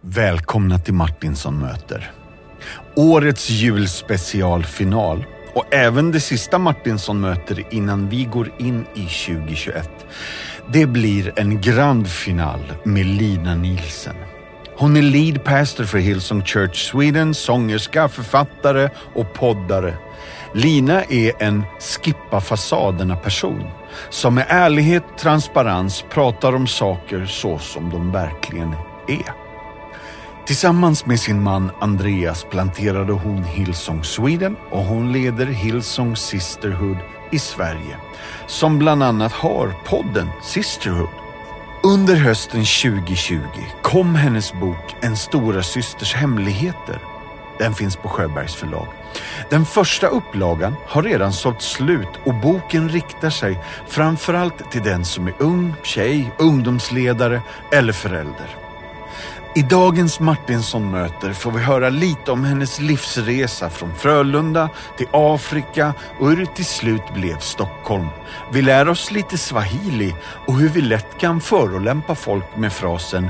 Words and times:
Välkomna 0.00 0.78
till 0.78 0.94
Martinsson 0.94 1.58
möter. 1.60 2.10
Årets 2.96 3.50
julspecialfinal 3.50 5.26
och 5.54 5.74
även 5.74 6.12
det 6.12 6.20
sista 6.20 6.58
Martinsson 6.58 7.20
möter 7.20 7.64
innan 7.70 8.08
vi 8.08 8.24
går 8.24 8.52
in 8.58 8.86
i 8.94 9.00
2021. 9.00 9.90
Det 10.72 10.86
blir 10.86 11.32
en 11.36 11.60
grand 11.60 12.08
final 12.08 12.60
med 12.84 13.06
Lina 13.06 13.54
Nielsen. 13.54 14.14
Hon 14.76 14.96
är 14.96 15.02
lead 15.02 15.44
pastor 15.44 15.84
för 15.84 15.98
Hillsong 15.98 16.44
Church 16.44 16.90
Sweden, 16.90 17.34
sångerska, 17.34 18.08
författare 18.08 18.90
och 19.14 19.34
poddare. 19.34 19.94
Lina 20.54 21.02
är 21.02 21.42
en 21.42 21.62
skippa 21.80 22.40
fasaderna 22.40 23.16
person 23.16 23.64
som 24.10 24.34
med 24.34 24.46
ärlighet, 24.48 25.04
transparens 25.18 26.04
pratar 26.10 26.52
om 26.52 26.66
saker 26.66 27.26
så 27.26 27.58
som 27.58 27.90
de 27.90 28.12
verkligen 28.12 28.74
är. 29.08 29.47
Tillsammans 30.48 31.06
med 31.06 31.20
sin 31.20 31.42
man 31.42 31.70
Andreas 31.80 32.44
planterade 32.44 33.12
hon 33.12 33.44
Hillsong 33.44 34.04
Sweden 34.04 34.56
och 34.70 34.84
hon 34.84 35.12
leder 35.12 35.46
Hillsong 35.46 36.16
Sisterhood 36.16 36.96
i 37.30 37.38
Sverige 37.38 37.96
som 38.46 38.78
bland 38.78 39.02
annat 39.02 39.32
har 39.32 39.74
podden 39.84 40.28
Sisterhood. 40.42 41.08
Under 41.82 42.16
hösten 42.16 42.60
2020 42.60 43.38
kom 43.82 44.14
hennes 44.14 44.52
bok 44.52 44.96
En 45.00 45.16
stora 45.16 45.62
systers 45.62 46.14
hemligheter. 46.14 46.98
Den 47.58 47.74
finns 47.74 47.96
på 47.96 48.08
Sjöbergs 48.08 48.54
förlag. 48.54 48.86
Den 49.50 49.64
första 49.64 50.06
upplagan 50.06 50.74
har 50.86 51.02
redan 51.02 51.32
sålt 51.32 51.62
slut 51.62 52.20
och 52.24 52.34
boken 52.34 52.88
riktar 52.88 53.30
sig 53.30 53.58
framförallt 53.88 54.70
till 54.70 54.82
den 54.82 55.04
som 55.04 55.26
är 55.26 55.34
ung, 55.38 55.74
tjej, 55.82 56.32
ungdomsledare 56.38 57.42
eller 57.72 57.92
förälder. 57.92 58.67
I 59.54 59.62
dagens 59.62 60.20
Martinsson-möter 60.20 61.32
får 61.32 61.50
vi 61.50 61.60
höra 61.60 61.88
lite 61.88 62.32
om 62.32 62.44
hennes 62.44 62.80
livsresa 62.80 63.70
från 63.70 63.94
Frölunda 63.94 64.68
till 64.96 65.06
Afrika 65.10 65.94
och 66.18 66.28
hur 66.28 66.36
det 66.36 66.54
till 66.54 66.64
slut 66.64 67.14
blev 67.14 67.38
Stockholm. 67.38 68.06
Vi 68.52 68.62
lär 68.62 68.88
oss 68.88 69.10
lite 69.10 69.38
swahili 69.38 70.14
och 70.46 70.54
hur 70.54 70.68
vi 70.68 70.80
lätt 70.80 71.18
kan 71.18 71.40
förolämpa 71.40 72.14
folk 72.14 72.56
med 72.56 72.72
frasen 72.72 73.28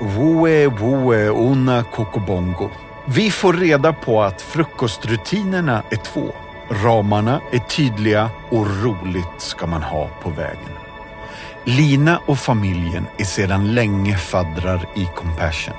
Woe 0.00 0.68
woe 0.68 1.28
una 1.28 1.82
kokobongo. 1.82 2.70
Vi 3.04 3.30
får 3.30 3.52
reda 3.52 3.92
på 3.92 4.22
att 4.22 4.42
frukostrutinerna 4.42 5.82
är 5.90 5.96
två. 5.96 6.32
Ramarna 6.70 7.40
är 7.52 7.58
tydliga 7.58 8.30
och 8.50 8.82
roligt 8.82 9.34
ska 9.38 9.66
man 9.66 9.82
ha 9.82 10.08
på 10.22 10.30
vägen. 10.30 10.89
Lina 11.76 12.20
och 12.26 12.38
familjen 12.38 13.06
är 13.18 13.24
sedan 13.24 13.74
länge 13.74 14.16
faddrar 14.16 14.88
i 14.96 15.08
Compassion. 15.16 15.74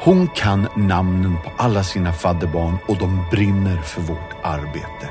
Hon 0.00 0.28
kan 0.28 0.68
namnen 0.74 1.36
på 1.44 1.52
alla 1.56 1.84
sina 1.84 2.12
fadderbarn 2.12 2.78
och 2.86 2.96
de 2.98 3.24
brinner 3.30 3.76
för 3.76 4.00
vårt 4.00 4.34
arbete. 4.42 5.08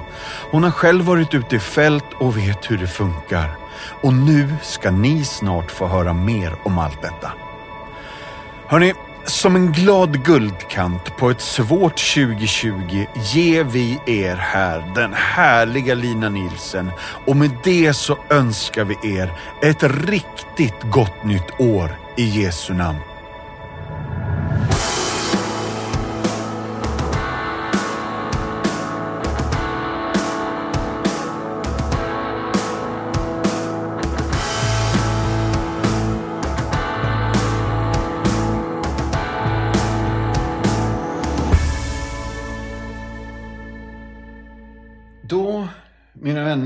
Hon 0.52 0.64
har 0.64 0.72
själv 0.72 1.06
varit 1.06 1.34
ute 1.34 1.56
i 1.56 1.60
fält 1.60 2.06
och 2.14 2.38
vet 2.38 2.72
hur 2.72 2.78
det 2.78 2.88
funkar. 2.88 3.58
Och 4.02 4.14
nu 4.14 4.54
ska 4.62 4.92
ni 4.92 5.24
snart 5.24 5.72
få 5.72 5.88
höra 5.88 6.14
mer 6.14 6.56
om 6.64 6.78
allt 6.78 7.02
detta. 7.02 7.32
Hörni, 8.68 8.94
som 9.30 9.56
en 9.56 9.72
glad 9.72 10.26
guldkant 10.26 11.18
på 11.18 11.30
ett 11.30 11.42
svårt 11.42 12.14
2020 12.14 13.06
ger 13.34 13.64
vi 13.64 14.00
er 14.06 14.36
här 14.36 14.92
den 14.96 15.14
härliga 15.14 15.96
Lina 15.96 16.30
Nilsen 16.30 16.92
och 17.26 17.36
med 17.36 17.52
det 17.64 17.94
så 17.94 18.18
önskar 18.30 18.84
vi 18.84 19.18
er 19.18 19.34
ett 19.62 19.84
riktigt 19.84 20.84
gott 20.84 21.24
nytt 21.24 21.60
år 21.60 21.92
i 22.18 22.24
Jesu 22.24 22.74
namn. 22.74 23.00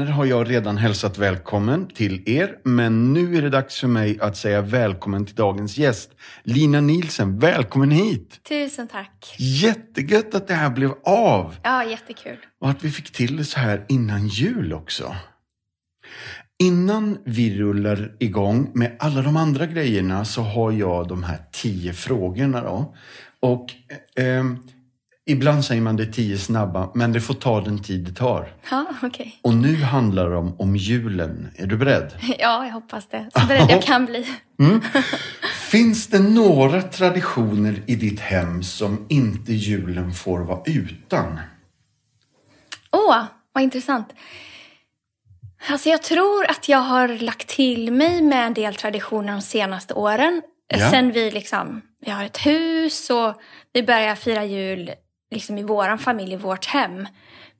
Vänner, 0.03 0.15
har 0.15 0.25
jag 0.25 0.49
redan 0.49 0.77
hälsat 0.77 1.17
välkommen 1.17 1.87
till 1.87 2.29
er. 2.29 2.57
Men 2.63 3.13
nu 3.13 3.37
är 3.37 3.41
det 3.41 3.49
dags 3.49 3.79
för 3.79 3.87
mig 3.87 4.19
att 4.19 4.37
säga 4.37 4.61
välkommen 4.61 5.25
till 5.25 5.35
dagens 5.35 5.77
gäst. 5.77 6.11
Lina 6.43 6.81
Nielsen, 6.81 7.39
välkommen 7.39 7.91
hit! 7.91 8.39
Tusen 8.43 8.87
tack. 8.87 9.35
Jättegött 9.37 10.35
att 10.35 10.47
det 10.47 10.53
här 10.53 10.69
blev 10.69 10.91
av. 11.05 11.55
Ja, 11.63 11.83
jättekul. 11.83 12.37
Och 12.61 12.69
att 12.69 12.83
vi 12.83 12.91
fick 12.91 13.11
till 13.11 13.37
det 13.37 13.45
så 13.45 13.59
här 13.59 13.85
innan 13.89 14.27
jul 14.27 14.73
också. 14.73 15.15
Innan 16.63 17.17
vi 17.25 17.59
rullar 17.59 18.15
igång 18.19 18.71
med 18.73 18.95
alla 18.99 19.21
de 19.21 19.37
andra 19.37 19.65
grejerna 19.65 20.25
så 20.25 20.41
har 20.41 20.71
jag 20.71 21.07
de 21.07 21.23
här 21.23 21.39
tio 21.51 21.93
frågorna 21.93 22.61
då. 22.61 22.95
Och 23.41 23.65
eh, 24.23 24.43
ibland 25.25 25.65
säger 25.65 25.81
man 25.81 25.95
det 25.95 26.05
tio 26.05 26.37
snabba, 26.37 26.91
men 26.93 27.13
det 27.13 27.21
får 27.21 27.33
ta 27.33 27.61
den 27.61 27.83
tid 27.83 28.05
det 28.05 28.13
tar. 28.13 28.53
Ja, 28.71 28.85
okej. 29.03 29.39
Och 29.41 29.53
nu 29.53 29.75
handlar 29.75 30.29
det 30.29 30.35
om, 30.35 30.55
om 30.59 30.75
julen. 30.75 31.51
Är 31.55 31.65
du 31.67 31.77
beredd? 31.77 32.13
Ja, 32.39 32.65
jag 32.65 32.73
hoppas 32.73 33.07
det. 33.07 33.29
Så 33.35 33.47
beredd 33.47 33.65
jag 33.69 33.83
kan 33.83 34.05
bli. 34.05 34.27
Finns 35.71 36.07
det 36.07 36.19
några 36.19 36.81
traditioner 36.81 37.83
i 37.87 37.95
ditt 37.95 38.19
hem 38.19 38.63
som 38.63 39.05
inte 39.09 39.53
julen 39.53 40.13
får 40.13 40.39
vara 40.39 40.61
utan? 40.65 41.39
Åh, 42.91 43.23
vad 43.53 43.63
intressant. 43.63 44.07
Alltså 45.69 45.89
jag 45.89 46.03
tror 46.03 46.49
att 46.49 46.69
jag 46.69 46.79
har 46.79 47.07
lagt 47.07 47.47
till 47.47 47.91
mig 47.91 48.21
med 48.21 48.45
en 48.45 48.53
del 48.53 48.75
traditioner 48.75 49.33
de 49.33 49.41
senaste 49.41 49.93
åren. 49.93 50.41
Ja. 50.67 50.91
Sen 50.91 51.11
vi 51.11 51.31
liksom, 51.31 51.81
vi 52.05 52.11
har 52.11 52.23
ett 52.23 52.45
hus 52.45 53.09
och 53.09 53.41
vi 53.73 53.83
börjar 53.83 54.15
fira 54.15 54.45
jul 54.45 54.91
liksom 55.33 55.57
i 55.57 55.63
våran 55.63 55.99
familj, 55.99 56.33
i 56.33 56.37
vårt 56.37 56.65
hem. 56.65 57.07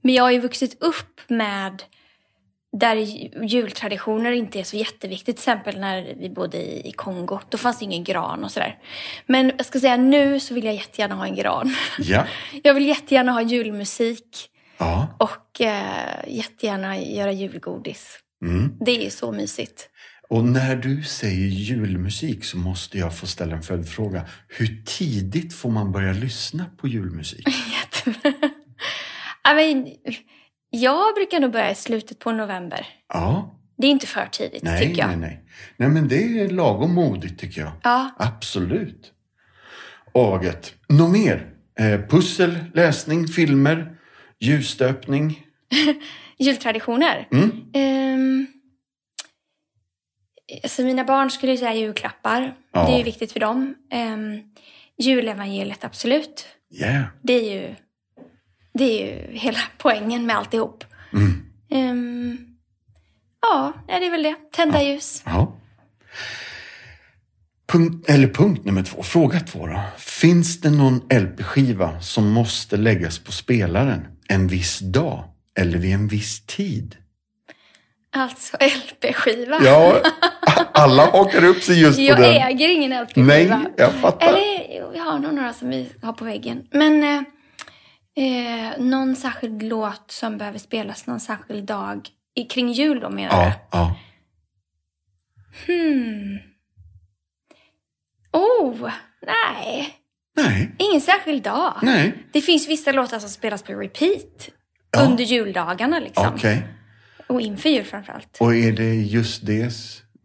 Men 0.02 0.14
jag 0.14 0.24
har 0.24 0.32
ju 0.32 0.40
vuxit 0.40 0.84
upp 0.84 1.22
med 1.28 1.84
där 2.78 2.96
ju- 2.96 3.46
jultraditioner 3.48 4.32
inte 4.32 4.60
är 4.60 4.64
så 4.64 4.76
jätteviktigt. 4.78 5.26
Till 5.26 5.34
exempel 5.42 5.80
när 5.80 6.14
vi 6.20 6.30
bodde 6.30 6.58
i 6.58 6.90
i 6.90 6.92
Kongo. 6.92 7.40
Då 7.50 7.58
fanns 7.58 7.80
det 7.80 7.86
ingen 7.86 8.04
gran 8.04 8.44
och 8.44 8.52
sådär. 8.52 8.78
Men 9.26 9.52
jag 9.58 9.66
ska 9.66 9.80
säga 9.80 9.98
nu 9.98 10.40
så 10.40 10.54
vill 10.54 10.64
jag 10.66 10.74
jättegärna 10.74 11.16
ha 11.16 11.26
en 11.26 11.36
gran. 11.36 11.76
Ja. 12.00 12.26
Jag 12.64 12.74
vill 12.74 12.88
jättegärna 12.88 13.32
ha 13.32 13.42
julmusik. 13.42 14.50
Ja. 14.78 15.08
Och 15.20 15.62
eh, 15.62 16.16
jättegärna 16.28 17.00
göra 17.00 17.32
julgodis. 17.32 18.20
Mm. 18.46 18.78
Det 18.86 19.06
är 19.06 19.10
så 19.10 19.32
mysigt. 19.32 19.90
Och 20.34 20.44
när 20.44 20.76
du 20.76 21.04
säger 21.04 21.48
julmusik 21.48 22.44
så 22.44 22.58
måste 22.58 22.98
jag 22.98 23.18
få 23.18 23.28
ställa 23.28 23.56
en 23.56 23.62
följdfråga. 23.62 24.26
Hur 24.48 24.84
tidigt 24.86 25.54
får 25.54 25.70
man 25.70 25.92
börja 25.92 26.14
lyssna 26.14 26.66
på 26.78 26.88
julmusik? 26.88 27.48
Jättebra. 27.48 28.50
Ja, 29.44 29.54
men, 29.54 29.88
jag 30.70 31.16
brukar 31.16 31.40
nog 31.40 31.52
börja 31.52 31.72
i 31.72 31.76
slutet 31.76 32.20
på 32.20 32.32
november. 32.32 32.88
Ja. 33.14 33.60
Det 33.78 33.88
är 33.88 33.92
inte 33.92 34.08
för 34.08 34.28
tidigt, 34.32 34.64
Nej, 34.64 34.88
tycker 34.88 35.02
jag. 35.02 35.08
nej, 35.08 35.18
nej. 35.18 35.44
Nej, 35.78 35.90
men 35.90 36.08
det 36.08 36.40
är 36.42 36.50
lagom 36.50 36.94
modigt 36.94 37.40
tycker 37.40 37.62
jag. 37.62 37.72
Ja. 37.84 38.16
Absolut. 38.18 39.12
Aget. 40.14 40.74
Något 40.90 41.12
mer? 41.12 41.50
Eh, 41.80 42.02
pussel, 42.10 42.56
läsning, 42.74 43.28
filmer, 43.28 43.96
ljusstöpning? 44.40 45.46
Jultraditioner. 46.38 47.28
Mm. 47.32 47.52
Ehm, 47.74 48.48
alltså 50.64 50.82
mina 50.82 51.04
barn 51.04 51.32
skulle 51.32 51.52
ju 51.52 51.58
säga 51.58 51.74
julklappar. 51.74 52.54
Ja. 52.72 52.86
Det 52.86 52.94
är 52.94 52.98
ju 52.98 53.04
viktigt 53.04 53.32
för 53.32 53.40
dem. 53.40 53.76
Um, 53.94 54.42
julevangeliet, 54.98 55.84
absolut. 55.84 56.46
Yeah. 56.82 57.04
Det 57.22 57.34
är 57.34 57.54
ju, 57.54 57.76
det 58.74 58.84
är 58.84 59.06
ju 59.06 59.38
hela 59.38 59.60
poängen 59.78 60.26
med 60.26 60.38
alltihop. 60.38 60.84
Mm. 61.14 61.46
Ehm, 61.70 62.38
ja, 63.42 63.74
det 63.88 64.06
är 64.06 64.12
väl 64.12 64.24
det. 64.24 64.36
Tända 64.52 64.84
ljus. 64.84 65.24
Ja. 65.26 65.60
Punkt, 67.68 68.10
eller 68.10 68.28
punkt 68.28 68.66
nummer 68.66 68.84
två. 68.84 69.04
Fråga 69.04 69.40
två 69.40 69.68
då. 69.68 69.82
Finns 69.98 70.62
det 70.62 70.70
någon 70.70 71.02
LP-skiva 71.10 72.02
som 72.02 72.30
måste 72.30 72.78
läggas 72.78 73.20
på 73.20 73.32
spelaren 73.32 74.08
en 74.28 74.48
viss 74.48 74.80
dag 74.80 75.24
eller 75.60 75.78
vid 75.78 75.94
en 75.94 76.08
viss 76.08 76.46
tid? 76.46 76.98
Alltså 78.14 78.58
LP-skiva. 78.58 79.60
Ja, 79.64 80.02
alla 80.74 81.06
hakar 81.12 81.44
upp 81.44 81.64
sig 81.64 81.82
just 81.82 81.98
på 81.98 82.04
jag 82.04 82.18
den. 82.18 82.26
äger 82.26 82.70
ingen 82.70 82.92
LP-skiva. 83.04 83.26
Nej, 83.58 83.74
jag 83.78 83.92
fattar. 83.94 84.28
Eller, 84.28 84.92
vi 84.92 85.00
har 85.00 85.20
nog 85.20 85.34
några 85.34 85.54
som 85.54 85.70
vi 85.70 85.90
har 86.02 86.14
på 86.14 86.26
väggen. 86.26 86.68
Men 86.72 87.04
eh, 87.04 87.22
eh, 88.26 88.72
någon 88.80 89.16
särskild 89.16 89.64
låt 89.64 90.12
som 90.12 90.38
behöver 90.38 90.60
spelas 90.60 91.08
någon 91.08 91.20
särskild 91.20 91.66
dag. 91.66 92.08
I, 92.36 92.44
kring 92.44 92.72
jul 92.72 93.00
då 93.00 93.10
menar 93.10 93.46
Ja, 93.46 93.54
ja. 93.72 93.96
du? 95.68 95.74
Hmm. 95.74 96.38
Oh, 98.32 98.90
nej. 99.26 99.90
Nej. 100.36 100.76
Ingen 100.80 101.02
särskild 101.02 101.44
dag. 101.44 101.74
Nej. 101.82 102.14
Det 102.32 102.42
finns 102.42 102.68
vissa 102.70 102.92
låtar 102.92 103.20
som 103.20 103.30
spelas 103.30 103.64
på 103.64 103.74
repeat 103.74 104.50
Ja. 104.92 105.02
under 105.02 105.24
juldagarna 105.24 106.00
liksom. 106.00 106.28
Okej. 106.36 106.64
Och 107.34 107.42
inför 107.42 107.70
jul 107.70 107.86
framförallt. 107.86 108.38
Och 108.40 108.56
är 108.56 108.72
det 108.72 108.94
just 108.96 109.46
det? 109.46 109.74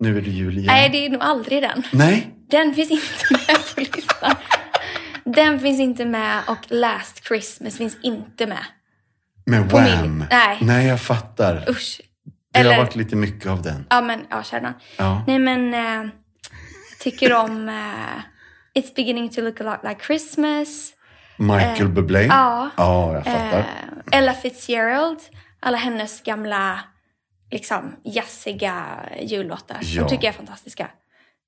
Nu 0.01 0.19
är 0.19 0.23
det 0.23 0.31
jul 0.31 0.53
igen. 0.59 0.67
Nej, 0.67 0.89
det 0.91 1.07
är 1.07 1.11
nog 1.11 1.23
aldrig 1.23 1.63
den. 1.63 1.83
Nej. 1.93 2.35
Den 2.51 2.75
finns 2.75 2.91
inte 2.91 3.05
med 3.31 3.57
på 3.75 3.81
listan. 3.81 4.35
Den 5.25 5.61
finns 5.61 5.81
inte 5.81 6.05
med 6.05 6.43
och 6.49 6.59
Last 6.69 7.25
Christmas 7.29 7.77
finns 7.77 7.97
inte 8.03 8.47
med. 8.47 8.65
Med 9.47 9.71
På 9.71 9.81
min- 9.81 9.87
Wham? 9.95 10.25
nej. 10.31 10.59
Nej, 10.61 10.87
jag 10.87 11.01
fattar. 11.01 11.65
Usch. 11.71 12.01
Det 12.53 12.59
Eller, 12.61 12.71
har 12.75 12.83
varit 12.85 12.97
lite 12.97 13.17
mycket 13.17 13.47
av 13.47 13.63
den. 13.63 13.87
ja 13.91 14.01
men, 14.01 14.21
ja 14.31 14.43
kärnan. 14.43 14.73
Ja. 14.97 15.25
Nej 15.27 15.39
men, 15.39 15.75
eh, 15.75 16.11
tycker 17.01 17.33
om 17.33 17.69
eh, 17.69 18.81
It's 18.83 18.95
beginning 18.97 19.29
to 19.31 19.41
look 19.41 19.61
a 19.61 19.65
lot 19.65 19.91
like 19.91 20.05
Christmas. 20.07 20.93
Michael 21.37 21.89
Bublé? 21.89 22.23
ja. 22.23 22.71
Ja, 22.77 23.13
jag 23.15 23.25
fattar. 23.25 23.65
Ella 24.13 24.33
Fitzgerald. 24.35 25.19
Alla 25.61 25.79
hennes 25.79 26.23
gamla, 26.23 26.81
liksom 27.51 27.97
jazziga 28.05 28.85
jullåtar. 29.23 29.79
Ja. 29.83 30.03
De 30.03 30.09
tycker 30.09 30.25
jag 30.27 30.33
är 30.35 30.37
fantastiska. 30.37 30.91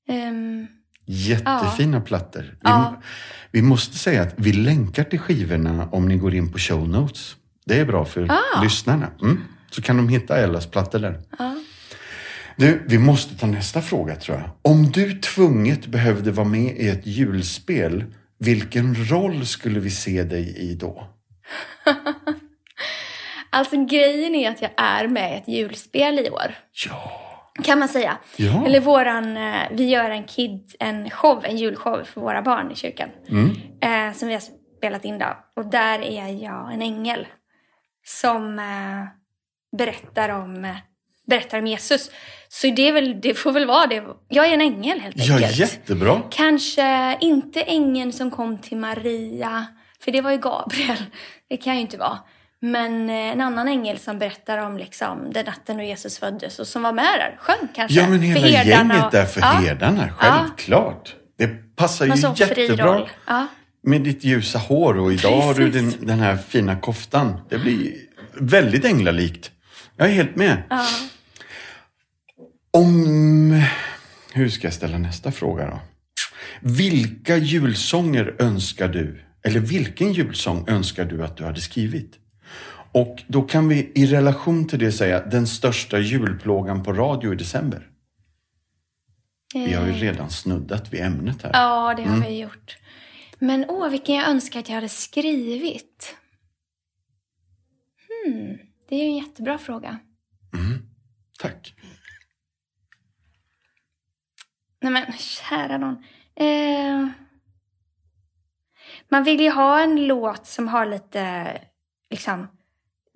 Ehm, 0.08 0.66
Jättefina 1.06 2.00
plattor. 2.00 2.42
Vi, 2.42 2.56
Ja. 2.62 3.02
vi 3.50 3.62
måste 3.62 3.98
säga 3.98 4.22
att 4.22 4.34
vi 4.36 4.52
länkar 4.52 5.04
till 5.04 5.18
skivorna 5.18 5.88
om 5.92 6.08
ni 6.08 6.16
går 6.16 6.34
in 6.34 6.52
på 6.52 6.58
show 6.58 6.88
notes. 6.88 7.36
Det 7.66 7.80
är 7.80 7.84
bra 7.84 8.04
för 8.04 8.26
Ah. 8.30 8.62
lyssnarna. 8.62 9.08
Mm. 9.22 9.44
Så 9.70 9.82
kan 9.82 9.96
de 9.96 10.08
hitta 10.08 10.36
Ellas 10.38 10.66
plattor 10.66 10.98
där. 10.98 11.20
ja. 11.38 11.56
Du, 12.56 12.82
vi 12.86 12.98
måste 12.98 13.34
ta 13.38 13.46
nästa 13.46 13.82
fråga 13.82 14.16
tror 14.16 14.36
jag. 14.38 14.50
Om 14.62 14.90
du 14.90 15.12
tvunget 15.18 15.86
behövde 15.86 16.30
vara 16.30 16.48
med 16.48 16.76
i 16.76 16.88
ett 16.88 17.06
julspel, 17.06 18.04
vilken 18.38 19.08
roll 19.10 19.46
skulle 19.46 19.80
vi 19.80 19.90
se 19.90 20.22
dig 20.24 20.56
i 20.58 20.74
då? 20.74 21.08
Alltså 23.50 23.84
grejen 23.84 24.34
är 24.34 24.50
att 24.50 24.62
jag 24.62 24.70
är 24.76 25.08
med 25.08 25.32
i 25.32 25.36
ett 25.36 25.48
julspel 25.48 26.18
i 26.18 26.30
år. 26.30 26.54
Ja. 26.88 27.26
Kan 27.64 27.78
man 27.78 27.88
säga. 27.88 28.18
Ja. 28.36 28.66
Eller 28.66 28.80
våran, 28.80 29.36
eh, 29.36 29.62
vi 29.70 29.88
gör 29.88 30.10
en 30.10 30.24
kid, 30.24 30.74
en 30.80 31.10
show, 31.10 31.44
en 31.44 31.56
julshow 31.56 32.04
för 32.04 32.20
våra 32.20 32.42
barn 32.42 32.70
i 32.70 32.74
kyrkan. 32.74 33.08
Mm. 33.28 33.50
Eh, 34.08 34.14
som 34.16 34.28
vi 34.28 34.34
har 34.34 34.42
spelat 34.78 35.04
in 35.04 35.18
då. 35.18 35.36
Och 35.56 35.66
där 35.66 35.98
är 36.02 36.42
jag 36.44 36.72
en 36.74 36.82
ängel. 36.82 37.26
Som 38.04 38.58
eh, 38.58 39.04
berättar 39.78 40.28
om, 40.28 40.64
eh, 40.64 40.76
berättar 41.26 41.58
om 41.58 41.66
Jesus. 41.66 42.10
Så 42.48 42.66
det, 42.66 42.92
väl, 42.92 43.20
det 43.20 43.34
får 43.34 43.52
väl 43.52 43.66
vara 43.66 43.86
det. 43.86 44.02
Jag 44.28 44.46
är 44.46 44.54
en 44.54 44.60
ängel 44.60 45.00
helt 45.00 45.16
Ja, 45.18 45.34
enkelt. 45.34 45.56
jättebra. 45.56 46.22
Kanske 46.30 47.18
inte 47.20 47.62
ängeln 47.62 48.12
som 48.12 48.30
kom 48.30 48.58
till 48.58 48.76
Maria, 48.76 49.66
för 50.00 50.12
det 50.12 50.20
var 50.20 50.30
ju 50.30 50.38
Gabriel. 50.38 51.04
Det 51.48 51.56
kan 51.56 51.74
ju 51.74 51.80
inte 51.80 51.98
vara. 51.98 52.18
Men 52.62 53.10
eh, 53.10 53.14
en 53.16 53.40
annan 53.40 53.68
ängel 53.68 53.98
som 53.98 54.18
berättar 54.18 54.58
om 54.58 54.78
liksom, 54.78 55.30
den 55.32 55.44
natten 55.46 55.76
då 55.76 55.82
Jesus 55.82 56.18
föddes 56.18 56.58
och 56.58 56.66
som 56.66 56.82
var 56.82 56.92
med 56.92 57.04
där, 57.18 57.36
sjöng 57.40 57.68
kanske. 57.74 58.00
Ja, 58.00 58.08
men 58.08 58.20
hela 58.20 58.48
gänget 58.64 59.04
och- 59.04 59.10
där 59.12 59.24
för 59.26 59.40
ja, 59.40 59.46
herdarna, 59.46 60.08
självklart. 60.12 61.14
Det 61.38 61.76
passar 61.76 62.06
ju 62.06 62.14
jättebra. 62.36 63.08
Ja. 63.26 63.46
med 63.82 64.02
ditt 64.02 64.24
ljusa 64.24 64.58
hår 64.58 64.98
och 64.98 65.12
idag 65.12 65.40
har 65.40 65.54
du 65.54 65.70
Precis. 65.72 65.94
den, 65.96 66.06
den 66.06 66.18
här 66.18 66.36
fina 66.36 66.76
koftan. 66.80 67.40
Det 67.48 67.58
blir 67.58 67.92
väldigt 68.34 68.84
änglalikt. 68.84 69.50
Jag 69.96 70.08
är 70.08 70.12
helt 70.12 70.36
med. 70.36 70.62
Ja. 70.70 70.86
Om... 72.72 73.62
Hur 74.32 74.48
ska 74.48 74.66
jag 74.66 74.74
ställa 74.74 74.98
nästa 74.98 75.32
fråga 75.32 75.66
då? 75.66 75.80
Vilka 76.60 77.36
julsånger 77.36 78.34
önskar 78.38 78.88
du, 78.88 79.22
eller 79.44 79.60
vilken 79.60 80.12
julsång 80.12 80.64
önskar 80.68 81.04
du 81.04 81.24
att 81.24 81.36
du 81.36 81.44
hade 81.44 81.60
skrivit? 81.60 82.16
Och 82.92 83.22
då 83.26 83.42
kan 83.42 83.68
vi 83.68 83.92
i 83.94 84.06
relation 84.06 84.68
till 84.68 84.78
det 84.78 84.92
säga 84.92 85.26
den 85.26 85.46
största 85.46 85.98
julplågan 85.98 86.82
på 86.82 86.92
radio 86.92 87.32
i 87.32 87.36
december. 87.36 87.90
Vi 89.54 89.72
har 89.72 89.86
ju 89.86 89.92
redan 89.92 90.30
snuddat 90.30 90.92
vid 90.92 91.00
ämnet 91.00 91.42
här. 91.42 91.50
Ja, 91.54 91.94
det 91.94 92.02
har 92.02 92.16
Mm. 92.16 92.28
vi 92.28 92.38
gjort. 92.38 92.76
Men 93.38 93.64
åh, 93.68 93.88
vilken 93.88 94.14
jag 94.14 94.28
önskar 94.28 94.60
att 94.60 94.68
jag 94.68 94.74
hade 94.74 94.88
skrivit. 94.88 96.16
Hmm, 98.26 98.58
det 98.88 98.94
är 98.96 98.98
ju 98.98 99.04
en 99.04 99.16
jättebra 99.16 99.58
fråga. 99.58 99.98
Tack. 101.38 101.74
Nej 104.82 104.92
men, 104.92 105.12
kära 105.12 105.78
någon. 105.78 106.04
Eh, 106.34 107.08
man 109.08 109.24
vill 109.24 109.40
ju 109.40 109.50
ha 109.50 109.80
en 109.80 110.06
låt 110.06 110.46
som 110.46 110.68
har 110.68 110.86
lite, 110.86 111.52
liksom, 112.10 112.46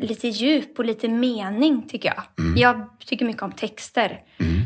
lite 0.03 0.29
djup 0.29 0.79
och 0.79 0.85
lite 0.85 1.09
mening 1.09 1.89
tycker 1.89 2.09
jag. 2.09 2.25
Jag 2.59 2.89
tycker 3.07 3.27
mycket 3.27 3.43
om 3.43 3.53
texter. 3.53 4.21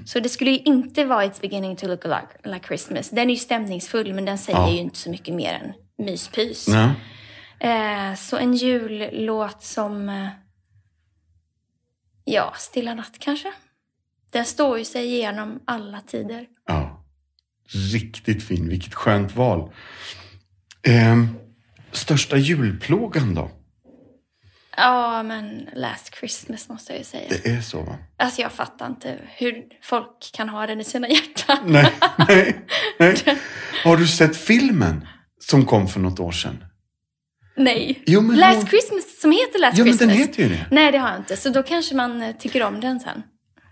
Så 0.06 0.20
det 0.20 0.28
skulle 0.28 0.50
ju 0.50 0.58
inte 0.58 1.04
vara 1.04 1.24
It's 1.24 1.40
beginning 1.40 1.76
to 1.76 1.86
look 1.86 2.04
like, 2.04 2.50
like 2.54 2.66
Christmas. 2.66 3.10
Den 3.10 3.30
är 3.30 3.34
ju 3.34 3.36
stämningsfull 3.40 4.14
men 4.14 4.24
den 4.24 4.38
säger 4.38 4.58
Ja. 4.58 4.70
ju 4.70 4.78
inte 4.78 4.98
så 4.98 5.10
mycket 5.10 5.34
mer 5.34 5.52
än 5.52 5.72
myspys. 6.06 6.66
Ja. 6.68 6.94
Eh, 7.68 8.14
så 8.14 8.36
en 8.36 8.54
jullåt 8.54 9.62
som... 9.62 10.08
Eh, 10.08 10.28
ja, 12.24 12.52
Stilla 12.56 12.94
natt 12.94 13.16
kanske. 13.18 13.52
Den 14.32 14.44
står 14.44 14.78
ju 14.78 14.84
sig 14.84 15.06
igenom 15.06 15.60
alla 15.64 16.00
tider. 16.00 16.46
Ja. 16.66 17.04
Riktigt 17.92 18.42
fin. 18.42 18.68
Vilket 18.68 18.94
skönt 18.94 19.34
val. 19.36 19.72
Ehm, 20.82 21.28
största 21.92 22.36
julplågan 22.36 23.34
då? 23.34 23.50
Ja, 24.78 25.22
men 25.22 25.68
Last 25.74 26.14
Christmas 26.14 26.68
måste 26.68 26.92
jag 26.92 26.98
ju 26.98 27.04
säga. 27.04 27.28
Det 27.28 27.46
är 27.50 27.60
så 27.60 27.82
va? 27.82 27.96
Alltså 28.18 28.40
jag 28.42 28.52
fattar 28.52 28.86
inte 28.86 29.18
hur 29.36 29.54
folk 29.82 30.32
kan 30.32 30.48
ha 30.48 30.66
den 30.66 30.80
i 30.80 30.84
sina 30.84 31.08
hjärtan. 31.08 31.58
Nej, 31.66 31.92
nej, 32.28 32.66
nej. 32.98 33.16
Har 33.84 33.96
du 33.96 34.06
sett 34.06 34.36
filmen 34.36 35.08
som 35.40 35.66
kom 35.66 35.88
för 35.88 36.00
något 36.00 36.20
år 36.20 36.32
sedan? 36.32 36.64
Nej. 37.56 38.02
Jo, 38.06 38.20
Last 38.20 38.56
hon- 38.56 38.66
Christmas, 38.66 39.20
som 39.20 39.30
heter 39.32 39.58
Last 39.60 39.78
Ja, 39.78 39.84
men 39.84 39.92
Christmas. 39.92 40.16
den 40.16 40.26
heter 40.26 40.42
ju 40.42 40.48
det. 40.48 40.66
Nej, 40.70 40.92
det 40.92 40.98
har 40.98 41.08
jag 41.08 41.18
inte. 41.18 41.36
Så 41.36 41.48
då 41.48 41.62
kanske 41.62 41.94
man 41.94 42.22
eh, 42.22 42.36
tycker 42.36 42.62
om 42.62 42.80
den 42.80 43.00
sen. 43.00 43.22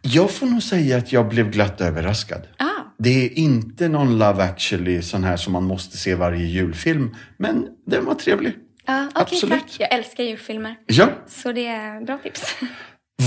Jag 0.02 0.30
får 0.30 0.46
nog 0.46 0.62
säga 0.62 0.96
att 0.98 1.12
jag 1.12 1.28
blev 1.28 1.50
glatt 1.50 1.80
överraskad. 1.80 2.46
Ah, 2.58 2.64
Det 2.98 3.24
är 3.26 3.38
inte 3.38 3.88
någon 3.88 4.18
Love 4.18 4.42
actually 4.44 5.02
sån 5.02 5.24
här 5.24 5.36
som 5.36 5.52
man 5.52 5.64
måste 5.64 5.96
se 5.96 6.14
varje 6.14 6.46
julfilm. 6.46 7.16
Men 7.38 7.66
den 7.86 8.04
var 8.04 8.14
trevlig. 8.14 8.54
Ja, 8.86 9.08
Absolut. 9.14 9.60
tack. 9.60 9.76
Jag 9.78 9.92
älskar 9.94 10.24
julfilmer. 10.24 10.76
Ja. 10.86 11.08
Så 11.26 11.52
det 11.52 11.66
är 11.66 12.00
bra 12.00 12.18
tips. 12.18 12.56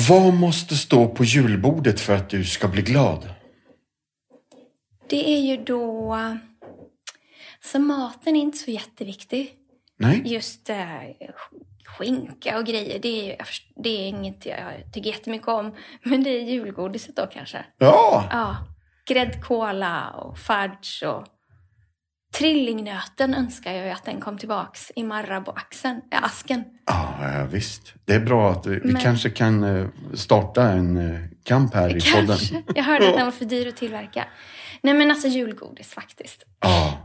Vad 0.09 0.33
måste 0.33 0.75
stå 0.75 1.07
på 1.07 1.23
julbordet 1.23 1.99
för 1.99 2.15
att 2.15 2.29
du 2.29 2.43
ska 2.45 2.67
bli 2.67 2.81
glad? 2.81 3.29
Det 5.09 5.29
är 5.29 5.39
ju 5.41 5.57
då... 5.63 6.17
Så 7.63 7.79
maten 7.79 8.35
är 8.35 8.41
inte 8.41 8.57
så 8.57 8.71
jätteviktig. 8.71 9.53
Nej? 9.97 10.21
Just 10.25 10.69
eh, 10.69 10.77
skinka 11.85 12.57
och 12.57 12.65
grejer, 12.65 12.99
det 12.99 13.07
är, 13.07 13.23
ju- 13.25 13.35
det 13.83 13.89
är 13.89 14.07
inget 14.07 14.45
jag 14.45 14.63
tycker 14.93 15.09
jättemycket 15.09 15.47
om. 15.47 15.75
Men 16.03 16.23
det 16.23 16.29
är 16.29 16.41
julgodiset 16.43 17.15
då 17.15 17.27
kanske. 17.31 17.65
Ja. 17.77 18.23
Ja, 18.31 18.57
gräddkola 19.07 20.09
och 20.09 20.37
fudge 20.39 21.03
och 21.03 21.25
trillingnöten 22.33 23.33
önskar 23.33 23.71
jag 23.73 23.85
ju 23.85 23.91
att 23.91 24.05
den 24.05 24.21
kom 24.21 24.37
tillbaks 24.37 24.91
i 24.95 25.03
Marabou-asken. 25.03 26.01
Asken. 26.11 26.63
Ja, 26.85 27.15
ja, 27.21 27.45
visst. 27.51 27.93
Det 28.05 28.13
är 28.13 28.19
bra 28.19 28.51
att 28.51 28.65
vi 28.65 28.79
Men- 28.83 28.95
kanske 29.01 29.29
kan 29.29 29.63
eh, 29.63 29.85
starta 30.13 30.63
en 30.63 30.97
eh, 30.97 31.19
kamp 31.43 31.73
här 31.73 31.89
i 31.97 32.01
podden. 32.11 32.27
Kanske. 32.27 32.63
Jag 32.75 32.83
hörde 32.83 33.09
att 33.09 33.15
den 33.15 33.25
var 33.25 33.31
för 33.31 33.45
dyr 33.55 33.67
att 33.67 33.77
tillverka. 33.77 34.25
Nej 34.81 34.93
men 34.93 35.11
alltså 35.11 35.27
julgodis 35.27 35.87
faktiskt. 35.93 36.43
Ja, 36.61 36.97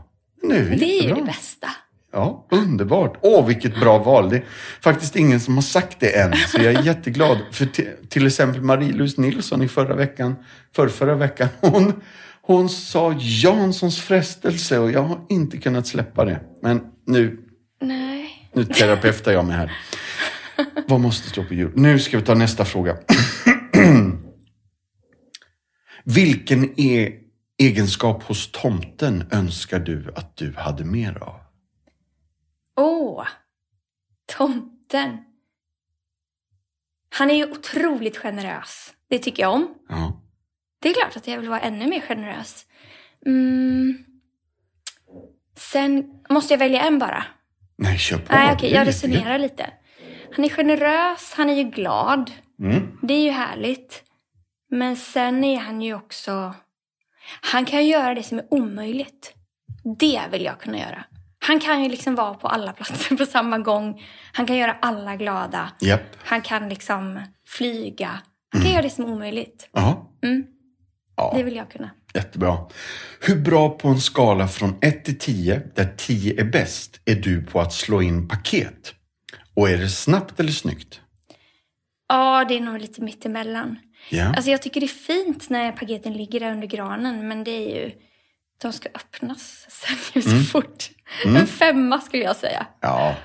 nu 0.43 0.55
är 0.55 0.63
vi 0.63 0.75
Det 0.75 0.99
är 0.99 1.03
ju 1.09 1.13
det 1.15 1.21
bästa. 1.23 1.67
Ja, 2.11 2.47
underbart. 2.51 3.17
Åh, 3.21 3.45
vilket 3.45 3.79
bra 3.79 3.97
val. 3.97 4.29
Det 4.29 4.35
är 4.37 4.43
faktiskt 4.81 5.15
ingen 5.15 5.39
som 5.39 5.55
har 5.55 5.61
sagt 5.61 5.99
det 5.99 6.19
än, 6.19 6.33
så 6.47 6.57
jag 6.61 6.73
är 6.73 6.81
jätteglad. 6.85 7.37
För 7.51 7.65
till, 7.65 7.89
till 8.09 8.27
exempel 8.27 8.61
Marie-Louise 8.61 9.21
Nilsson 9.21 9.61
i 9.61 9.67
förra 9.67 9.95
veckan, 9.95 10.35
för 10.75 10.87
förra 10.87 11.15
veckan, 11.15 11.47
hon, 11.61 12.01
hon 12.47 12.69
sa 12.69 13.13
Janssons 13.19 14.01
frestelse 14.01 14.79
och 14.79 14.91
jag 14.91 15.03
har 15.03 15.25
inte 15.29 15.57
kunnat 15.57 15.87
släppa 15.87 16.25
det. 16.25 16.41
Men 16.61 16.81
nu, 17.05 17.49
Nej. 17.81 18.49
nu 18.53 18.65
terapeutar 18.65 19.31
jag 19.31 19.45
mig 19.45 19.55
här. 19.55 19.71
Vad 20.87 20.99
måste 20.99 21.29
stå 21.29 21.43
på 21.43 21.53
jul? 21.53 21.71
Nu 21.75 21.99
ska 21.99 22.17
vi 22.17 22.23
ta 22.23 22.35
nästa 22.35 22.65
fråga. 22.65 22.97
Vilken 26.03 26.79
e 26.79 27.13
egenskap 27.57 28.23
hos 28.23 28.51
tomten 28.51 29.23
önskar 29.31 29.79
du 29.79 30.13
att 30.15 30.37
du 30.37 30.53
hade 30.57 30.85
mer 30.85 31.23
av? 31.23 31.39
Åh! 32.77 33.27
Tomten. 34.37 35.17
Han 37.09 37.29
är 37.29 37.35
ju 37.35 37.51
otroligt 37.51 38.17
generös. 38.17 38.93
Det 39.09 39.19
tycker 39.19 39.43
jag 39.43 39.53
om. 39.53 39.75
Ja. 39.89 40.21
Det 40.85 40.89
är 40.89 40.93
klart 40.93 41.17
att 41.17 41.27
jag 41.27 41.39
vill 41.39 41.49
vara 41.49 41.59
ännu 41.59 41.87
mer 41.87 42.01
generös. 42.01 42.65
Mm. 43.25 44.05
Sen 45.57 46.03
måste 46.29 46.53
jag 46.53 46.59
välja 46.59 46.81
en 46.81 46.99
bara. 46.99 47.25
Nej, 47.77 47.97
kör 47.97 48.17
på. 48.17 48.33
Nej, 48.33 48.53
okej, 48.53 48.73
jag 48.73 48.87
resonerar 48.87 49.39
lite. 49.39 49.69
Han 50.35 50.45
är 50.45 50.49
generös, 50.49 51.33
han 51.37 51.49
är 51.49 51.53
ju 51.53 51.63
glad. 51.63 52.31
Mm. 52.59 52.97
Det 53.01 53.13
är 53.13 53.23
ju 53.23 53.31
härligt. 53.31 54.03
Men 54.71 54.95
sen 54.95 55.43
är 55.43 55.59
han 55.59 55.81
ju 55.81 55.93
också... 55.93 56.53
Han 57.41 57.65
kan 57.65 57.85
ju 57.85 57.91
göra 57.91 58.15
det 58.15 58.23
som 58.23 58.39
är 58.39 58.53
omöjligt. 58.53 59.33
Det 59.99 60.21
vill 60.31 60.43
jag 60.43 60.59
kunna 60.59 60.77
göra. 60.77 61.03
Han 61.39 61.59
kan 61.59 61.83
ju 61.83 61.89
liksom 61.89 62.15
vara 62.15 62.33
på 62.33 62.47
alla 62.47 62.73
platser 62.73 63.15
på 63.17 63.25
samma 63.25 63.57
gång. 63.57 64.03
Han 64.33 64.45
kan 64.45 64.57
göra 64.57 64.77
alla 64.81 65.15
glada. 65.15 65.71
Japp. 65.79 66.17
Han 66.17 66.41
kan 66.41 66.69
liksom 66.69 67.21
flyga. 67.47 68.21
Han 68.51 68.61
kan 68.61 68.71
göra 68.71 68.81
det 68.81 68.89
som 68.89 69.05
är 69.05 69.09
omöjligt. 69.09 69.69
Ja. 69.71 70.11
Mm. 70.23 70.54
Ja. 71.17 71.33
Det 71.37 71.43
vill 71.43 71.55
jag 71.55 71.69
kunna. 71.71 71.89
Jättebra. 72.13 72.57
Hur 73.21 73.35
bra 73.35 73.69
på 73.69 73.87
en 73.87 74.01
skala 74.01 74.47
från 74.47 74.75
1 74.81 75.05
till 75.05 75.19
10, 75.19 75.61
där 75.75 75.93
10 75.97 76.41
är 76.41 76.45
bäst, 76.45 76.99
är 77.05 77.15
du 77.15 77.41
på 77.43 77.61
att 77.61 77.73
slå 77.73 78.01
in 78.01 78.27
paket? 78.27 78.93
Och 79.53 79.69
är 79.69 79.77
det 79.77 79.89
snabbt 79.89 80.39
eller 80.39 80.51
snyggt? 80.51 81.01
Ja, 82.07 82.45
det 82.47 82.57
är 82.57 82.61
nog 82.61 82.79
lite 82.81 83.01
mittemellan. 83.01 83.77
Ja. 84.09 84.25
Alltså 84.35 84.51
jag 84.51 84.61
tycker 84.61 84.79
det 84.79 84.85
är 84.85 85.23
fint 85.23 85.49
när 85.49 85.71
paketen 85.71 86.13
ligger 86.13 86.39
där 86.39 86.51
under 86.51 86.67
granen, 86.67 87.27
men 87.27 87.43
det 87.43 87.51
är 87.51 87.83
ju... 87.85 87.91
De 88.61 88.73
ska 88.73 88.89
öppnas 88.89 89.65
sen 89.69 89.97
ju 90.13 90.21
så 90.21 90.51
fort. 90.51 90.83
En 91.25 91.47
femma 91.47 92.01
skulle 92.01 92.23
jag 92.23 92.35
säga. 92.35 92.67
Ja. 92.81 93.15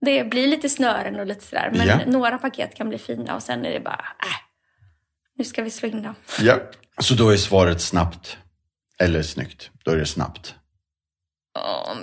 Det 0.00 0.24
blir 0.30 0.48
lite 0.48 0.68
snören 0.68 1.20
och 1.20 1.26
lite 1.26 1.44
sådär, 1.44 1.70
men 1.74 1.86
Ja. 1.86 1.98
några 2.06 2.38
paket 2.38 2.74
kan 2.74 2.88
bli 2.88 2.98
fina 2.98 3.34
och 3.34 3.42
sen 3.42 3.64
är 3.64 3.70
det 3.72 3.80
bara, 3.80 4.04
äh, 4.22 4.47
nu 5.38 5.44
ska 5.44 5.62
vi 5.62 5.70
slå 5.70 5.88
in 5.88 6.02
dem. 6.02 6.14
ja. 6.40 6.60
Så 7.00 7.14
då 7.14 7.30
är 7.30 7.36
svaret 7.36 7.80
snabbt. 7.80 8.36
Eller 9.00 9.22
snyggt. 9.22 9.70
Då 9.84 9.90
är 9.90 9.96
det 9.96 10.06
snabbt. 10.06 10.54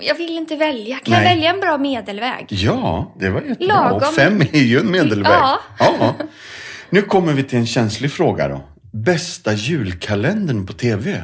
Jag 0.01 0.15
vill 0.15 0.37
inte 0.37 0.55
välja. 0.55 0.99
Kan 0.99 1.11
Nej. 1.11 1.23
jag 1.23 1.29
välja 1.35 1.49
en 1.49 1.59
bra 1.59 1.77
medelväg? 1.77 2.45
Ja, 2.49 3.15
det 3.19 3.29
var 3.29 3.41
jättebra. 3.41 3.67
Lagom. 3.67 3.97
Och 3.97 4.13
fem 4.15 4.41
är 4.41 4.63
ju 4.63 4.79
en 4.79 4.91
medelväg. 4.91 5.31
Ja. 5.31 5.59
ja. 5.79 6.15
Nu 6.89 7.01
kommer 7.01 7.33
vi 7.33 7.43
till 7.43 7.59
en 7.59 7.67
känslig 7.67 8.11
fråga 8.11 8.47
då. 8.47 8.69
Bästa 8.93 9.53
julkalendern 9.53 10.65
på 10.65 10.73
tv? 10.73 11.23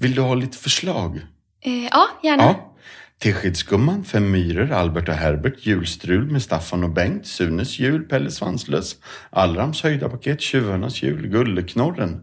Vill 0.00 0.14
du 0.14 0.22
ha 0.22 0.34
lite 0.34 0.58
förslag? 0.58 1.20
Eh, 1.60 1.84
ja, 1.84 2.08
gärna. 2.22 2.42
Ja. 2.42 2.73
Teskedsgumman, 3.20 4.04
Fem 4.04 4.30
myror, 4.30 4.72
Albert 4.72 5.08
och 5.08 5.14
Herbert, 5.14 5.66
Julstrul 5.66 6.30
med 6.30 6.42
Staffan 6.42 6.84
och 6.84 6.90
Bengt, 6.90 7.26
Sunes 7.26 7.78
jul, 7.78 8.02
Pelle 8.04 8.30
Svanslös, 8.30 8.96
Allrams 9.30 9.82
höjda 9.82 10.08
paket, 10.08 10.40
Tjuvarnas 10.40 11.02
jul, 11.02 11.26
Gulleknorren. 11.28 12.22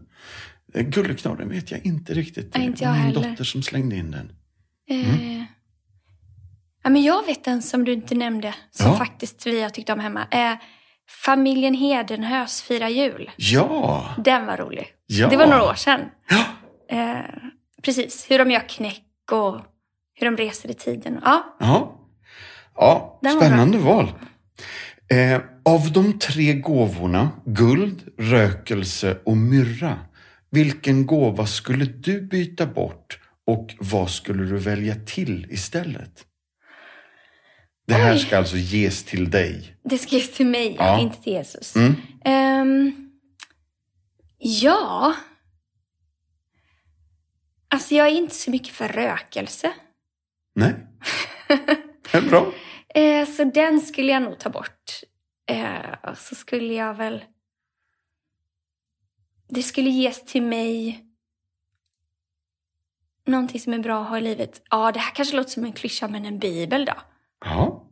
Eh, 0.74 0.82
Gulleknorren 0.82 1.48
vet 1.48 1.70
jag 1.70 1.86
inte 1.86 2.14
riktigt. 2.14 2.54
Nej, 2.56 2.66
inte 2.66 2.84
Det 2.84 2.88
var 2.88 2.96
jag 2.96 3.04
min 3.06 3.14
heller. 3.14 3.28
dotter 3.30 3.44
som 3.44 3.62
slängde 3.62 3.96
in 3.96 4.10
den. 4.10 4.32
Eh, 4.90 5.38
ja, 6.84 6.90
men 6.90 7.02
jag 7.02 7.26
vet 7.26 7.46
en 7.46 7.62
som 7.62 7.84
du 7.84 7.92
inte 7.92 8.14
nämnde, 8.14 8.54
som 8.70 8.86
Ja. 8.86 8.96
faktiskt 8.98 9.46
vi 9.46 9.62
har 9.62 9.70
tyckt 9.70 9.90
om 9.90 10.00
hemma. 10.00 10.26
Eh, 10.30 10.54
familjen 11.24 11.74
Hedenhös 11.74 12.62
firar 12.62 12.88
jul. 12.88 13.30
Ja! 13.36 14.14
Den 14.24 14.46
var 14.46 14.56
rolig. 14.56 14.86
Ja. 15.06 15.28
Det 15.28 15.36
var 15.36 15.46
några 15.46 15.64
år 15.70 15.74
sedan. 15.74 16.00
Ja! 16.28 16.44
Eh, 16.96 17.20
precis, 17.82 18.26
hur 18.30 18.38
de 18.38 18.50
gör 18.50 18.68
knäck 18.68 19.04
och 19.32 19.60
hur 20.22 20.30
de 20.30 20.42
reser 20.42 20.70
i 20.70 20.74
tiden. 20.74 21.20
Ja, 21.24 21.56
Ja, 21.60 22.00
ja 22.74 23.20
spännande 23.36 23.78
val. 23.78 24.12
Eh, 25.10 25.40
av 25.64 25.92
de 25.92 26.18
tre 26.18 26.52
gåvorna, 26.54 27.30
guld, 27.46 28.08
rökelse 28.18 29.18
och 29.24 29.36
myrra, 29.36 29.98
vilken 30.50 31.06
gåva 31.06 31.46
skulle 31.46 31.84
du 31.84 32.22
byta 32.22 32.66
bort 32.66 33.18
och 33.46 33.74
vad 33.80 34.10
skulle 34.10 34.42
du 34.44 34.58
välja 34.58 34.94
till 35.06 35.46
istället? 35.50 36.24
Det 37.86 37.94
här 37.94 38.12
Oj. 38.14 38.18
ska 38.18 38.38
alltså 38.38 38.56
ges 38.56 39.04
till 39.04 39.30
dig. 39.30 39.76
det 39.84 39.98
skrivs 39.98 40.30
till 40.32 40.46
mig, 40.46 40.76
Ja. 40.78 41.00
inte 41.00 41.22
till 41.22 41.32
Jesus. 41.32 41.76
Mm. 41.76 41.94
Ehm, 42.24 42.92
ja. 44.38 45.14
Alltså 47.68 47.94
jag 47.94 48.06
är 48.06 48.12
inte 48.12 48.34
så 48.34 48.50
mycket 48.50 48.68
för 48.74 48.88
rökelse. 48.88 49.72
Nej? 50.54 50.74
Det 52.12 52.14
är 52.18 52.22
bra. 52.30 52.52
Eh, 52.94 53.26
så 53.28 53.44
den 53.44 53.80
skulle 53.80 54.12
jag 54.12 54.22
nog 54.22 54.38
ta 54.38 54.50
bort. 54.50 54.90
Eh, 55.46 56.10
och 56.10 56.18
så 56.18 56.34
skulle 56.34 56.74
jag 56.74 56.94
väl... 56.94 57.24
Det 59.48 59.62
skulle 59.62 59.90
ges 59.90 60.24
till 60.24 60.42
mig 60.42 61.04
någonting 63.26 63.60
som 63.60 63.72
är 63.72 63.78
bra 63.78 64.02
att 64.02 64.08
ha 64.08 64.18
i 64.18 64.20
livet. 64.20 64.62
Ja, 64.70 64.92
det 64.92 64.98
här 65.00 65.14
kanske 65.14 65.36
låter 65.36 65.50
som 65.50 65.64
en 65.64 65.72
klyscha, 65.72 66.08
men 66.08 66.24
en 66.24 66.38
bibel 66.38 66.84
då? 66.84 66.92
Ja. 67.44 67.88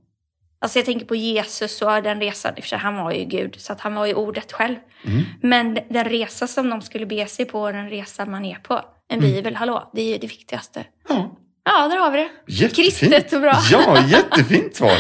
Alltså 0.58 0.78
jag 0.78 0.86
tänker 0.86 1.06
på 1.06 1.14
Jesus 1.14 1.82
och 1.82 2.02
den 2.02 2.20
resan, 2.20 2.54
i 2.56 2.60
och 2.60 2.64
för 2.64 2.68
sig, 2.68 2.78
han 2.78 2.96
var 2.96 3.12
ju 3.12 3.24
Gud, 3.24 3.60
så 3.60 3.72
att 3.72 3.80
han 3.80 3.94
var 3.94 4.06
ju 4.06 4.14
ordet 4.14 4.52
själv. 4.52 4.76
Mm. 5.04 5.22
Men 5.42 5.74
den 5.74 6.04
resa 6.04 6.46
som 6.46 6.68
de 6.70 6.82
skulle 6.82 7.06
be 7.06 7.26
sig 7.26 7.44
på, 7.44 7.72
den 7.72 7.90
resa 7.90 8.26
man 8.26 8.44
är 8.44 8.54
på, 8.58 8.74
en 9.08 9.18
Mm. 9.18 9.30
bibel, 9.32 9.54
hallå, 9.56 9.90
det 9.94 10.02
är 10.02 10.12
ju 10.12 10.18
det 10.18 10.26
viktigaste. 10.26 10.84
ja. 11.08 11.36
Ja, 11.72 11.88
där 11.88 11.96
har 11.96 12.10
vi 12.10 12.18
det. 12.18 12.28
Jättefint. 12.46 12.98
Kristet 13.00 13.32
och 13.32 13.40
bra. 13.40 13.62
Ja, 13.70 14.06
jättefint 14.08 14.76
svar. 14.76 14.98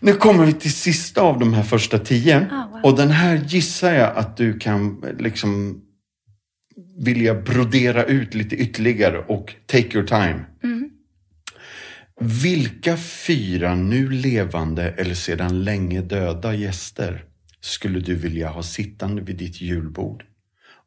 Nu 0.00 0.12
kommer 0.12 0.44
vi 0.44 0.52
till 0.52 0.74
sista 0.74 1.20
av 1.20 1.38
de 1.38 1.54
här 1.54 1.62
första 1.62 1.98
tio. 1.98 2.48
Ah, 2.50 2.68
wow. 2.72 2.80
Och 2.84 2.96
den 2.96 3.10
här 3.10 3.36
gissar 3.36 3.92
jag 3.92 4.16
att 4.16 4.36
du 4.36 4.58
kan 4.58 5.04
liksom 5.18 5.82
vilja 6.98 7.34
brodera 7.34 8.04
ut 8.04 8.34
lite 8.34 8.56
ytterligare 8.56 9.18
och 9.18 9.54
take 9.66 9.98
your 9.98 10.06
time. 10.06 10.44
Mm. 10.62 10.90
Vilka 12.20 12.96
fyra 12.96 13.74
nu 13.74 14.10
levande 14.10 14.90
eller 14.90 15.14
sedan 15.14 15.64
länge 15.64 16.00
döda 16.00 16.54
gäster 16.54 17.24
skulle 17.60 18.00
du 18.00 18.14
vilja 18.14 18.48
ha 18.48 18.62
sittande 18.62 19.22
vid 19.22 19.36
ditt 19.36 19.60
julbord? 19.60 20.24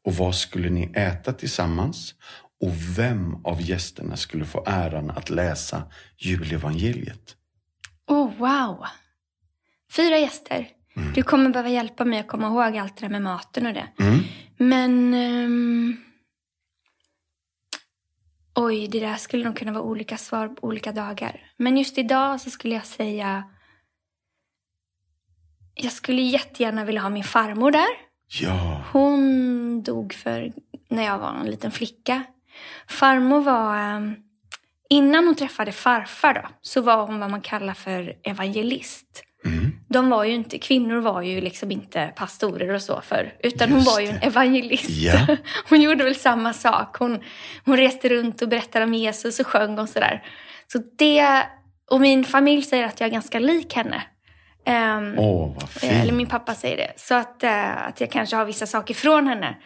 Och 0.05 0.15
vad 0.15 0.35
skulle 0.35 0.69
ni 0.69 0.91
äta 0.95 1.33
tillsammans? 1.33 2.15
Och 2.63 2.97
vem 2.97 3.45
av 3.45 3.61
gästerna 3.61 4.17
skulle 4.17 4.45
få 4.45 4.63
äran 4.67 5.09
att 5.09 5.29
läsa 5.29 5.83
julevangeliet? 6.17 7.35
Oh, 8.07 8.31
wow. 8.37 8.85
Fyra 9.91 10.17
gäster. 10.17 10.67
Du 11.15 11.23
kommer 11.23 11.49
behöva 11.49 11.69
hjälpa 11.69 12.05
mig 12.05 12.19
att 12.19 12.27
komma 12.27 12.47
ihåg 12.47 12.77
allt 12.77 12.97
det 12.97 13.05
där 13.05 13.09
med 13.09 13.21
maten 13.21 13.65
och 13.65 13.73
det. 13.73 13.87
Mm. 13.99 14.19
Men... 14.57 15.13
ehm, 15.13 15.97
oj, 18.55 18.87
det 18.87 18.99
där 18.99 19.15
skulle 19.15 19.43
nog 19.45 19.57
kunna 19.57 19.71
vara 19.71 19.83
olika 19.83 20.17
svar 20.17 20.47
på 20.47 20.67
olika 20.67 20.91
dagar. 20.91 21.51
Men 21.57 21.77
just 21.77 21.97
idag 21.97 22.41
så 22.41 22.49
skulle 22.49 22.75
jag 22.75 22.85
säga... 22.85 23.43
Jag 25.75 25.91
skulle 25.91 26.21
jättegärna 26.21 26.85
vilja 26.85 27.01
ha 27.01 27.09
min 27.09 27.23
farmor 27.23 27.71
där. 27.71 27.89
Ja, 28.41 28.83
Hon 28.91 29.83
dog 29.83 30.13
för 30.13 30.53
när 30.89 31.03
jag 31.03 31.19
var 31.19 31.35
en 31.35 31.51
liten 31.51 31.71
flicka. 31.71 32.23
Farmor 32.87 33.41
var... 33.41 33.75
ehm, 33.77 34.15
Innan 34.89 35.25
hon 35.25 35.35
träffade 35.35 35.71
farfar 35.71 36.33
då, 36.33 36.41
så 36.61 36.81
var 36.81 37.05
hon 37.07 37.19
vad 37.19 37.31
man 37.31 37.41
kallar 37.41 37.73
för 37.73 38.13
evangelist. 38.23 39.23
mm. 39.45 39.71
De 39.89 40.09
var 40.09 40.23
ju 40.23 40.33
inte, 40.33 40.59
kvinnor 40.59 41.01
var 41.01 41.21
ju 41.21 41.41
liksom 41.41 41.71
inte 41.71 42.13
pastorer 42.15 42.73
och 42.73 42.81
så 42.81 43.01
för 43.01 43.33
utan 43.43 43.69
hon 43.69 43.79
Just 43.79 43.91
var 43.91 43.99
ju 43.99 44.07
en 44.07 44.21
evangelist. 44.21 44.89
Ja. 44.89 45.27
Hon 45.69 45.81
gjorde 45.81 46.03
väl 46.03 46.15
samma 46.15 46.53
sak. 46.53 46.97
Hon, 46.97 47.19
hon 47.65 47.77
reste 47.77 48.09
runt 48.09 48.41
och 48.41 48.49
berättade 48.49 48.85
om 48.85 48.93
Jesus 48.93 49.39
och 49.39 49.47
sjöng 49.47 49.79
och 49.79 49.89
sådär. 49.89 50.23
Så 50.67 50.79
det, 50.97 51.43
och 51.91 52.01
min 52.01 52.25
familj 52.25 52.61
säger 52.61 52.85
att 52.85 52.99
jag 52.99 53.07
är 53.07 53.11
ganska 53.13 53.39
lik 53.39 53.73
henne. 53.73 54.03
Vad 54.65 55.83
Eh, 55.83 56.01
Eller 56.01 56.13
min 56.13 56.27
pappa 56.27 56.53
säger 56.53 56.77
det. 56.77 56.93
Så 56.95 57.15
att, 57.15 57.43
eh, 57.43 57.87
att 57.87 58.01
jag 58.01 58.11
kanske 58.11 58.35
har 58.35 58.45
vissa 58.45 58.65
saker 58.65 58.93
från 58.93 59.27
henne. 59.27 59.57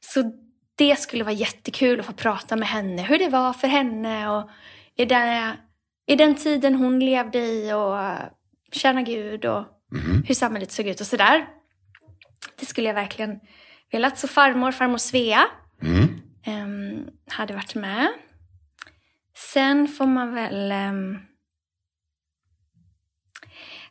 Så 0.00 0.43
det 0.74 0.96
skulle 1.00 1.24
vara 1.24 1.34
jättekul 1.34 2.00
att 2.00 2.06
få 2.06 2.12
prata 2.12 2.56
med 2.56 2.68
henne. 2.68 3.02
Hur 3.02 3.18
det 3.18 3.28
var 3.28 3.52
för 3.52 3.68
henne 3.68 4.28
och 4.28 4.50
i 4.96 5.04
den, 5.04 5.56
i 6.06 6.16
den 6.16 6.34
tiden 6.34 6.74
hon 6.74 7.00
levde 7.00 7.38
i 7.38 7.72
och 7.72 7.98
tjäna 8.72 9.02
Gud 9.02 9.44
och 9.44 9.64
Mhm. 9.92 10.22
hur 10.26 10.34
samhället 10.34 10.72
såg 10.72 10.86
ut 10.86 11.00
och 11.00 11.06
sådär. 11.06 11.46
Det 12.60 12.66
skulle 12.66 12.86
jag 12.86 12.94
verkligen 12.94 13.40
velat. 13.92 14.18
Så 14.18 14.28
farmor, 14.28 14.72
farmor 14.72 14.98
Svea 14.98 15.44
Mm. 15.82 16.20
ehm, 16.44 17.06
hade 17.30 17.54
varit 17.54 17.74
med. 17.74 18.08
Sen 19.52 19.88
får 19.88 20.06
man 20.06 20.34
väl... 20.34 20.72
ehm, 20.72 21.18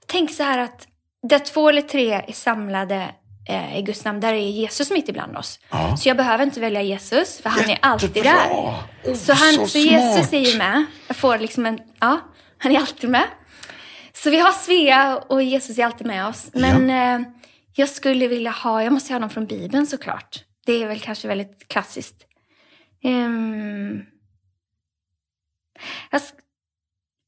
tänk 0.05 0.31
så 0.31 0.43
här 0.43 0.57
att 0.59 0.87
där 1.29 1.39
två 1.39 1.69
eller 1.69 1.81
tre 1.81 2.11
är 2.13 2.31
samlade 2.33 3.15
eh, 3.49 3.77
i 3.77 3.81
Guds 3.81 4.05
namn, 4.05 4.19
där 4.19 4.33
är 4.33 4.37
Jesus 4.49 4.91
mitt 4.91 5.09
ibland 5.09 5.37
oss. 5.37 5.59
Ja. 5.69 5.97
Så 5.97 6.09
jag 6.09 6.17
behöver 6.17 6.43
inte 6.43 6.59
välja 6.59 6.81
Jesus, 6.81 7.41
för 7.41 7.49
han 7.49 7.69
är 7.69 7.77
alltid 7.81 8.17
Jättebra. 8.17 8.31
där. 9.03 9.11
Oh, 9.11 9.15
Så, 9.15 9.33
han, 9.33 9.53
så, 9.53 9.67
så 9.67 9.77
Jesus 9.77 10.33
är 10.33 10.39
ju 10.51 10.57
med. 10.57 10.85
Jag 11.07 11.15
får 11.17 11.37
liksom 11.37 11.65
en... 11.65 11.79
Ja, 11.99 12.19
han 12.57 12.71
är 12.71 12.79
alltid 12.79 13.09
med. 13.09 13.27
Så 14.13 14.29
vi 14.29 14.39
har 14.39 14.51
Svea 14.51 15.17
och 15.17 15.43
Jesus 15.43 15.77
är 15.79 15.85
alltid 15.85 16.07
med 16.07 16.27
oss. 16.27 16.49
Men 16.53 16.89
eh, 16.89 17.27
jag 17.75 17.89
skulle 17.89 18.27
vilja 18.27 18.51
ha... 18.51 18.83
Jag 18.83 18.93
måste 18.93 19.13
ha 19.13 19.19
någon 19.19 19.29
från 19.29 19.45
Bibeln 19.45 19.87
såklart. 19.87 20.43
Det 20.65 20.83
är 20.83 20.87
väl 20.87 20.99
kanske 20.99 21.27
väldigt 21.27 21.67
klassiskt. 21.67 22.15
Ehm, 23.03 24.01
Jag, 26.11 26.21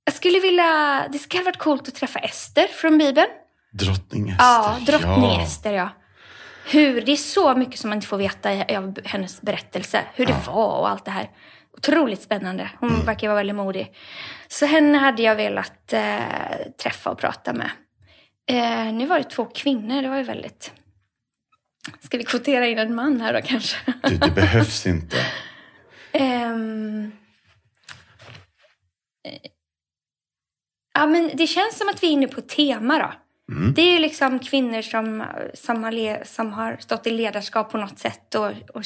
jag 0.05 0.13
skulle 0.13 0.39
vilja... 0.39 1.03
Det 1.11 1.19
skulle 1.19 1.39
ha 1.39 1.45
varit 1.45 1.57
coolt 1.57 1.87
att 1.87 1.95
träffa 1.95 2.19
Ester 2.19 2.67
från 2.67 2.97
Bibeln. 2.97 3.27
Drottning 3.73 4.29
Ester. 4.29 4.45
Ja, 4.45 4.77
drottning 4.85 5.31
ja. 5.31 5.41
Ester, 5.41 5.73
ja. 5.73 5.89
Hur, 6.65 7.01
det 7.01 7.11
är 7.11 7.15
så 7.15 7.55
mycket 7.55 7.79
som 7.79 7.89
man 7.89 7.97
inte 7.97 8.07
får 8.07 8.17
veta 8.17 8.77
av 8.77 8.99
hennes 9.05 9.41
berättelse. 9.41 10.01
Hur 10.13 10.25
det 10.25 10.35
var 10.47 10.79
och 10.79 10.89
allt 10.89 11.05
det 11.05 11.11
här. 11.11 11.29
Otroligt 11.77 12.21
spännande. 12.21 12.71
Hon 12.79 12.89
Mm. 12.89 13.05
verkar 13.05 13.27
vara 13.27 13.37
väldigt 13.37 13.55
modig. 13.55 13.95
Så 14.47 14.65
henne 14.65 14.97
hade 14.97 15.23
jag 15.23 15.35
velat 15.35 15.93
eh, 15.93 16.19
träffa 16.83 17.09
och 17.09 17.17
prata 17.19 17.53
med. 17.53 17.69
Eh, 18.49 18.93
nu 18.93 19.05
var 19.05 19.17
det 19.17 19.23
två 19.23 19.45
kvinnor, 19.45 20.01
det 20.01 20.09
var 20.09 20.17
ju 20.17 20.23
väldigt... 20.23 20.73
Ska 21.99 22.17
vi 22.17 22.23
kvotera 22.23 22.67
in 22.67 22.79
en 22.79 22.95
man 22.95 23.21
här 23.21 23.33
då 23.33 23.41
kanske? 23.41 23.77
Du, 24.03 24.17
det 24.17 24.31
behövs 24.31 24.85
inte. 24.87 25.17
Ehm. 26.11 27.11
Eh, 29.27 29.51
Ja, 30.97 31.05
men 31.05 31.31
det 31.33 31.47
känns 31.47 31.77
som 31.77 31.89
att 31.89 32.03
vi 32.03 32.07
är 32.07 32.11
inne 32.11 32.27
på 32.27 32.39
ett 32.39 32.49
tema 32.49 32.97
då. 32.99 33.13
Det 33.75 33.81
är 33.81 33.93
ju 33.93 33.99
liksom 33.99 34.39
kvinnor 34.39 34.81
som, 34.81 35.23
som, 35.53 35.83
har, 35.83 36.23
som 36.25 36.53
har 36.53 36.77
stått 36.79 37.07
i 37.07 37.11
ledarskap 37.11 37.71
på 37.71 37.77
något 37.77 37.99
sätt 37.99 38.35
och, 38.35 38.51
och 38.73 38.83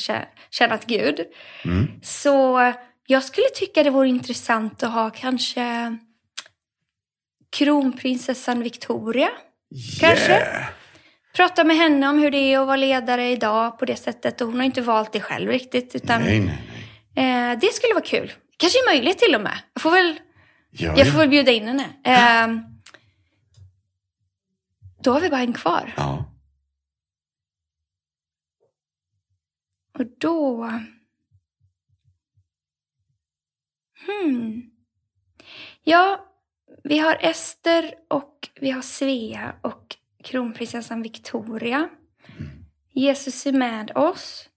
tjänat 0.49 0.85
Gud. 0.85 1.19
Så 2.03 2.73
jag 3.07 3.23
skulle 3.23 3.47
tycka 3.55 3.83
det 3.83 3.89
vore 3.89 4.07
intressant 4.07 4.83
att 4.83 4.91
ha 4.93 5.09
kanske 5.09 5.97
kronprinsessan 7.57 8.63
Victoria. 8.63 9.29
Kanske. 9.99 10.31
Yeah. 10.31 10.65
Prata 11.35 11.63
med 11.63 11.77
henne 11.77 12.09
om 12.09 12.19
hur 12.19 12.31
det 12.31 12.37
är 12.37 12.59
att 12.59 12.67
vara 12.67 12.77
ledare 12.77 13.29
idag 13.29 13.79
på 13.79 13.85
det 13.85 13.95
sättet. 13.95 14.41
Och 14.41 14.47
hon 14.47 14.57
har 14.57 14.63
inte 14.63 14.81
valt 14.81 15.13
det 15.13 15.19
själv 15.19 15.49
riktigt. 15.51 15.95
Utan, 15.95 16.21
Nej, 16.21 16.39
nej, 16.39 16.57
nej. 17.15 17.51
Eh, 17.51 17.59
det 17.59 17.73
skulle 17.73 17.93
vara 17.93 18.03
kul. 18.05 18.31
Kanske 18.57 18.79
möjligt 18.87 19.17
till 19.17 19.35
och 19.35 19.41
med. 19.41 19.57
Jag 19.73 19.81
får 19.81 19.91
väl, 19.91 20.19
Ja, 20.71 20.87
jag 20.97 21.07
ja. 21.07 21.11
får 21.11 21.19
väl 21.19 21.29
bjuda 21.29 21.51
in 21.51 21.67
henne. 21.67 21.85
Eh, 22.03 22.47
då 25.03 25.11
har 25.11 25.21
vi 25.21 25.29
bara 25.29 25.41
en 25.41 25.53
kvar. 25.53 25.93
ja. 25.97 26.25
Och 29.99 30.05
då... 30.17 30.71
Hmm. 34.05 34.71
Ja, 35.83 36.25
vi 36.83 36.99
har 36.99 37.17
Ester 37.21 37.95
och 38.07 38.49
vi 38.61 38.71
har 38.71 38.81
Svea 38.81 39.55
och 39.61 39.95
kronprinsessan 40.23 41.01
Victoria. 41.01 41.89
Jesus 42.91 43.45
är 43.45 43.53
med 43.53 43.91
oss. 43.95 44.49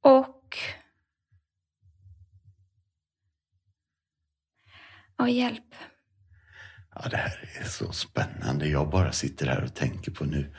Och... 0.00 0.56
Ja, 5.16 5.28
hjälp. 5.28 5.74
Ja, 7.02 7.08
det 7.08 7.16
här 7.16 7.48
är 7.60 7.64
så 7.64 7.92
spännande. 7.92 8.68
Jag 8.68 8.90
bara 8.90 9.12
sitter 9.12 9.46
här 9.46 9.64
och 9.64 9.74
tänker 9.74 10.10
på 10.10 10.24
nu 10.24 10.54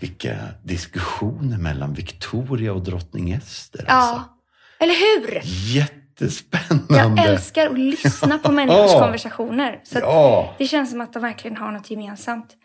vilka 0.00 0.36
diskussioner 0.64 1.58
mellan 1.58 1.94
Victoria 1.94 2.72
och 2.72 2.82
drottning 2.82 3.30
Ester. 3.32 3.84
Alltså. 3.88 4.14
Ja, 4.14 4.38
eller 4.84 4.94
hur? 4.94 5.40
Jättespännande. 5.74 7.18
Jag 7.18 7.26
älskar 7.26 7.66
att 7.66 7.78
lyssna 7.78 8.38
på 8.38 8.52
människors 8.52 8.90
Ja. 8.92 9.00
konversationer. 9.00 9.80
Så 9.84 9.98
Ja. 9.98 10.54
Det 10.58 10.66
känns 10.66 10.90
som 10.90 11.00
att 11.00 11.12
de 11.12 11.22
verkligen 11.22 11.56
har 11.56 11.72
något 11.72 11.90
gemensamt. 11.90 12.56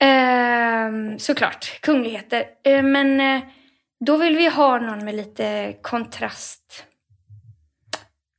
Ehm, 0.00 1.18
såklart, 1.18 1.80
kungligheter. 1.80 2.44
Ehm, 2.64 2.92
men 2.92 3.20
eh, 3.20 3.42
då 4.06 4.16
vill 4.16 4.36
vi 4.36 4.48
ha 4.48 4.78
någon 4.78 5.04
med 5.04 5.14
lite 5.14 5.76
kontrast. 5.82 6.84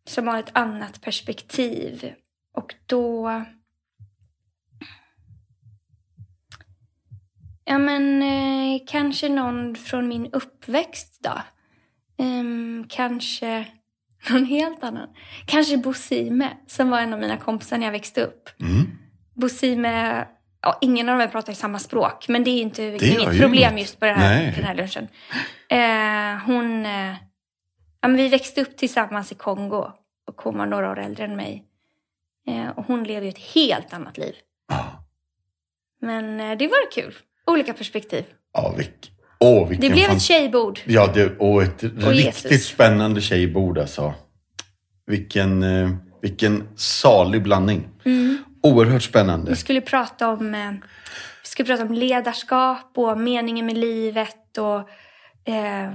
Som 0.09 0.27
har 0.27 0.39
ett 0.39 0.49
annat 0.53 1.01
perspektiv. 1.01 2.13
Och 2.57 2.75
då... 2.85 3.29
Ja, 7.71 7.77
men 7.77 8.21
eh, 8.21 8.81
kanske 8.87 9.29
någon 9.29 9.75
från 9.75 10.07
min 10.07 10.29
uppväxt 10.33 11.19
då. 11.23 11.41
Ehm, 12.23 12.85
kanske 12.89 13.65
någon 14.29 14.45
helt 14.45 14.83
annan. 14.83 15.07
Kanske 15.45 15.77
Bosime, 15.77 16.49
som 16.67 16.89
var 16.89 16.99
en 16.99 17.13
av 17.13 17.19
mina 17.19 17.37
kompisar 17.37 17.77
när 17.77 17.85
jag 17.85 17.91
växte 17.91 18.23
upp. 18.23 18.49
Mm. 18.61 18.97
Bosime, 19.33 20.27
ja, 20.61 20.77
ingen 20.81 21.09
av 21.09 21.19
dem 21.19 21.29
pratar 21.29 21.53
samma 21.53 21.79
språk, 21.79 22.27
men 22.27 22.43
det 22.43 22.51
är 22.51 22.61
inte 22.61 22.83
gör 22.83 23.03
inget 23.03 23.41
problem 23.41 23.73
inget. 23.73 23.79
just 23.79 23.99
på 23.99 24.05
det 24.05 24.13
här, 24.13 24.51
den 24.55 24.63
här 24.63 24.75
lunchen. 24.75 25.07
Eh, 25.69 26.45
hon, 26.45 26.85
eh, 26.85 27.15
ja, 28.01 28.07
men 28.07 28.15
vi 28.15 28.27
växte 28.27 28.61
upp 28.61 28.77
tillsammans 28.77 29.31
i 29.31 29.35
Kongo 29.35 29.91
och 30.27 30.41
hon 30.41 30.57
var 30.57 30.65
några 30.65 30.91
år 30.91 30.99
äldre 30.99 31.25
än 31.25 31.35
mig. 31.35 31.65
Eh, 32.47 32.69
och 32.69 32.85
hon 32.85 33.03
lever 33.03 33.25
ju 33.25 33.29
ett 33.29 33.53
helt 33.53 33.93
annat 33.93 34.17
liv. 34.17 34.35
Ja. 34.67 35.05
Men 36.01 36.39
eh, 36.39 36.57
det 36.57 36.67
var 36.67 36.91
kul. 36.91 37.13
Olika 37.51 37.73
perspektiv. 37.73 38.23
Ja, 38.53 38.73
vilk... 38.77 39.11
Åh, 39.39 39.67
vilken 39.69 39.89
Det 39.89 39.93
blev 39.95 40.05
fan- 40.05 40.15
ett 40.15 40.21
tjejbord. 40.21 40.79
Ja, 40.85 41.11
det, 41.13 41.37
och 41.39 41.63
ett 41.63 41.83
riktigt 41.83 42.51
Jesus. 42.51 42.65
spännande 42.67 43.21
tjejbord 43.21 43.77
alltså. 43.77 44.13
Vilken, 45.05 45.63
eh, 45.63 45.89
vilken 46.21 46.67
salig 46.75 47.43
blandning. 47.43 47.89
Mm. 48.05 48.37
Oerhört 48.63 49.03
spännande. 49.03 49.49
Vi 49.49 49.55
skulle 49.55 49.81
prata 49.81 50.29
om, 50.29 50.55
eh, 50.55 50.71
vi 51.43 51.47
skulle 51.47 51.67
prata 51.67 51.83
om 51.83 51.93
ledarskap 51.93 52.91
och 52.95 53.17
meningen 53.17 53.65
med 53.65 53.77
livet 53.77 54.57
och 54.57 54.79
eh, 55.53 55.91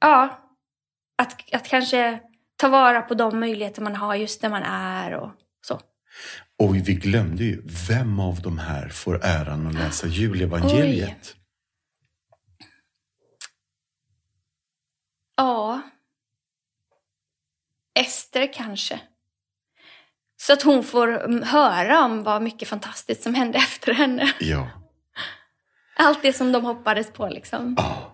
ja, 0.00 0.38
att, 1.18 1.54
att 1.54 1.68
kanske 1.68 2.18
ta 2.56 2.68
vara 2.68 3.02
på 3.02 3.14
de 3.14 3.40
möjligheter 3.40 3.82
man 3.82 3.96
har 3.96 4.14
just 4.14 4.40
där 4.42 4.48
man 4.48 4.62
är 4.62 5.14
och 5.14 5.30
så. 5.66 5.80
Och 6.58 6.76
vi 6.76 6.94
glömde 6.94 7.44
ju, 7.44 7.62
vem 7.88 8.20
av 8.20 8.40
de 8.42 8.58
här 8.58 8.88
får 8.88 9.24
äran 9.24 9.66
att 9.66 9.74
läsa 9.74 10.06
julevangeliet? 10.06 11.36
Ja. 15.36 15.80
Ester 17.98 18.52
kanske. 18.52 19.00
Så 20.36 20.52
att 20.52 20.62
hon 20.62 20.84
får 20.84 21.24
mm, 21.24 21.42
höra 21.42 22.04
om 22.04 22.22
vad 22.22 22.42
mycket 22.42 22.68
fantastiskt 22.68 23.22
som 23.22 23.34
hände 23.34 23.58
efter 23.72 23.94
henne. 23.94 24.32
Ja. 24.40 24.68
Allt 25.96 26.22
det 26.22 26.32
som 26.32 26.52
de 26.52 26.64
hoppades 26.64 27.12
på 27.12 27.28
liksom. 27.28 27.74
Ja. 27.78 28.12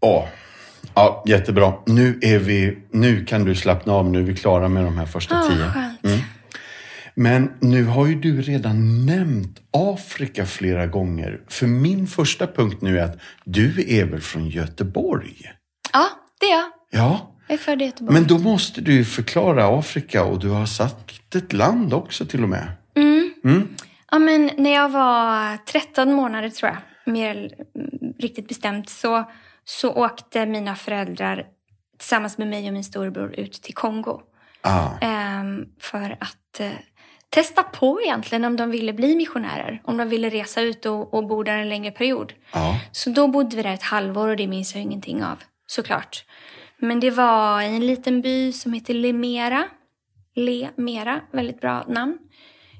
Ja. 0.00 0.28
Ja, 0.94 1.24
jättebra. 1.26 1.74
Nu, 1.86 2.18
är 2.22 2.38
vi, 2.38 2.78
nu 2.90 3.24
kan 3.24 3.44
du 3.44 3.54
slappna 3.54 3.92
av. 3.92 4.10
Nu 4.10 4.18
är 4.18 4.22
vi 4.22 4.36
klara 4.36 4.68
med 4.68 4.84
de 4.84 4.98
här 4.98 5.06
första 5.06 5.38
Ah, 5.38 5.48
tio. 5.48 5.70
skönt. 5.70 6.00
Men 7.14 7.52
nu 7.60 7.84
har 7.84 8.06
ju 8.06 8.14
du 8.14 8.42
redan 8.42 9.06
nämnt 9.06 9.60
Afrika 9.70 10.46
flera 10.46 10.86
gånger. 10.86 11.40
För 11.48 11.66
min 11.66 12.06
första 12.06 12.46
punkt 12.46 12.82
nu 12.82 12.98
är 12.98 13.04
att 13.04 13.18
du 13.44 13.84
är 13.98 14.04
väl 14.04 14.20
från 14.20 14.48
Göteborg? 14.48 15.36
Ja, 15.92 16.06
det 16.40 16.46
är 16.46 16.50
jag. 16.50 16.64
Ja, 16.90 17.34
Jag 17.48 17.54
är 17.54 17.58
född 17.58 17.82
i 17.82 17.84
Göteborg. 17.84 18.14
men 18.14 18.26
då 18.26 18.38
måste 18.38 18.80
du 18.80 19.04
förklara 19.04 19.78
Afrika 19.78 20.24
och 20.24 20.38
du 20.40 20.48
har 20.48 20.66
sagt 20.66 21.34
ett 21.34 21.52
land 21.52 21.92
också 21.94 22.26
till 22.26 22.42
och 22.42 22.48
med. 22.48 22.68
Ja, 24.10 24.18
men 24.18 24.50
när 24.58 24.74
jag 24.74 24.88
var 24.88 25.56
13 25.56 26.12
månader 26.12 26.50
tror 26.50 26.70
jag, 26.72 27.12
mer 27.12 27.36
mm, 27.36 28.12
riktigt 28.18 28.48
bestämt, 28.48 28.88
så, 28.88 29.30
så 29.64 29.92
åkte 29.92 30.46
mina 30.46 30.74
föräldrar 30.76 31.44
tillsammans 31.98 32.38
med 32.38 32.48
mig 32.48 32.66
och 32.66 32.72
min 32.72 32.84
storebror 32.84 33.34
ut 33.40 33.52
till 33.52 33.74
Kongo. 33.74 34.20
Ah, 34.60 34.88
Ehm, 35.00 35.64
för 35.80 36.16
att 36.20 36.60
eh, 36.60 36.70
testa 37.34 37.62
på 37.62 38.00
egentligen 38.04 38.44
om 38.44 38.56
de 38.56 38.70
ville 38.70 38.92
bli 38.92 39.16
missionärer. 39.16 39.80
Om 39.84 39.96
de 39.96 40.08
ville 40.08 40.28
resa 40.30 40.60
ut 40.60 40.86
och, 40.86 41.14
och 41.14 41.26
bo 41.26 41.42
där 41.42 41.58
en 41.58 41.68
längre 41.68 41.90
period. 41.90 42.32
ja. 42.52 42.80
Så 42.92 43.10
då 43.10 43.28
bodde 43.28 43.56
vi 43.56 43.62
där 43.62 43.74
ett 43.74 43.82
halvår 43.82 44.28
och 44.28 44.36
det 44.36 44.46
minns 44.46 44.74
jag 44.74 44.82
ingenting 44.82 45.24
av, 45.24 45.42
såklart. 45.66 46.24
Men 46.78 47.00
det 47.00 47.10
var 47.10 47.62
i 47.62 47.66
en 47.66 47.86
liten 47.86 48.20
by 48.22 48.52
som 48.52 48.72
heter 48.72 48.94
Lemera. 48.94 49.64
Lemera, 50.36 51.20
väldigt 51.32 51.60
bra 51.60 51.84
namn. 51.88 52.18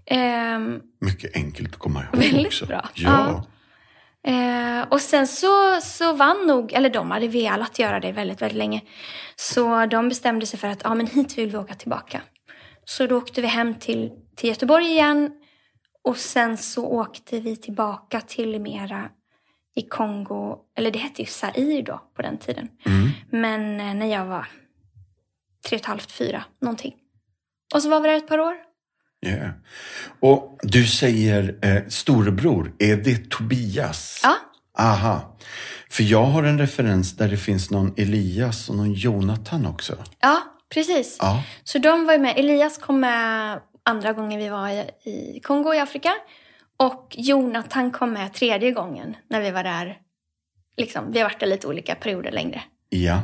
Ehm, 0.06 0.80
Mycket 1.00 1.36
enkelt 1.36 1.72
att 1.72 1.78
komma 1.78 2.02
ihåg 2.02 2.22
Väldigt 2.22 2.46
också. 2.46 2.66
bra. 2.66 2.88
Ja. 2.94 3.44
Eh, 4.26 4.82
och 4.88 5.00
sen 5.00 5.26
så, 5.26 5.80
så 5.82 6.12
vann 6.12 6.46
nog, 6.46 6.72
eller 6.72 6.90
de 6.90 7.10
hade 7.10 7.28
velat 7.28 7.78
göra 7.78 8.00
det 8.00 8.12
väldigt, 8.12 8.42
väldigt 8.42 8.58
länge. 8.58 8.80
Så 9.36 9.86
de 9.86 10.08
bestämde 10.08 10.46
sig 10.46 10.58
för 10.58 10.68
att 10.68 10.80
ja, 10.84 10.94
men 10.94 11.06
hit 11.06 11.38
vill 11.38 11.50
vi 11.50 11.56
åka 11.56 11.74
tillbaka. 11.74 12.20
Så 12.84 13.06
då 13.06 13.16
åkte 13.16 13.40
vi 13.40 13.46
hem 13.46 13.74
till, 13.74 14.10
till 14.36 14.48
Göteborg 14.48 14.86
igen. 14.86 15.30
Och 16.02 16.16
sen 16.16 16.56
så 16.56 16.86
åkte 16.86 17.40
vi 17.40 17.56
tillbaka 17.56 18.20
till 18.20 18.60
Mera 18.60 19.08
i 19.74 19.82
Kongo. 19.82 20.58
Eller 20.76 20.90
det 20.90 20.98
hette 20.98 21.22
ju 21.22 21.26
Zaire 21.26 21.82
då 21.82 22.02
på 22.16 22.22
den 22.22 22.38
tiden. 22.38 22.68
Mm. 22.86 23.10
Men 23.30 23.80
eh, 23.80 23.94
när 23.94 24.06
jag 24.06 24.26
var 24.26 24.46
tre 25.68 25.76
och 25.76 25.80
ett 25.80 25.86
halvt, 25.86 26.12
fyra, 26.12 26.44
någonting. 26.60 26.94
Och 27.74 27.82
så 27.82 27.88
var 27.88 28.00
vi 28.00 28.08
där 28.08 28.16
ett 28.16 28.28
par 28.28 28.38
år. 28.38 28.54
Yeah. 29.26 29.50
Och 30.20 30.58
du 30.62 30.86
säger 30.86 31.58
eh, 31.62 31.88
storebror, 31.88 32.72
är 32.78 32.96
det 32.96 33.30
Tobias? 33.30 34.20
Ja, 34.22 34.36
Aha. 34.78 35.36
För 35.90 36.02
jag 36.02 36.24
har 36.24 36.42
en 36.42 36.58
referens 36.58 37.16
där 37.16 37.28
det 37.28 37.36
finns 37.36 37.70
någon 37.70 37.94
Elias 37.96 38.68
och 38.68 38.76
någon 38.76 38.92
Jonathan 38.92 39.66
också. 39.66 39.96
ja 40.20 40.42
Precis. 40.74 41.16
Ja. 41.20 41.42
Så 41.64 41.78
de 41.78 42.06
var 42.06 42.12
ju 42.12 42.18
med. 42.18 42.38
Elias 42.38 42.78
kom 42.78 43.00
med 43.00 43.60
andra 43.84 44.12
gången 44.12 44.38
vi 44.38 44.48
var 44.48 44.68
i, 44.68 44.90
i 45.10 45.40
Kongo 45.40 45.74
i 45.74 45.78
Afrika. 45.78 46.12
Och 46.76 47.14
Jonathan 47.18 47.90
kom 47.90 48.12
med 48.12 48.32
tredje 48.34 48.70
gången 48.72 49.16
när 49.30 49.40
vi 49.40 49.50
var 49.50 49.64
där. 49.64 49.98
Liksom, 50.76 51.12
vi 51.12 51.18
har 51.20 51.24
varit 51.28 51.40
där 51.40 51.46
lite 51.46 51.66
olika 51.66 51.94
perioder 51.94 52.32
längre. 52.32 52.62
ja. 52.88 53.20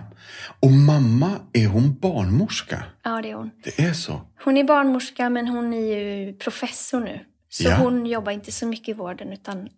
Och 0.61 0.71
mamma, 0.71 1.31
är 1.53 1.67
hon 1.67 1.99
barnmorska? 2.01 2.83
Ja, 3.03 3.23
det 3.23 3.31
är 3.31 3.35
hon. 3.35 3.51
Det 3.65 3.79
är 3.79 3.93
så? 3.93 4.21
Hon 4.45 4.57
är 4.57 4.65
barnmorska 4.65 5.31
men 5.31 5.49
hon 5.49 5.75
är 5.75 5.97
ju 5.99 6.33
professor 6.33 7.01
nu. 7.01 7.21
Så 7.49 7.65
Ja. 7.69 7.77
hon 7.77 8.07
jobbar 8.07 8.33
inte 8.33 8.53
så 8.53 8.67
mycket 8.67 8.89
i 8.89 8.93
vården 8.93 9.33
utan 9.33 9.69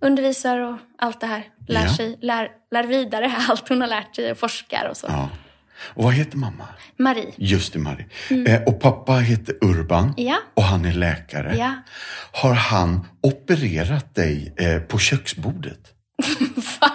undervisar 0.00 0.58
och 0.58 0.76
allt 0.98 1.20
det 1.20 1.26
här. 1.26 1.42
Lär, 1.68 1.82
Ja. 1.84 1.96
sig, 1.96 2.18
lär, 2.20 2.50
lär 2.70 2.84
vidare 2.84 3.32
allt 3.48 3.68
hon 3.68 3.80
har 3.80 3.88
lärt 3.88 4.16
sig 4.16 4.30
och 4.30 4.38
forskar 4.38 4.88
och 4.90 4.96
så. 4.96 5.06
Ja. 5.10 5.28
Och 5.82 6.04
vad 6.04 6.12
heter 6.14 6.36
mamma? 6.36 6.68
Marie. 6.98 7.32
Just 7.36 7.72
det, 7.72 7.78
Marie. 7.78 8.06
Eh, 8.46 8.62
och 8.62 8.80
pappa 8.80 9.12
heter 9.12 9.54
Urban. 9.60 10.04
Mm. 10.04 10.14
Ja. 10.16 10.36
Och 10.54 10.62
han 10.62 10.84
är 10.84 10.92
läkare. 10.92 11.56
Ja. 11.56 11.74
Har 12.32 12.54
han 12.54 13.06
opererat 13.22 14.14
dig 14.14 14.54
eh, 14.56 14.78
på 14.80 14.98
köksbordet? 14.98 15.80
Va? 16.80 16.90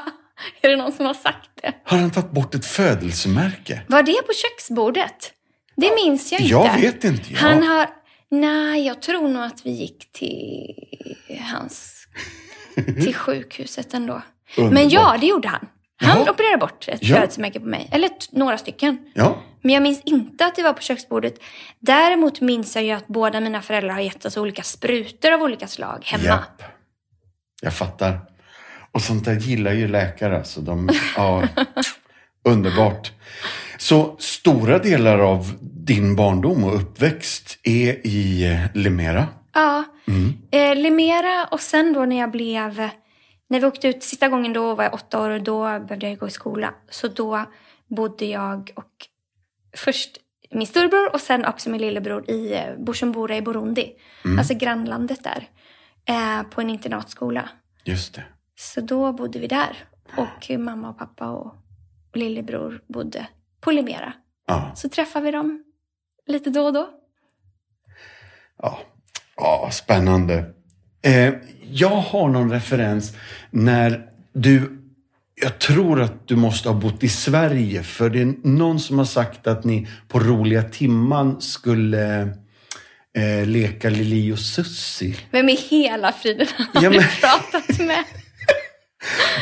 Är 0.62 0.70
det 0.70 0.76
någon 0.76 0.92
som 0.92 1.06
har 1.06 1.14
sagt 1.14 1.50
det? 1.62 1.74
Har 1.84 1.98
han 1.98 2.12
tagit 2.12 2.32
bort 2.32 2.56
ett 2.56 2.66
födelsemärke? 2.66 3.82
Var 3.88 4.04
det 4.04 4.22
på 4.28 4.34
köksbordet? 4.34 5.32
Det 5.76 5.96
minns 5.96 6.32
jag 6.32 6.42
inte. 6.42 6.52
Jag 6.52 6.78
vet 6.78 7.04
inte. 7.04 7.34
Jag... 7.34 7.40
Han 7.40 7.64
har... 7.64 7.88
Nej, 8.32 8.88
jag 8.88 9.02
tror 9.02 9.28
nog 9.28 9.44
att 9.44 9.66
vi 9.66 9.72
gick 9.72 10.12
till 10.12 10.76
hans... 11.52 11.92
Till 12.76 13.16
sjukhuset 13.16 13.94
ändå. 13.94 14.22
Men 14.58 14.66
Underbart. 14.66 14.92
ja, 14.92 15.18
det 15.22 15.26
gjorde 15.28 15.48
han. 15.48 15.68
Han 15.98 16.20
Jaha. 16.20 16.32
opererade 16.32 16.58
bort 16.58 16.88
ett 16.88 17.00
Ja. 17.04 17.16
födelsemärke 17.16 17.60
på 17.60 17.66
mig. 17.66 17.88
Eller 17.92 18.10
några 18.32 18.58
stycken. 18.58 18.98
Ja. 19.14 19.36
Men 19.62 19.74
jag 19.74 19.84
minns 19.84 20.02
inte 20.02 20.46
att 20.46 20.56
det 20.56 20.64
var 20.64 20.74
på 20.74 20.82
köksbordet. 20.82 21.36
Däremot 21.80 22.42
minns 22.42 22.76
jag 22.76 22.84
ju 22.86 22.92
att 22.92 23.08
båda 23.08 23.40
mina 23.40 23.62
föräldrar 23.62 23.94
har 23.94 24.02
gett 24.02 24.26
oss 24.26 24.38
olika 24.38 24.64
sprutor 24.64 25.32
av 25.32 25.42
olika 25.42 25.68
slag 25.68 26.00
hemma. 26.06 26.24
Japp. 26.24 26.64
Jag 27.62 27.74
fattar. 27.74 28.20
Och 28.92 29.02
sånt 29.02 29.26
där 29.26 29.34
gillar 29.36 29.72
ju 29.74 29.88
läkare. 29.88 30.44
Så 30.44 30.62
de, 30.62 30.90
ja, 31.16 31.44
underbart. 32.46 33.12
Så 33.78 34.16
stora 34.20 34.80
delar 34.80 35.20
av 35.20 35.54
din 35.62 36.16
barndom 36.16 36.64
och 36.64 36.76
uppväxt 36.76 37.60
är 37.64 38.08
i 38.08 38.60
Limera? 38.74 39.28
Ja, 39.54 39.84
Mm. 40.08 40.34
eh, 40.52 40.76
Limera 40.76 41.46
och 41.52 41.60
sen 41.60 41.94
då 41.94 42.06
när 42.06 42.20
jag 42.20 42.32
blev... 42.32 42.90
När 43.56 43.60
vi 43.60 43.68
åkte 43.68 43.88
ut 43.88 44.04
sista 44.04 44.28
gången 44.28 44.54
då 44.54 44.76
var 44.76 44.84
jag 44.84 44.94
åtta 44.94 45.22
år 45.22 45.30
och 45.30 45.44
då 45.44 45.64
behövde 45.64 46.10
jag 46.10 46.20
gå 46.20 46.28
i 46.28 46.32
skola. 46.32 46.74
Så 46.90 47.08
då 47.08 47.46
bodde 47.88 48.26
jag 48.26 48.72
och 48.76 49.08
först 49.78 50.18
min 50.52 50.68
storbror 50.68 51.14
och 51.14 51.22
sen 51.22 51.46
också 51.46 51.70
min 51.70 51.82
lillebror 51.82 52.30
i 52.30 52.54
eh, 52.54 52.78
Bujumbura 52.78 53.38
i 53.38 53.42
Burundi. 53.42 53.94
Mm. 54.26 54.40
Alltså 54.40 54.54
grannlandet 54.54 55.24
där. 55.24 55.50
Eh, 56.06 56.44
på 56.44 56.62
en 56.62 56.70
internatskola. 56.70 57.50
Just 57.84 58.14
det. 58.14 58.24
Så 58.56 58.82
då 58.82 59.14
bodde 59.14 59.40
vi 59.40 59.48
där. 59.48 59.88
Och 60.18 60.60
mamma 60.60 60.90
och 60.90 60.98
pappa 60.98 61.30
och 61.30 61.56
lillebror 62.14 62.82
bodde 62.88 63.28
på 63.62 63.72
Limera. 63.72 64.14
Ja. 64.48 64.72
Så 64.76 64.90
träffade 64.90 65.26
vi 65.26 65.32
dem 65.32 65.64
lite 66.28 66.50
då 66.50 66.62
och 66.62 66.74
då. 66.74 66.90
Ja, 68.58 68.80
ja 69.36 69.70
spännande. 69.72 70.54
Eh, 71.02 71.34
jag 71.72 71.90
har 71.90 72.30
någon 72.30 72.52
referens 72.52 73.14
när 73.52 74.02
du, 74.34 74.72
jag 75.42 75.60
tror 75.60 76.02
att 76.02 76.28
du 76.28 76.36
måste 76.36 76.70
ha 76.70 76.76
bott 76.76 77.04
i 77.04 77.10
Sverige, 77.10 77.84
för 77.84 78.10
det 78.10 78.22
är 78.22 78.34
någon 78.48 78.80
som 78.80 78.98
har 78.98 79.06
sagt 79.06 79.48
att 79.48 79.64
ni 79.64 79.88
på 80.08 80.20
roliga 80.20 80.64
timman 80.64 81.42
skulle 81.42 82.22
eh, 83.18 83.46
leka 83.48 83.90
Lili 83.90 84.32
och 84.34 84.40
Sussi. 84.40 85.16
Vem 85.32 85.50
i 85.50 85.56
hela 85.70 86.12
friden 86.12 86.48
har 86.58 86.84
Ja, 86.84 86.90
du 86.90 86.98
men- 86.98 87.08
pratat 87.22 87.80
med? 87.80 88.04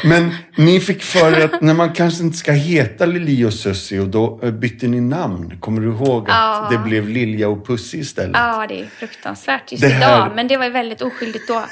Men 0.04 0.32
ni 0.56 0.80
fick 0.80 1.04
för 1.04 1.40
er 1.40 1.46
att 1.46 1.62
när 1.62 1.74
man 1.74 1.94
kanske 1.94 2.24
inte 2.24 2.38
ska 2.38 2.52
heta 2.52 3.06
Lili 3.06 3.46
och 3.46 3.54
Sussi 3.54 4.00
och 4.00 4.08
då 4.08 4.40
eh, 4.44 4.52
bytte 4.52 4.88
ni 4.88 5.02
namn. 5.02 5.58
Kommer 5.60 5.82
du 5.82 5.88
ihåg 5.88 6.22
att 6.30 6.36
Ja. 6.36 6.68
det 6.72 6.78
blev 6.78 7.10
Lilja 7.10 7.50
och 7.50 7.68
Pussy 7.68 7.98
istället? 8.00 8.32
Ja, 8.34 8.66
det 8.70 8.80
är 8.82 8.86
fruktansvärt 8.86 9.72
just 9.72 9.82
Det 9.84 9.90
här- 9.90 10.18
idag. 10.26 10.32
Men 10.36 10.48
det 10.48 10.58
var 10.58 10.70
väldigt 10.70 11.02
oskyldigt 11.02 11.48
då. 11.48 11.64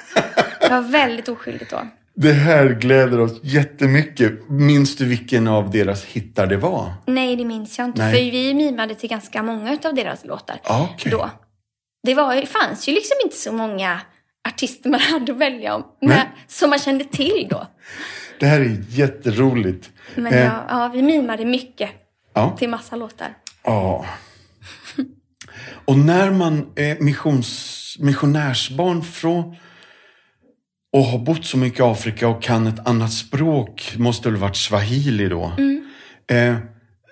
Det 0.61 0.69
var 0.69 0.81
väldigt 0.81 1.29
oskyldigt 1.29 1.71
då. 1.71 1.87
Det 2.15 2.33
här 2.33 2.65
gläder 2.69 3.19
oss 3.19 3.39
jättemycket. 3.43 4.49
Minns 4.49 4.95
du 4.97 5.05
vilken 5.05 5.47
av 5.47 5.71
deras 5.71 6.05
hittar 6.05 6.47
det 6.47 6.57
var? 6.57 6.93
Nej, 7.07 7.35
det 7.35 7.45
minns 7.45 7.77
jag 7.77 7.87
inte. 7.87 8.01
Nej. 8.01 8.13
För 8.13 8.31
vi 8.31 8.53
mimade 8.53 8.95
till 8.95 9.09
ganska 9.09 9.43
många 9.43 9.77
av 9.85 9.95
deras 9.95 10.25
låtar 10.25 10.55
Ja, 10.63 10.89
okej. 10.93 11.11
då. 11.11 11.29
Det 12.03 12.13
var, 12.13 12.45
fanns 12.45 12.87
ju 12.87 12.93
liksom 12.93 13.15
inte 13.23 13.35
så 13.37 13.51
många 13.51 13.99
artister 14.47 14.89
man 14.89 14.99
hade 15.11 15.31
att 15.31 15.37
välja 15.37 15.75
om. 15.75 15.83
Med, 16.01 16.27
som 16.47 16.69
man 16.69 16.79
kände 16.79 17.03
till 17.03 17.47
då. 17.49 17.67
Det 18.39 18.45
här 18.45 18.61
är 18.61 18.83
jätteroligt. 18.89 19.91
Men 20.15 20.33
Eh, 20.33 20.39
ja, 20.39 20.65
ja, 20.69 20.91
vi 20.93 21.01
mimade 21.01 21.45
mycket 21.45 21.89
ja. 22.33 22.55
till 22.57 22.69
massa 22.69 22.95
låtar. 22.95 23.37
ja. 23.63 24.05
Och 25.85 25.97
när 25.97 26.31
man 26.31 26.73
är 26.75 26.99
missions, 26.99 27.97
missionärsbarn 27.99 29.01
från 29.03 29.55
och 30.93 31.03
har 31.03 31.19
bott 31.19 31.45
så 31.45 31.57
mycket 31.57 31.79
i 31.79 31.83
Afrika 31.83 32.27
och 32.27 32.43
kan 32.43 32.67
ett 32.67 32.87
annat 32.87 33.13
språk, 33.13 33.95
måste 33.97 34.29
väl 34.29 34.39
varit 34.39 34.55
swahili 34.55 35.27
då, 35.27 35.53
eh, 36.31 36.57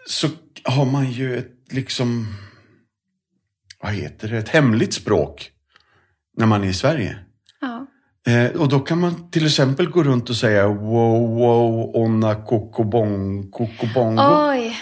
så 0.05 0.27
har 0.63 0.85
man 0.85 1.11
ju 1.11 1.37
ett 1.37 1.51
liksom, 1.69 2.27
vad 3.81 3.93
heter 3.93 4.27
det, 4.27 4.37
ett 4.37 4.49
hemligt 4.49 4.93
språk 4.93 5.51
när 6.39 6.45
man 6.45 6.63
är 6.63 6.67
i 6.67 6.73
Sverige. 6.73 7.17
Ja. 7.61 7.85
Eh, 8.31 8.61
och 8.61 8.69
då 8.69 8.79
kan 8.79 8.99
man 8.99 9.31
till 9.31 9.45
exempel 9.45 9.89
gå 9.89 10.03
runt 10.03 10.29
och 10.29 10.35
säga 10.35 10.67
wow, 10.67 11.29
wow, 11.37 11.95
onna, 11.95 12.35
kokobong, 12.35 13.51
kokobongo. 13.51 14.21
Oj! 14.49 14.77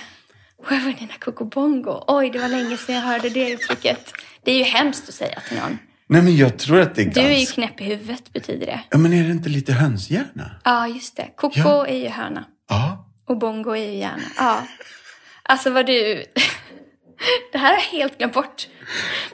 Wawanina 0.70 1.14
kokobongo. 1.20 2.04
Oj, 2.08 2.30
det 2.30 2.40
var 2.40 2.48
länge 2.50 2.78
sedan 2.78 2.96
jag 2.96 3.02
hörde 3.02 3.30
det 3.30 3.50
uttrycket. 3.52 4.14
Det 4.44 4.52
är 4.52 4.58
ju 4.58 4.64
hemskt 4.64 5.10
att 5.10 5.16
säga 5.16 5.40
till 5.50 5.58
någon. 5.58 5.78
Nej, 6.10 6.22
men 6.22 6.36
jag 6.38 6.58
tror 6.60 6.80
att 6.80 6.96
det 6.96 7.02
är 7.02 7.06
Du 7.14 7.20
är 7.20 7.30
ju 7.30 7.36
ganska... 7.36 7.54
knäpp 7.54 7.82
i 7.82 7.84
huvudet, 7.84 8.34
betyder 8.34 8.66
det. 8.66 8.80
Ja, 8.90 8.98
men 8.98 9.14
är 9.14 9.24
det 9.24 9.32
inte 9.32 9.50
lite 9.50 9.74
hönshjärna? 9.74 10.52
Ja, 10.64 10.88
just 10.88 11.18
det. 11.18 11.28
Koko 11.36 11.60
Ja. 11.60 11.88
är 11.88 11.98
ju 11.98 12.10
höna. 12.10 12.44
Ja. 12.70 13.06
Och 13.28 13.38
bongo 13.40 13.72
är 13.72 13.86
ju 13.92 13.96
hjärna. 13.98 14.24
Ja. 14.38 14.62
Alltså 15.44 15.70
vad 15.70 15.86
du... 15.86 16.24
Det 17.52 17.58
här 17.58 17.68
har 17.68 17.74
jag 17.76 18.00
helt 18.00 18.18
glömt 18.18 18.34
bort. 18.34 18.68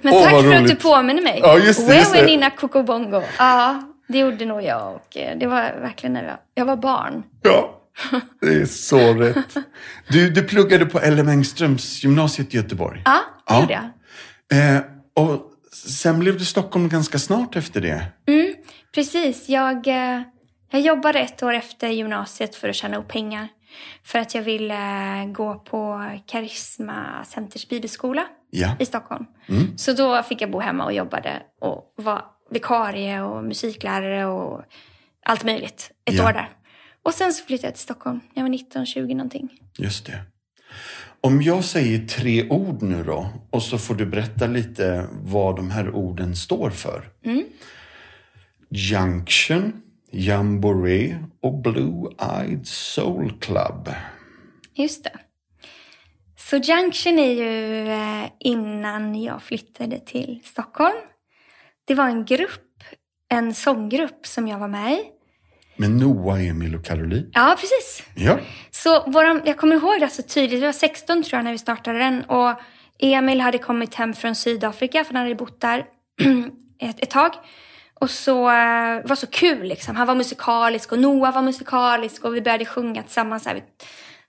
Men 0.02 0.14
Åh, 0.14 0.24
tack 0.24 0.32
för 0.32 0.54
att 0.54 0.68
du 0.68 0.76
påminner 0.76 1.22
mig. 1.22 1.40
Ja, 1.44 1.58
just 1.58 1.88
det, 1.88 1.96
just 1.96 2.14
det. 2.14 2.18
Wewenina 2.22 2.50
kokobongo. 2.50 3.22
Ja, 3.38 3.84
det 4.08 4.18
gjorde 4.20 4.46
nog 4.46 4.64
jag. 4.64 4.96
Och 4.96 5.18
eh, 5.18 5.38
det 5.38 5.48
var 5.48 5.62
verkligen 5.62 6.14
när 6.14 6.24
jag, 6.24 6.38
jag 6.56 6.66
var 6.66 6.76
barn. 6.78 7.24
Ja, 7.42 7.80
det 8.42 8.48
är 8.48 8.66
så 8.66 9.14
rätt. 9.14 9.58
Du, 10.08 10.30
du 10.30 10.44
pluggade 10.44 10.86
på 10.86 11.00
L.M. 11.00 11.28
Engströms 11.28 12.04
gymnasiet 12.04 12.54
i 12.54 12.58
Göteborg. 12.58 13.02
Ja, 13.06 13.12
det 13.48 13.54
Ja. 13.54 13.62
gjorde 13.62 13.74
jag. 13.74 14.76
Eh, 14.76 14.82
och 15.16 15.42
sen 15.74 16.20
blev 16.20 16.38
du 16.38 16.46
Stockholm 16.46 16.90
ganska 16.90 17.20
snart 17.20 17.56
efter 17.56 17.82
det. 17.82 18.06
Mm, 18.28 18.54
precis. 18.96 19.50
Jag, 19.50 19.88
eh, 19.88 20.22
jag 20.72 20.82
jobbade 20.82 21.20
ett 21.20 21.44
år 21.44 21.54
efter 21.54 21.88
gymnasiet 21.88 22.56
för 22.56 22.70
att 22.70 22.76
tjäna 22.76 22.98
upp 22.98 23.08
pengar. 23.08 23.48
För 24.04 24.20
att 24.20 24.36
jag 24.36 24.42
ville 24.42 24.80
gå 25.34 25.56
på 25.56 26.10
Karisma 26.28 27.24
Centers 27.26 27.68
bibelskola 27.68 28.26
Ja. 28.50 28.76
i 28.80 28.86
Stockholm. 28.86 29.26
Mm. 29.50 29.78
Så 29.78 29.94
då 29.94 30.24
fick 30.24 30.42
jag 30.42 30.52
bo 30.52 30.60
hemma 30.60 30.86
och 30.86 30.94
jobbade 30.94 31.42
och 31.62 31.94
var 31.98 32.26
vikarie 32.52 33.22
och 33.22 33.44
musiklärare 33.44 34.26
och 34.26 34.62
allt 35.26 35.44
möjligt. 35.44 35.92
Ett 36.06 36.14
Ja. 36.16 36.30
år 36.30 36.34
där. 36.34 36.50
Och 37.04 37.14
sen 37.14 37.34
så 37.34 37.46
flyttade 37.46 37.68
jag 37.68 37.74
till 37.76 37.84
Stockholm. 37.84 38.20
Jag 38.34 38.42
var 38.44 38.50
19, 38.50 38.86
20 38.86 39.14
någonting. 39.14 39.50
Just 39.78 40.06
det. 40.06 40.22
Om 41.22 41.42
jag 41.42 41.64
säger 41.64 42.08
tre 42.08 42.50
ord 42.50 42.82
nu 42.82 43.04
då 43.04 43.30
och 43.50 43.64
så 43.64 43.78
får 43.78 43.96
du 43.96 44.06
berätta 44.06 44.48
lite 44.48 45.08
vad 45.12 45.56
de 45.56 45.72
här 45.72 45.96
orden 45.96 46.36
står 46.36 46.70
för. 46.70 47.10
Mm. 47.26 47.44
Junction, 48.70 49.82
Jamboree 50.14 51.18
och 51.42 51.62
Blue 51.62 52.12
Eyed 52.40 52.68
Soul 52.68 53.34
Club. 53.40 53.90
Just 54.74 55.04
det. 55.04 55.20
Så 56.36 56.58
Junction 56.58 57.20
är 57.20 57.32
ju 57.32 57.88
eh, 57.90 58.30
innan 58.40 59.22
jag 59.22 59.44
flyttade 59.44 60.00
till 60.00 60.40
Stockholm. 60.44 60.98
Det 61.86 61.96
var 61.96 62.08
en 62.08 62.26
grupp, 62.26 62.84
en 63.30 63.54
sånggrupp 63.54 64.26
som 64.26 64.48
jag 64.48 64.60
var 64.60 64.68
med 64.68 64.94
i. 64.94 65.04
Med 65.76 65.92
Noah, 65.92 66.48
Emil 66.48 66.76
och 66.76 66.86
Caroline. 66.86 67.32
Ja, 67.34 67.58
precis. 67.60 68.04
Ja. 68.16 68.40
Så 68.72 69.12
våran, 69.12 69.42
jag 69.46 69.58
kommer 69.58 69.76
ihåg 69.76 70.00
det 70.00 70.10
så 70.10 70.22
tydligt. 70.24 70.62
Vi 70.62 70.66
var 70.66 70.72
16 70.72 71.24
tror 71.24 71.38
jag 71.38 71.44
när 71.44 71.52
vi 71.52 71.58
startade 71.58 72.00
den. 72.00 72.24
Och 72.24 72.60
Emil 73.00 73.42
hade 73.42 73.58
kommit 73.58 73.96
hem 73.96 74.14
från 74.14 74.36
Sydafrika 74.36 75.04
för 75.04 75.14
han 75.14 75.24
hade 75.24 75.36
bott 75.36 75.62
där 75.62 75.86
ett, 76.80 77.04
ett 77.04 77.10
tag. 77.10 77.32
Och 78.04 78.10
så 78.10 78.50
eh, 78.50 79.06
var 79.06 79.16
så 79.16 79.28
kul 79.28 79.68
liksom. 79.68 79.96
Han 79.96 80.08
var 80.08 80.16
musikalisk 80.16 80.92
och 80.92 81.00
Noah 81.00 81.34
var 81.34 81.42
musikalisk 81.42 82.24
och 82.24 82.36
vi 82.36 82.42
började 82.42 82.66
sjunga 82.66 83.04
tillsammans. 83.04 83.46
Här. 83.46 83.56
Vi 83.56 83.62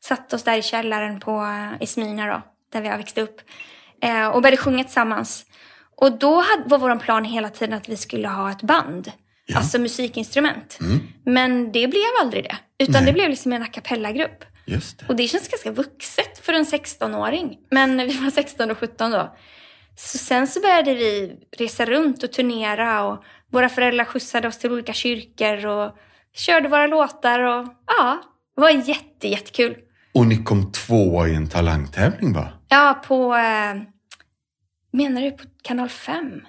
satte 0.01 0.37
oss 0.37 0.43
där 0.43 0.59
i 0.59 0.63
källaren 0.63 1.21
på, 1.21 1.31
eh, 1.31 1.83
i 1.83 2.17
då, 2.17 2.43
där 2.73 2.81
vi 2.81 2.89
har 2.89 2.97
växt 2.97 3.19
upp. 3.19 3.41
Eh, 4.03 4.29
och 4.29 4.43
började 4.43 4.57
sjunga 4.57 4.85
tillsammans. 4.85 5.45
Och 5.97 6.19
då 6.19 6.41
hade, 6.41 6.69
var 6.69 6.79
vår 6.79 6.97
plan 6.97 7.25
hela 7.25 7.49
tiden 7.49 7.79
att 7.79 7.89
vi 7.89 7.97
skulle 7.97 8.29
ha 8.29 8.51
ett 8.51 8.63
band. 8.63 9.13
Ja. 9.47 9.59
Alltså 9.59 9.79
musikinstrument. 9.79 10.79
Men 11.25 11.73
det 11.73 11.89
blev 11.89 12.11
aldrig 12.21 12.45
det. 12.45 12.57
Utan 12.79 12.93
Nej. 12.93 13.05
det 13.07 13.13
blev 13.13 13.31
liksom 13.31 13.53
en 13.53 13.63
a 13.63 13.67
cappella-grupp. 13.67 14.45
Och 15.09 15.17
det 15.17 15.29
känns 15.29 15.49
ganska 15.49 15.71
vuxet 15.71 16.39
för 16.39 16.53
en 16.53 16.65
16-åring. 16.65 17.59
Men 17.71 17.97
vi 17.99 18.19
var 18.19 18.31
16 18.31 18.71
och 18.71 18.79
17 18.79 19.11
då. 19.11 19.37
Så 19.97 20.19
sen 20.19 20.47
så 20.47 20.61
började 20.61 20.95
vi 20.95 21.37
resa 21.59 21.85
runt 21.85 22.23
och 22.23 22.33
turnera 22.33 23.05
och 23.05 23.25
våra 23.55 23.69
föräldrar 23.69 24.05
skjutsade 24.05 24.49
oss 24.49 24.59
till 24.59 24.73
olika 24.73 24.93
kyrkor 24.93 25.67
och 25.67 25.97
körde 26.35 26.69
våra 26.69 26.87
låtar 26.87 27.41
och 27.41 27.67
ja, 27.87 28.19
det 28.57 28.61
var 28.61 28.71
jätte, 28.71 29.29
jättekul. 29.29 29.77
Och 30.15 30.27
ni 30.27 30.37
kom 30.45 30.73
tvåa 30.73 31.29
i 31.29 31.35
en 31.35 31.49
talangtävling 31.49 32.33
va? 32.33 32.49
Ja, 32.69 33.03
på, 33.07 33.35
eh, 33.35 33.83
menar 34.93 35.23
du 35.23 35.31
på 35.31 35.45
kanal 35.63 35.89
5? 35.89 36.41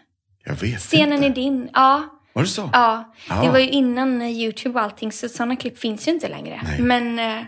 Jag 0.45 0.55
vet 0.55 0.79
Scenen 0.79 1.13
inte. 1.23 1.25
är 1.41 1.43
din, 1.43 1.69
ja. 1.73 2.03
Var 2.33 2.41
det 2.43 2.47
så? 2.49 2.69
Ja, 2.73 3.13
Ja. 3.29 3.41
det 3.41 3.49
var 3.49 3.59
ju 3.59 3.69
innan 3.69 4.21
eh, 4.21 4.27
YouTube 4.31 4.79
och 4.79 4.85
allting 4.85 5.11
så 5.11 5.29
sådana 5.29 5.55
klipp 5.55 5.77
finns 5.79 6.07
ju 6.07 6.11
inte 6.11 6.27
längre. 6.27 6.61
Nej. 6.63 6.81
Men 6.81 7.19
eh, 7.19 7.45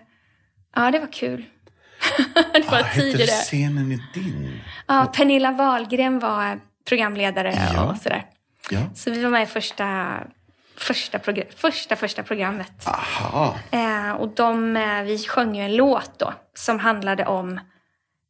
ja, 0.76 0.92
det 0.92 1.00
var 1.00 1.12
kul. 1.12 1.46
det 2.54 2.72
var 2.72 2.80
Ah, 2.80 2.84
tidigare. 2.96 3.28
scenen 3.28 3.92
är 3.92 4.00
din? 4.14 4.60
Ja, 4.88 5.12
Pernilla 5.16 5.52
Wahlgren 5.52 6.20
var 6.20 6.46
eh, 6.52 6.56
programledare 6.90 7.70
Ja. 7.74 7.84
och 7.92 7.98
sådär. 7.98 8.26
Ja. 8.70 8.80
Så 8.96 9.12
vi 9.12 9.24
var 9.24 9.30
med 9.30 9.44
i 9.44 9.46
första, 9.46 10.18
första, 10.78 11.18
progr- 11.18 11.56
första, 11.58 11.96
första 11.96 12.24
programmet. 12.24 12.88
Aha. 12.88 13.56
Eh, 13.72 14.12
och 14.12 14.28
de, 14.28 14.76
eh, 14.78 15.02
vi 15.02 15.18
sjöng 15.20 15.56
ju 15.56 15.64
en 15.64 15.76
låt 15.76 16.20
då 16.20 16.34
som 16.54 16.80
handlade 16.80 17.26
om 17.26 17.58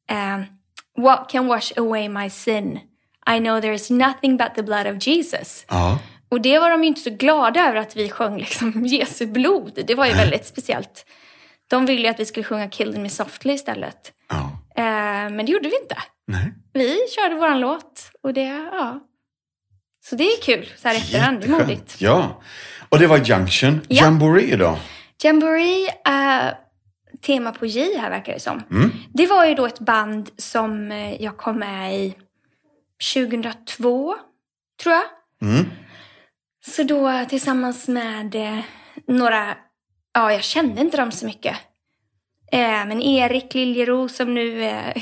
eh, 0.10 0.40
What 0.98 1.30
can 1.30 1.48
wash 1.48 1.72
away 1.78 2.10
my 2.10 2.30
sin? 2.30 2.80
I 3.36 3.38
know 3.40 3.62
there 3.62 3.74
is 3.74 3.90
nothing 3.90 4.38
but 4.38 4.56
the 4.56 4.64
blood 4.64 4.88
of 4.88 5.08
Jesus. 5.08 5.66
Ja. 5.70 6.00
Och 6.30 6.42
det 6.42 6.60
var 6.60 6.70
de 6.70 6.82
ju 6.84 6.88
inte 6.88 7.02
så 7.02 7.10
glada 7.10 7.68
över 7.70 7.76
att 7.76 7.96
vi 7.96 8.10
sjöng 8.10 8.38
liksom 8.38 8.72
Jesu 8.86 9.28
blod. 9.28 9.80
Det 9.88 9.96
var 9.96 10.06
ju 10.06 10.14
väldigt 10.14 10.46
speciellt. 10.46 11.06
De 11.70 11.86
ville 11.86 12.02
ju 12.02 12.08
att 12.08 12.20
vi 12.20 12.26
skulle 12.26 12.44
sjunga 12.44 12.70
Kill 12.70 13.00
Me 13.00 13.10
Softly 13.10 13.54
istället. 13.54 14.12
Ja. 14.30 14.52
Eh, 14.76 14.84
men 15.30 15.38
det 15.46 15.52
gjorde 15.52 15.70
vi 15.70 15.80
inte. 15.82 15.98
Nej. 16.28 16.54
Vi 16.74 16.98
körde 17.16 17.36
våran 17.36 17.60
låt 17.60 18.12
och 18.24 18.34
det, 18.34 18.70
ja. 18.74 19.00
Så 20.10 20.16
det 20.16 20.24
är 20.24 20.42
kul 20.42 20.70
så 20.78 20.88
här 20.88 20.96
efterhand. 20.96 21.42
Det 21.42 21.48
är 21.48 21.50
modigt. 21.50 22.02
Ja. 22.02 22.42
Och 22.90 23.00
det 23.00 23.08
var 23.08 23.18
Junction. 23.18 23.82
Ja. 23.88 24.04
Jamboree 24.04 24.56
då? 24.56 24.80
Jamboree, 25.24 25.88
eh, 25.88 26.54
tema 27.22 27.52
på 27.52 27.66
J 27.66 27.98
här 27.98 28.10
verkar 28.10 28.34
det 28.34 28.40
som. 28.40 28.64
Mm. 28.72 28.92
Det 29.14 29.28
var 29.28 29.46
ju 29.46 29.56
då 29.56 29.66
ett 29.66 29.80
band 29.80 30.30
som 30.38 30.92
eh, 30.92 31.24
jag 31.24 31.38
kom 31.38 31.60
med 31.60 31.96
i 31.96 32.16
2002, 33.14 34.16
tror 34.84 34.96
jag. 34.96 35.04
Mm. 35.42 35.66
Så 36.66 36.84
då 36.84 37.10
eh, 37.10 37.28
tillsammans 37.28 37.88
med 37.88 38.36
eh, 38.36 38.60
några, 39.08 39.56
ja 40.14 40.32
jag 40.32 40.44
kände 40.44 40.82
inte 40.82 40.98
dem 40.98 41.12
så 41.12 41.26
mycket. 41.26 41.56
Eh, 42.52 42.86
men 42.86 43.02
Erik 43.02 43.54
Liljero 43.54 44.10
som 44.10 44.34
nu 44.34 44.64
eh, 44.64 44.98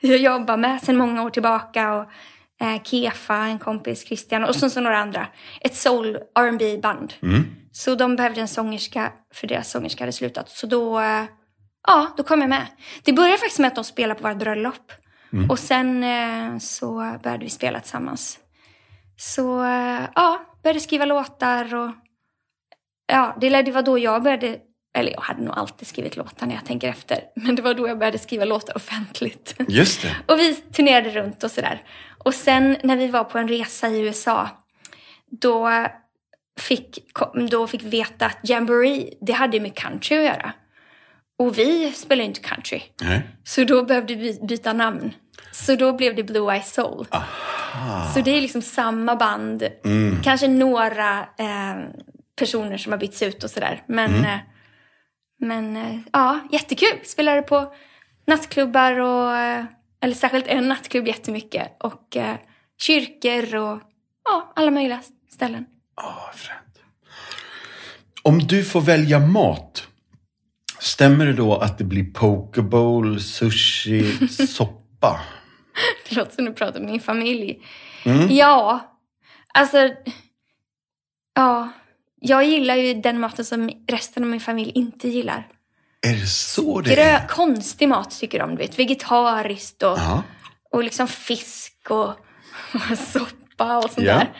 jag 0.00 0.18
jobbar 0.18 0.56
med 0.56 0.82
sedan 0.82 0.96
många 0.96 1.22
år 1.22 1.30
tillbaka 1.30 1.94
och 1.94 2.10
eh, 2.60 2.82
Kefa, 2.82 3.36
en 3.36 3.58
kompis, 3.58 4.06
Christian 4.06 4.44
och 4.44 4.54
så, 4.54 4.70
så 4.70 4.80
några 4.80 4.98
andra. 4.98 5.26
Ett 5.60 5.74
soul 5.74 6.18
R&B 6.34 6.78
band 6.82 7.14
Mm. 7.22 7.44
Så 7.72 7.94
de 7.94 8.16
behövde 8.16 8.40
en 8.40 8.48
sångerska 8.48 9.12
för 9.34 9.46
deras 9.46 9.70
sångerska 9.70 10.04
hade 10.04 10.12
slutat. 10.12 10.48
Så 10.48 10.66
då, 10.66 11.00
eh, 11.00 11.24
ja, 11.86 12.14
då 12.16 12.22
kom 12.22 12.40
jag 12.40 12.50
med. 12.50 12.66
Det 13.04 13.12
började 13.12 13.38
faktiskt 13.38 13.58
med 13.58 13.68
att 13.68 13.74
de 13.74 13.84
spelade 13.84 14.20
på 14.20 14.28
vårt 14.28 14.38
bröllop. 14.38 14.92
Och 15.50 15.58
sen 15.58 16.04
eh, 16.04 16.58
så 16.58 16.94
började 17.22 17.44
vi 17.44 17.50
spela 17.50 17.80
tillsammans. 17.80 18.38
Så 19.16 19.64
eh, 19.64 20.00
ja, 20.14 20.40
började 20.62 20.80
skriva 20.80 21.04
låtar 21.04 21.74
och 21.74 21.90
ja, 23.12 23.36
det, 23.40 23.62
det 23.62 23.72
var 23.72 23.82
då 23.82 23.98
jag 23.98 24.22
började, 24.22 24.58
eller 24.96 25.12
jag 25.12 25.20
hade 25.20 25.42
nog 25.42 25.54
alltid 25.58 25.88
skrivit 25.88 26.16
låtar 26.16 26.46
när 26.46 26.54
jag 26.54 26.64
tänker 26.64 26.88
efter. 26.88 27.20
Men 27.34 27.54
det 27.54 27.62
var 27.62 27.74
då 27.74 27.88
jag 27.88 27.98
började 27.98 28.18
skriva 28.18 28.44
låtar 28.44 28.76
offentligt. 28.76 29.54
Just 29.68 30.02
det. 30.02 30.16
Och 30.32 30.38
vi 30.38 30.54
turnerade 30.54 31.10
runt 31.10 31.44
och 31.44 31.50
sådär. 31.50 31.82
Och 32.18 32.34
sen 32.34 32.76
när 32.82 32.96
vi 32.96 33.08
var 33.08 33.24
på 33.24 33.38
en 33.38 33.48
resa 33.48 33.88
i 33.88 34.00
USA, 34.00 34.48
då 35.30 35.86
fick, 36.60 36.98
då 37.50 37.66
fick 37.66 37.82
veta 37.82 38.26
att 38.26 38.38
Jamboree, 38.42 39.14
det 39.20 39.32
hade 39.32 39.60
med 39.60 39.74
country 39.74 40.16
att 40.16 40.24
göra. 40.24 40.52
Och 41.38 41.58
vi 41.58 41.92
spelar 41.92 42.22
ju 42.22 42.28
inte 42.28 42.40
country. 42.40 42.82
Nej. 43.02 43.22
Så 43.44 43.64
då 43.64 43.84
behövde 43.84 44.14
vi 44.14 44.38
byta 44.42 44.72
namn. 44.72 45.12
Så 45.52 45.74
då 45.74 45.92
blev 45.92 46.14
det 46.14 46.22
Blue 46.22 46.54
Eye 46.54 46.62
Soul. 46.62 47.06
Så 48.14 48.20
det 48.20 48.30
är 48.30 48.40
liksom 48.40 48.62
samma 48.62 49.16
band. 49.16 49.68
Kanske 50.24 50.48
några 50.48 51.18
eh, 51.18 51.76
personer 52.38 52.76
som 52.76 52.92
har 52.92 52.98
bytts 52.98 53.22
ut 53.22 53.44
och 53.44 53.50
sådär. 53.50 53.82
Men, 53.86 54.24
eh, 54.24 54.38
men 55.38 55.76
eh, 55.76 55.98
ja, 56.12 56.40
jättekul. 56.52 57.00
Spelade 57.04 57.42
på 57.42 57.74
nattklubbar 58.26 58.98
och, 58.98 59.36
eh, 59.36 59.64
eller 60.00 60.14
särskilt 60.14 60.46
en 60.46 60.68
nattklubb 60.68 61.06
jättemycket. 61.06 61.76
Och 61.80 62.16
eh, 62.16 62.36
kyrkor 62.80 63.54
och 63.54 63.80
ja, 64.24 64.52
alla 64.56 64.70
möjliga 64.70 65.00
ställen. 65.30 65.66
Ah, 65.94 66.32
fränt. 66.34 66.78
Om 68.22 68.38
du 68.38 68.64
får 68.64 68.80
välja 68.80 69.18
mat, 69.18 69.88
stämmer 70.78 71.26
det 71.26 71.32
då 71.32 71.56
att 71.56 71.78
det 71.78 71.84
blir 71.84 72.04
poke 72.04 72.62
bowl, 72.62 73.20
sushi, 73.20 74.28
soppa? 74.48 75.20
Det 76.08 76.16
låter 76.16 76.34
som 76.34 76.44
du 76.44 76.52
pratar 76.52 76.80
med 76.80 76.90
min 76.90 77.00
familj. 77.00 77.62
Ja, 78.30 78.80
alltså... 79.54 79.90
Ja, 81.34 81.68
jag 82.20 82.44
gillar 82.44 82.74
ju 82.76 82.94
den 82.94 83.20
maten 83.20 83.44
som 83.44 83.70
resten 83.88 84.22
av 84.22 84.28
min 84.30 84.40
familj 84.40 84.72
inte 84.74 85.08
gillar. 85.08 85.48
Är 86.06 86.12
det 86.14 86.26
så 86.26 86.80
det 86.80 86.94
Grö, 86.94 87.02
är? 87.02 87.26
konstig 87.28 87.88
mat 87.88 88.10
tycker 88.20 88.38
de, 88.38 88.50
du 88.50 88.56
vet. 88.56 88.78
Vegetariskt 88.78 89.82
och, 89.82 89.98
och 90.70 90.84
liksom 90.84 91.08
fisk 91.08 91.86
och, 91.90 92.14
soppa 92.98 93.78
och 93.78 93.90
sånt 93.90 94.06
Ja. 94.06 94.14
där. 94.14 94.32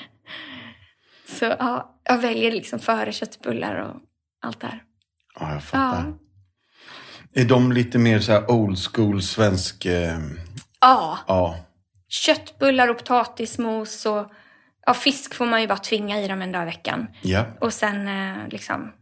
Så 1.39 1.45
ja, 1.45 2.01
jag 2.05 2.19
väljer 2.19 2.53
liksom 2.53 2.79
före 2.79 3.13
köttbullar 3.13 3.75
och 3.77 3.97
allt 4.43 4.61
det 4.61 4.67
här. 4.67 4.83
ja, 5.41 5.53
jag 5.53 5.63
fattar. 5.65 6.05
Ja. 7.35 7.41
Är 7.41 7.45
de 7.45 7.73
lite 7.73 7.99
mer 7.99 8.21
så 8.21 8.33
här 8.33 8.51
old 8.51 8.79
school 8.79 9.23
svensk? 9.23 9.85
Eh, 9.87 10.19
Ja, 10.81 11.19
ja. 11.27 11.57
köttbullar 12.09 12.89
och 12.89 12.99
potatismos 12.99 14.07
och 14.07 14.33
ja, 14.89 14.95
fisk 14.95 15.35
får 15.35 15.47
man 15.47 15.61
ju 15.61 15.67
bara 15.67 15.79
tvinga 15.79 16.21
i 16.21 16.29
dem 16.29 16.43
en 16.43 16.53
dag 16.53 16.63
i 16.63 16.67
veckan. 16.67 17.07
Ja. 17.23 17.47
Och 17.61 17.73
sen 17.73 18.09
eh, 18.09 18.49
liksom 18.49 18.93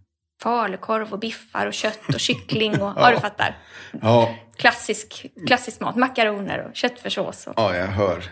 falukorv 0.42 1.12
och 1.12 1.18
biffar 1.18 1.66
och 1.66 1.75
kött 1.75 2.14
och 2.14 2.20
kyckling 2.29 2.83
och 2.83 2.92
ja, 2.96 3.11
du 3.11 3.20
fattar. 3.20 3.59
Ja, 4.03 4.35
Klassisk, 4.57 5.27
klassisk 5.46 5.81
mat. 5.81 5.96
Makaroner 5.96 6.59
och 6.59 6.77
köttfärssås. 6.77 7.46
Och... 7.46 7.55
ja, 7.57 7.77
jag 7.77 7.87
hör. 7.87 8.25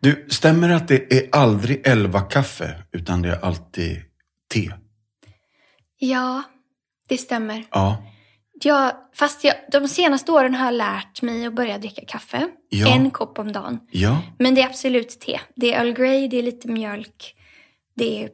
Du, 0.00 0.26
stämmer 0.30 0.68
det 0.68 0.76
att 0.76 0.88
det 0.88 1.12
är 1.12 1.28
aldrig 1.32 1.86
elva 1.86 2.20
kaffe 2.20 2.82
utan 2.92 3.22
det 3.22 3.28
är 3.28 3.44
alltid 3.44 4.02
te? 4.52 4.72
Ja, 5.98 6.42
det 7.08 7.18
stämmer. 7.18 7.64
Ja. 7.70 8.02
Ja, 8.62 9.08
fast 9.14 9.44
jag, 9.44 9.54
de 9.72 9.88
senaste 9.88 10.32
åren 10.32 10.54
har 10.54 10.64
jag 10.64 10.74
lärt 10.74 11.22
mig 11.22 11.46
att 11.46 11.54
börja 11.54 11.78
dricka 11.78 12.02
kaffe. 12.06 12.48
Ja. 12.68 12.94
En 12.94 13.10
kopp 13.10 13.38
om 13.38 13.52
dagen. 13.52 13.80
Ja. 13.90 14.22
Men 14.38 14.54
det 14.54 14.62
är 14.62 14.66
absolut 14.66 15.20
te. 15.20 15.40
Det 15.56 15.74
är 15.74 15.80
Earl 15.80 15.92
Grey, 15.92 16.28
det 16.28 16.36
är 16.38 16.42
lite 16.42 16.68
mjölk. 16.68 17.34
Det 17.96 18.24
är 18.24 18.28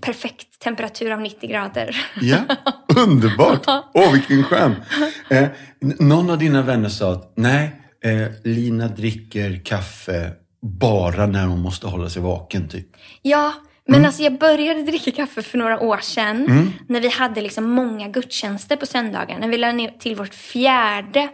perfekt 0.00 0.58
temperatur 0.58 1.10
av 1.10 1.20
90 1.20 1.50
grader. 1.50 1.96
Ja, 2.20 2.38
underbart. 2.96 3.64
Åh, 3.94 4.12
vilken 4.12 4.44
skön. 4.44 4.74
Eh, 5.30 5.48
någon 5.80 6.30
av 6.30 6.38
dina 6.38 6.62
vänner 6.62 6.88
sa 6.88 7.12
att 7.12 7.32
nej, 7.36 7.80
eh, 8.04 8.28
Lina 8.44 8.88
dricker 8.88 9.64
kaffe 9.64 10.30
bara 10.62 11.26
när 11.26 11.46
hon 11.46 11.60
måste 11.60 11.86
hålla 11.86 12.10
sig 12.10 12.22
vaken. 12.22 12.68
Typ. 12.68 12.86
Ja, 13.22 13.52
men 13.88 14.04
alltså 14.06 14.22
jag 14.22 14.38
började 14.38 14.82
dricka 14.82 15.10
kaffe 15.10 15.42
för 15.42 15.58
några 15.58 15.80
år 15.80 15.98
sedan. 15.98 16.72
När 16.88 17.00
vi 17.00 17.08
hade 17.08 17.40
liksom 17.40 17.64
många 17.70 18.08
gudstjänster 18.08 18.76
på 18.76 18.86
söndagar. 18.86 19.38
När 19.38 19.48
vi 19.48 19.56
lade 19.58 19.72
ner 19.72 19.90
till 19.98 20.16
vårt 20.16 20.34
fjärde, 20.34 21.28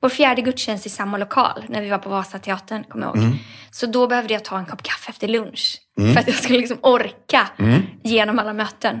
vår 0.00 0.08
fjärde 0.08 0.42
gudstjänst 0.42 0.86
i 0.86 0.88
samma 0.88 1.18
lokal. 1.18 1.64
När 1.68 1.82
vi 1.82 1.88
var 1.88 1.98
på 1.98 2.10
Vasateatern, 2.10 2.84
kommer 2.84 3.06
jag 3.06 3.16
ihåg. 3.16 3.36
Så 3.70 3.86
då 3.86 4.06
behövde 4.06 4.34
jag 4.34 4.44
ta 4.44 4.58
en 4.58 4.66
kopp 4.66 4.82
kaffe 4.82 5.10
efter 5.10 5.28
lunch. 5.28 5.78
För 5.96 6.20
att 6.20 6.26
jag 6.26 6.36
skulle 6.36 6.58
liksom 6.58 6.78
orka 6.82 7.48
genom 8.02 8.38
alla 8.38 8.52
möten. 8.52 9.00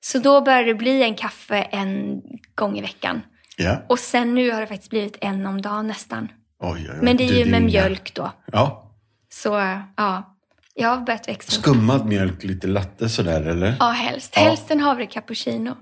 Så 0.00 0.18
då 0.18 0.40
började 0.40 0.64
det 0.64 0.74
bli 0.74 1.02
en 1.02 1.14
kaffe 1.14 1.62
en 1.62 2.20
gång 2.54 2.78
i 2.78 2.80
veckan. 2.80 3.22
Ja. 3.56 3.84
Och 3.88 3.98
sen 3.98 4.34
nu 4.34 4.50
har 4.50 4.60
det 4.60 4.66
faktiskt 4.66 4.90
blivit 4.90 5.16
en 5.20 5.46
om 5.46 5.62
dagen 5.62 5.86
nästan. 5.86 6.28
Oj, 6.60 6.70
oj, 6.70 6.90
oj. 6.90 6.98
Men 7.02 7.16
det 7.16 7.24
är 7.24 7.44
ju 7.44 7.50
med 7.50 7.62
mjölk 7.62 8.14
då. 8.14 8.32
Ja. 8.52 8.94
Så 9.32 9.48
ja, 9.96 10.37
jag 10.78 10.88
har 10.88 11.00
börjat 11.00 11.28
växla 11.28 11.56
upp. 11.58 11.62
Skummad 11.62 12.06
mjölk, 12.06 12.44
lite 12.44 12.66
latte 12.66 13.08
sådär, 13.08 13.42
eller? 13.42 13.76
Ja, 13.80 13.90
helst. 13.90 14.32
Ja. 14.36 14.42
Helst 14.42 14.70
en 14.70 14.80
havre 14.80 15.06
cappuccino. 15.06 15.76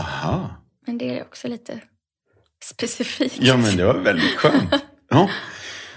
Aha. 0.00 0.50
Men 0.86 0.98
det 0.98 1.18
är 1.18 1.22
också 1.22 1.48
lite 1.48 1.80
specifikt. 2.64 3.38
Ja, 3.40 3.56
men 3.56 3.76
det 3.76 3.84
var 3.84 3.94
väldigt 3.94 4.36
skönt. 4.36 4.74
Ja. 5.10 5.30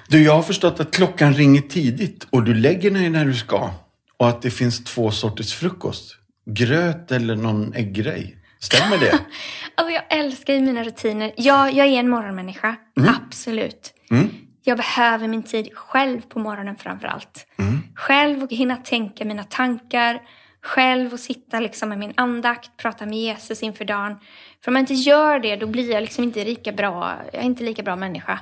Du, 0.07 0.23
jag 0.23 0.33
har 0.33 0.41
förstått 0.41 0.79
att 0.79 0.91
klockan 0.91 1.33
ringer 1.33 1.61
tidigt 1.61 2.27
och 2.29 2.43
du 2.43 2.53
lägger 2.53 2.91
dig 2.91 3.09
när 3.09 3.25
du 3.25 3.33
ska. 3.33 3.69
Och 4.17 4.29
att 4.29 4.41
det 4.41 4.51
finns 4.51 4.83
två 4.83 5.11
sorters 5.11 5.53
frukost. 5.53 6.15
Gröt 6.45 7.11
eller 7.11 7.35
någon 7.35 7.73
ägggrej. 7.73 8.37
Stämmer 8.59 8.97
det? 8.97 9.19
Alltså 9.75 9.93
jag 9.93 10.19
älskar 10.19 10.53
ju 10.53 10.59
mina 10.61 10.83
rutiner. 10.83 11.33
Jag, 11.37 11.73
jag 11.73 11.87
är 11.87 11.99
en 11.99 12.09
morgonmänniska, 12.09 12.75
absolut. 13.07 13.93
Mm. 14.11 14.29
Jag 14.63 14.77
behöver 14.77 15.27
min 15.27 15.43
tid 15.43 15.77
själv 15.77 16.21
på 16.21 16.39
morgonen 16.39 16.75
framför 16.75 17.07
allt. 17.07 17.47
Mm. 17.57 17.79
Själv 17.95 18.43
och 18.43 18.51
hinna 18.51 18.77
tänka 18.77 19.25
mina 19.25 19.43
tankar. 19.43 20.21
Själv 20.63 21.13
och 21.13 21.19
sitta 21.19 21.59
liksom 21.59 21.89
med 21.89 21.97
min 21.97 22.13
andakt, 22.17 22.77
prata 22.77 23.05
med 23.05 23.17
Jesus 23.17 23.63
inför 23.63 23.85
dagen. 23.85 24.19
För 24.63 24.71
om 24.71 24.75
jag 24.75 24.81
inte 24.81 24.93
gör 24.93 25.39
det, 25.39 25.55
då 25.55 25.67
blir 25.67 25.91
jag 25.91 26.01
liksom 26.01 26.23
inte 26.23 26.45
lika 26.45 26.71
bra. 26.71 27.21
Jag 27.33 27.41
är 27.41 27.45
inte 27.45 27.63
lika 27.63 27.83
bra 27.83 27.95
människa. 27.95 28.39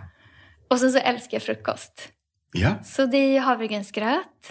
Och 0.69 0.79
sen 0.79 0.91
så 0.91 0.99
älskar 0.99 1.35
jag 1.35 1.43
frukost. 1.43 2.09
Ja. 2.51 2.83
Så 2.83 3.05
det 3.05 3.17
är 3.17 3.39
havregrynsgröt, 3.39 4.49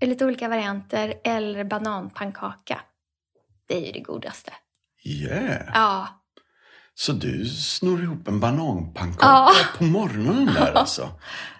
lite 0.00 0.24
olika 0.24 0.48
varianter, 0.48 1.14
eller 1.24 1.64
bananpannkaka. 1.64 2.80
Det 3.68 3.74
är 3.74 3.86
ju 3.86 3.92
det 3.92 4.00
godaste. 4.00 4.52
Yeah. 5.04 5.70
Ja, 5.74 6.19
Så 7.00 7.12
du 7.12 7.46
snor 7.46 8.02
ihop 8.02 8.28
en 8.28 8.40
bananpannkaka 8.40 9.26
Ja. 9.26 9.50
på 9.78 9.84
morgonen 9.84 10.46
där 10.46 10.72
alltså? 10.72 11.08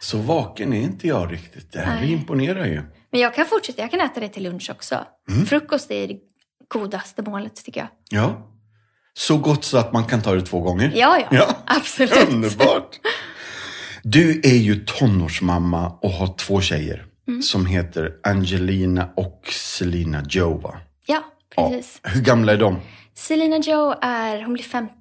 Så 0.00 0.18
vaken 0.18 0.72
är 0.72 0.80
inte 0.80 1.06
jag 1.08 1.32
riktigt. 1.32 1.72
Det 1.72 1.78
här 1.80 2.00
Nej. 2.00 2.12
imponerar 2.12 2.66
ju. 2.66 2.82
Men 3.12 3.20
jag 3.20 3.34
kan 3.34 3.46
fortsätta, 3.46 3.82
jag 3.82 3.90
kan 3.90 4.00
äta 4.00 4.20
det 4.20 4.28
till 4.28 4.42
lunch 4.42 4.70
också. 4.70 5.04
Mm. 5.30 5.46
Frukost 5.46 5.90
är 5.90 6.08
det 6.08 6.16
godaste 6.68 7.22
målet 7.22 7.64
tycker 7.64 7.80
jag. 7.80 7.88
Ja. 8.10 8.46
Så 9.14 9.38
gott 9.38 9.64
så 9.64 9.78
att 9.78 9.92
man 9.92 10.04
kan 10.04 10.22
ta 10.22 10.34
det 10.34 10.42
två 10.42 10.60
gånger? 10.60 10.92
Ja, 10.94 11.18
ja, 11.18 11.26
Ja. 11.30 11.56
absolut. 11.66 12.28
Underbart! 12.28 13.00
Du 14.02 14.40
är 14.44 14.56
ju 14.56 14.84
tonårsmamma 14.86 15.98
och 16.02 16.10
har 16.10 16.34
två 16.38 16.60
tjejer 16.60 17.06
Mm. 17.28 17.42
som 17.42 17.66
heter 17.66 18.14
Angelina 18.22 19.08
och 19.16 19.48
Selina 19.52 20.24
Joe, 20.28 20.58
va? 20.60 20.74
Ja, 21.06 21.22
Ja. 21.56 21.68
precis. 21.70 22.00
Hur 22.02 22.20
gamla 22.20 22.52
är 22.52 22.56
de? 22.56 22.78
Selina 23.14 23.56
Joe 23.58 23.94
är, 24.02 24.42
hon 24.42 24.52
blir 24.52 24.64
15 24.64 24.96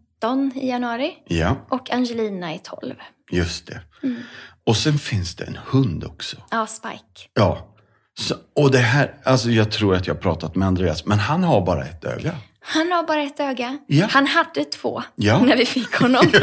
i 0.56 0.70
januari 0.70 1.14
Ja, 1.28 1.56
och 1.70 1.92
Angelina 1.92 2.54
är 2.54 2.58
12. 2.58 2.96
just 3.32 3.68
det. 3.68 3.82
Mm. 4.04 4.22
Och 4.66 4.78
sen 4.78 4.98
finns 5.00 5.36
det 5.36 5.44
en 5.46 5.60
hund 5.68 6.04
också. 6.04 6.38
Ja, 6.52 6.68
Spike. 6.68 7.30
Ja. 7.34 7.76
Så, 8.20 8.36
och 8.56 8.72
det 8.72 8.78
här, 8.78 9.16
alltså 9.24 9.50
jag 9.50 9.72
tror 9.72 9.96
att 9.96 10.08
jag 10.08 10.14
har 10.16 10.22
pratat 10.22 10.56
med 10.56 10.68
Andreas, 10.68 11.06
men 11.06 11.20
han 11.20 11.44
har 11.44 11.66
bara 11.66 11.86
ett 11.86 12.06
öga. 12.06 12.36
Han 12.62 12.92
har 12.92 13.04
bara 13.04 13.22
ett 13.24 13.40
öga. 13.40 13.78
Ja. 13.88 14.08
Han 14.12 14.28
hade 14.28 14.66
två 14.66 15.04
Ja. 15.16 15.40
när 15.40 15.58
vi 15.58 15.66
fick 15.66 15.96
honom. 15.96 16.26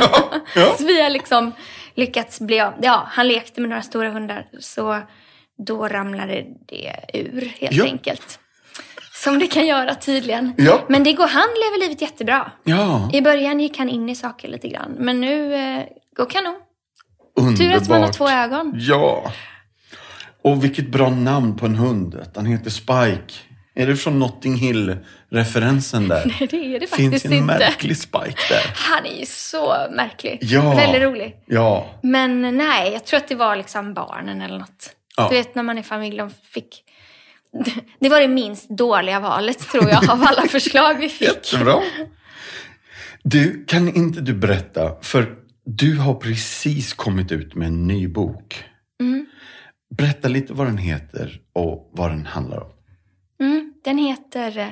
Ja. 0.54 0.74
Så 0.78 0.86
vi 0.86 1.02
har 1.02 1.10
liksom 1.10 1.52
lyckats 1.94 2.40
bli 2.40 2.60
av. 2.60 2.72
Ja, 2.82 3.06
han 3.10 3.28
lekte 3.28 3.60
med 3.60 3.70
några 3.70 3.82
stora 3.82 4.10
hundar. 4.10 4.46
Så 4.60 5.00
då 5.66 5.88
ramlade 5.88 6.44
det 6.68 6.92
ur 7.14 7.52
helt 7.60 7.82
enkelt. 7.84 8.38
Som 9.22 9.38
det 9.38 9.46
kan 9.46 9.66
göra 9.66 9.94
tydligen. 9.94 10.52
Ja. 10.57 10.85
Men 10.88 11.05
det 11.05 11.12
går, 11.12 11.26
han 11.26 11.48
lever 11.64 11.81
livet 11.87 12.02
jättebra. 12.02 12.50
Ja, 12.64 13.11
I 13.12 13.22
början 13.22 13.61
gick 13.61 13.79
han 13.79 13.88
in 13.88 14.09
i 14.09 14.14
saker 14.14 14.48
lite 14.48 14.68
grann. 14.68 14.90
Men 14.98 15.20
nu 15.20 15.55
eh, 15.55 15.83
går 16.16 16.26
kanon. 16.31 16.57
underbart. 17.37 17.59
Tur 17.59 17.74
att 17.76 17.88
man 17.88 18.02
har 18.02 18.12
två 18.12 18.29
ögon. 18.29 18.72
Ja. 18.76 19.33
Och 20.42 20.64
vilket 20.64 20.88
bra 20.92 21.11
namn 21.11 21.57
på 21.57 21.66
en 21.66 21.74
hund. 21.74 22.14
Att 22.14 22.37
han 22.37 22.46
heter 22.46 22.70
Spike. 22.70 23.35
Är 23.74 23.87
det 23.87 23.96
från 23.96 24.18
Notting 24.18 24.57
Hill-referensen 24.57 26.09
där? 26.09 26.22
Nej, 26.40 26.48
det 26.50 26.74
är 26.76 26.81
det 26.81 26.87
Finns 26.87 27.12
faktiskt 27.12 27.24
en 27.26 27.33
inte. 27.33 27.59
märklig 27.59 27.96
Spike 27.96 28.42
där. 28.50 28.72
Han 28.74 29.07
är 29.07 29.18
ju 29.20 29.26
så 29.26 29.74
märklig. 29.90 30.38
Ja. 30.40 30.74
Väldigt 30.74 31.02
rolig. 31.02 31.37
Ja. 31.46 31.87
Men 32.02 32.57
nej, 32.57 32.92
jag 32.92 33.05
tror 33.05 33.18
att 33.18 33.29
det 33.29 33.35
var 33.35 33.57
liksom 33.57 33.94
barnen 33.94 34.40
eller 34.42 34.59
något. 34.59 34.90
Ja. 35.16 35.29
Du 35.31 35.37
vet 35.37 35.55
när 35.55 35.62
man 35.62 35.79
är 35.79 35.83
familj, 35.83 36.16
de 36.18 36.31
fick... 36.50 36.83
Det 38.00 38.08
var 38.08 38.20
det 38.20 38.28
minst 38.28 38.68
dåliga 38.68 39.20
valet 39.20 39.58
tror 39.58 39.88
jag 39.88 40.10
av 40.10 40.22
alla 40.22 40.48
förslag 40.48 40.94
vi 40.94 41.08
fick. 41.08 41.28
Jättebra. 41.28 41.82
Du, 43.22 43.64
kan 43.64 43.96
inte 43.96 44.20
du 44.20 44.34
berätta, 44.34 44.96
för 45.02 45.36
du 45.64 45.96
har 45.96 46.14
precis 46.14 46.94
kommit 46.94 47.32
ut 47.32 47.54
med 47.54 47.68
en 47.68 47.86
ny 47.86 48.08
bok. 48.08 48.64
Mm. 49.00 49.26
Berätta 49.98 50.28
lite 50.28 50.52
vad 50.52 50.66
den 50.66 50.78
heter 50.78 51.40
och 51.52 51.90
vad 51.92 52.10
den 52.10 52.26
handlar 52.26 52.60
om. 52.60 52.70
Mm, 53.40 53.72
den 53.84 53.98
heter 53.98 54.58
eh, 54.58 54.68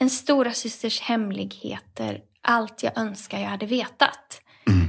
En 0.00 0.10
stora 0.10 0.52
systers 0.52 1.00
hemligheter. 1.00 2.20
Allt 2.42 2.82
jag 2.82 2.98
önskar 2.98 3.38
jag 3.38 3.48
hade 3.48 3.66
vetat. 3.66 4.40
Mm. 4.68 4.88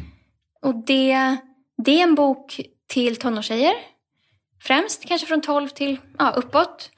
Och 0.61 0.85
det, 0.85 1.37
det 1.85 1.99
är 1.99 2.03
en 2.03 2.15
bok 2.15 2.61
till 2.87 3.15
tonårstjejer. 3.15 3.73
Främst 4.63 5.05
kanske 5.05 5.27
från 5.27 5.41
12 5.41 5.67
till 5.67 5.99
ja, 6.19 6.29
uppåt. 6.29 6.91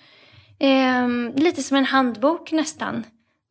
Eh, 0.59 1.07
lite 1.35 1.63
som 1.63 1.77
en 1.77 1.85
handbok 1.85 2.51
nästan. 2.51 3.03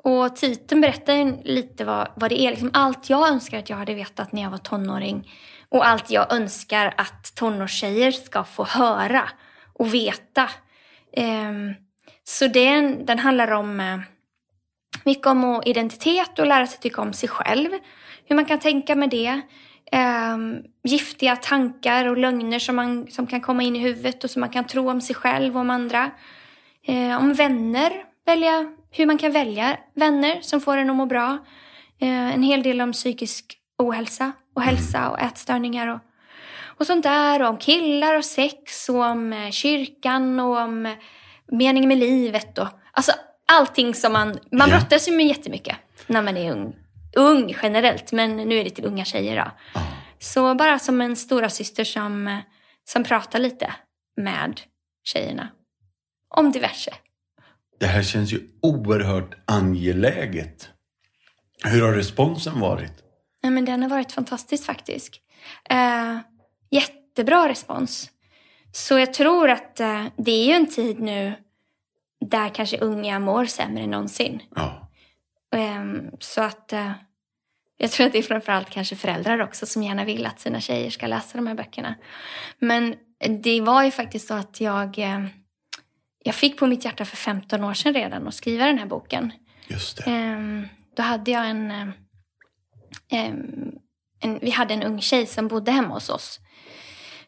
Och 0.02 0.36
titeln 0.36 0.80
berättar 0.80 1.44
lite 1.44 1.84
vad, 1.84 2.08
vad 2.14 2.30
det 2.30 2.40
är. 2.40 2.50
Liksom 2.50 2.70
allt 2.72 3.10
jag 3.10 3.28
önskar 3.28 3.58
att 3.58 3.70
jag 3.70 3.76
hade 3.76 3.94
vetat 3.94 4.32
när 4.32 4.42
jag 4.42 4.50
var 4.50 4.58
tonåring. 4.58 5.30
Och 5.68 5.86
allt 5.86 6.10
jag 6.10 6.32
önskar 6.32 6.94
att 6.96 7.34
tonårstjejer 7.34 8.10
ska 8.12 8.44
få 8.44 8.64
höra 8.64 9.28
och 9.74 9.94
veta. 9.94 10.50
Eh, 11.12 11.52
så 12.24 12.46
den, 12.46 13.06
den 13.06 13.18
handlar 13.18 13.50
om 13.50 13.80
eh, 13.80 13.98
mycket 15.04 15.26
om 15.26 15.62
identitet 15.64 16.38
och 16.38 16.46
lära 16.46 16.66
sig 16.66 16.80
tycka 16.80 17.02
om 17.02 17.12
sig 17.12 17.28
själv. 17.28 17.70
Hur 18.24 18.36
man 18.36 18.44
kan 18.44 18.58
tänka 18.58 18.94
med 18.94 19.10
det. 19.10 19.40
Ehm, 19.92 20.62
giftiga 20.82 21.36
tankar 21.36 22.06
och 22.06 22.18
lögner 22.18 22.58
som, 22.58 22.76
man, 22.76 23.06
som 23.10 23.26
kan 23.26 23.40
komma 23.40 23.62
in 23.62 23.76
i 23.76 23.78
huvudet 23.78 24.24
och 24.24 24.30
som 24.30 24.40
man 24.40 24.50
kan 24.50 24.64
tro 24.64 24.90
om 24.90 25.00
sig 25.00 25.16
själv 25.16 25.54
och 25.54 25.60
om 25.60 25.70
andra. 25.70 26.10
Eh, 26.88 27.18
om 27.18 27.32
vänner, 27.32 27.92
välja, 28.26 28.66
hur 28.90 29.06
man 29.06 29.18
kan 29.18 29.32
välja 29.32 29.76
vänner 29.94 30.38
som 30.40 30.60
får 30.60 30.76
en 30.76 30.90
att 30.90 30.96
må 30.96 31.06
bra. 31.06 31.38
Eh, 32.00 32.34
en 32.34 32.42
hel 32.42 32.62
del 32.62 32.80
om 32.80 32.92
psykisk 32.92 33.58
ohälsa 33.78 34.32
och 34.54 34.62
hälsa 34.62 35.10
och 35.10 35.20
ätstörningar 35.20 35.86
och, 35.88 36.00
och 36.78 36.86
sånt 36.86 37.02
där. 37.02 37.42
Och 37.42 37.48
om 37.48 37.56
killar 37.56 38.14
och 38.14 38.24
sex 38.24 38.88
och 38.88 39.04
om 39.04 39.32
eh, 39.32 39.50
kyrkan 39.50 40.40
och 40.40 40.58
om 40.58 40.86
eh, 40.86 40.92
meningen 41.52 41.88
med 41.88 41.98
livet. 41.98 42.58
Och, 42.58 42.68
alltså 42.92 43.12
allting 43.52 43.94
som 43.94 44.12
man... 44.12 44.28
Man 44.50 44.68
Ja. 44.70 44.78
brottas 44.78 45.08
ju 45.08 45.16
med 45.16 45.26
jättemycket 45.26 45.76
när 46.06 46.22
man 46.22 46.36
är 46.36 46.52
ung. 46.52 46.76
Ung 47.16 47.54
generellt, 47.62 48.12
men 48.12 48.36
nu 48.36 48.58
är 48.58 48.64
det 48.64 48.70
till 48.70 48.84
unga 48.84 49.04
tjejer 49.04 49.36
då. 49.36 49.50
Ja. 49.74 49.80
Så 50.18 50.54
bara 50.54 50.78
som 50.78 51.00
en 51.00 51.16
stora 51.16 51.50
syster 51.50 51.84
som, 51.84 52.28
eh, 52.28 52.38
som 52.84 53.04
pratar 53.04 53.38
lite 53.38 53.74
med 54.16 54.60
tjejerna. 55.04 55.48
Om 56.28 56.52
diverse. 56.52 56.94
Det 57.80 57.86
här 57.86 58.02
känns 58.02 58.32
ju 58.32 58.40
oerhört 58.62 59.34
angeläget. 59.44 60.68
Hur 61.64 61.82
har 61.82 61.92
responsen 61.92 62.60
varit? 62.60 62.92
Nej, 63.42 63.52
men 63.52 63.64
den 63.64 63.82
har 63.82 63.88
varit 63.88 64.12
fantastisk 64.12 64.64
faktiskt. 64.64 65.14
Eh, 65.70 66.18
jättebra 66.70 67.48
respons. 67.48 68.10
Så 68.72 68.98
jag 68.98 69.14
tror 69.14 69.50
att 69.50 69.80
eh, 69.80 70.04
det 70.16 70.30
är 70.30 70.46
ju 70.46 70.52
en 70.52 70.66
tid 70.66 71.00
nu 71.00 71.32
där 72.20 72.48
kanske 72.48 72.78
unga 72.78 73.18
mår 73.18 73.44
sämre 73.44 73.82
än 73.82 73.90
någonsin. 73.90 74.42
Ja. 74.54 74.90
Ehm, 75.56 76.10
så 76.20 76.42
att 76.42 76.72
eh, 76.72 76.92
jag 77.76 77.90
tror 77.90 78.06
att 78.06 78.12
det 78.12 78.18
är 78.18 78.22
framförallt 78.22 78.70
kanske 78.70 78.96
föräldrar 78.96 79.42
också 79.42 79.66
som 79.66 79.82
gärna 79.82 80.04
vill 80.04 80.26
att 80.26 80.40
sina 80.40 80.60
tjejer 80.60 80.90
ska 80.90 81.06
läsa 81.06 81.38
de 81.38 81.46
här 81.46 81.54
böckerna. 81.54 81.94
Men 82.58 82.94
det 83.42 83.60
var 83.60 83.84
ju 83.84 83.90
faktiskt 83.90 84.28
så 84.28 84.34
att 84.34 84.60
jag, 84.60 84.98
eh, 84.98 85.24
jag 86.24 86.34
fick 86.34 86.58
på 86.58 86.66
mitt 86.66 86.84
hjärta 86.84 87.04
för 87.04 87.16
15 87.16 87.64
år 87.64 87.74
sedan 87.74 87.94
redan 87.94 88.28
att 88.28 88.34
skriva 88.34 88.66
den 88.66 88.78
här 88.78 88.86
boken. 88.86 89.32
Just 89.66 89.96
det. 89.96 90.10
Ehm, 90.10 90.68
då 90.96 91.02
hade 91.02 91.30
jag 91.30 91.50
en, 91.50 91.70
eh, 91.70 91.88
ehm, 93.12 93.72
en... 94.20 94.38
Vi 94.42 94.50
hade 94.50 94.74
en 94.74 94.82
ung 94.82 95.00
tjej 95.00 95.26
som 95.26 95.48
bodde 95.48 95.70
hemma 95.70 95.94
hos 95.94 96.08
oss. 96.08 96.40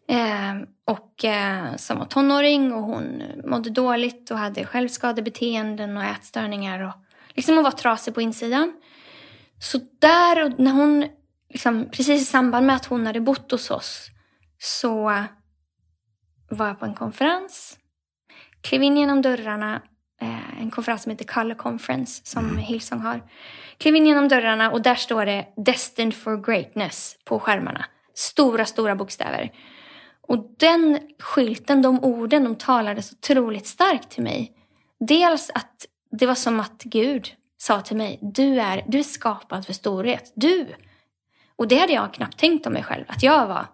Ehm, 0.08 0.66
och 0.84 1.24
eh, 1.24 1.76
som 1.76 1.98
var 1.98 2.06
tonåring 2.06 2.72
och 2.72 2.82
hon 2.82 3.22
mådde 3.44 3.70
dåligt 3.70 4.30
och 4.30 4.38
hade 4.38 4.66
självskadebeteenden 4.66 5.96
och 5.96 6.04
ätstörningar. 6.04 6.80
Och 6.80 6.94
liksom 7.34 7.54
hon 7.54 7.64
var 7.64 7.70
trasig 7.70 8.14
på 8.14 8.20
insidan. 8.20 8.72
Så 9.58 9.80
där, 9.98 10.44
och 10.44 10.60
när 10.60 10.72
hon, 10.72 11.06
liksom, 11.48 11.84
precis 11.84 12.22
i 12.22 12.24
samband 12.24 12.66
med 12.66 12.76
att 12.76 12.86
hon 12.86 13.06
hade 13.06 13.20
bott 13.20 13.50
hos 13.50 13.70
oss, 13.70 14.08
så 14.58 15.24
var 16.50 16.66
jag 16.66 16.78
på 16.78 16.84
en 16.84 16.94
konferens. 16.94 17.79
Klev 18.62 18.82
in 18.82 18.96
genom 18.96 19.22
dörrarna, 19.22 19.82
eh, 20.20 20.60
en 20.60 20.70
konferens 20.70 21.02
som 21.02 21.10
heter 21.10 21.24
Color 21.24 21.54
Conference 21.54 22.20
som 22.24 22.58
Hillsong 22.58 23.00
har. 23.00 23.22
Klev 23.78 23.96
in 23.96 24.06
genom 24.06 24.28
dörrarna 24.28 24.70
och 24.70 24.82
där 24.82 24.94
står 24.94 25.26
det 25.26 25.46
Destined 25.56 26.14
for 26.14 26.36
Greatness 26.36 27.16
på 27.24 27.40
skärmarna. 27.40 27.84
Stora, 28.14 28.64
stora 28.64 28.94
bokstäver. 28.94 29.52
Och 30.22 30.54
den 30.58 30.98
skylten, 31.18 31.82
de 31.82 32.04
orden, 32.04 32.44
de 32.44 32.54
talade 32.54 33.02
så 33.02 33.14
otroligt 33.14 33.66
starkt 33.66 34.10
till 34.10 34.22
mig. 34.22 34.52
Dels 35.00 35.50
att 35.54 35.86
det 36.10 36.26
var 36.26 36.34
som 36.34 36.60
att 36.60 36.82
Gud 36.82 37.28
sa 37.58 37.80
till 37.80 37.96
mig, 37.96 38.18
du 38.22 38.60
är, 38.60 38.84
du 38.88 38.98
är 38.98 39.02
skapad 39.02 39.66
för 39.66 39.72
storhet. 39.72 40.32
Du! 40.34 40.66
Och 41.56 41.68
det 41.68 41.78
hade 41.78 41.92
jag 41.92 42.14
knappt 42.14 42.38
tänkt 42.38 42.66
om 42.66 42.72
mig 42.72 42.82
själv, 42.82 43.04
att 43.08 43.22
jag 43.22 43.46
var. 43.46 43.66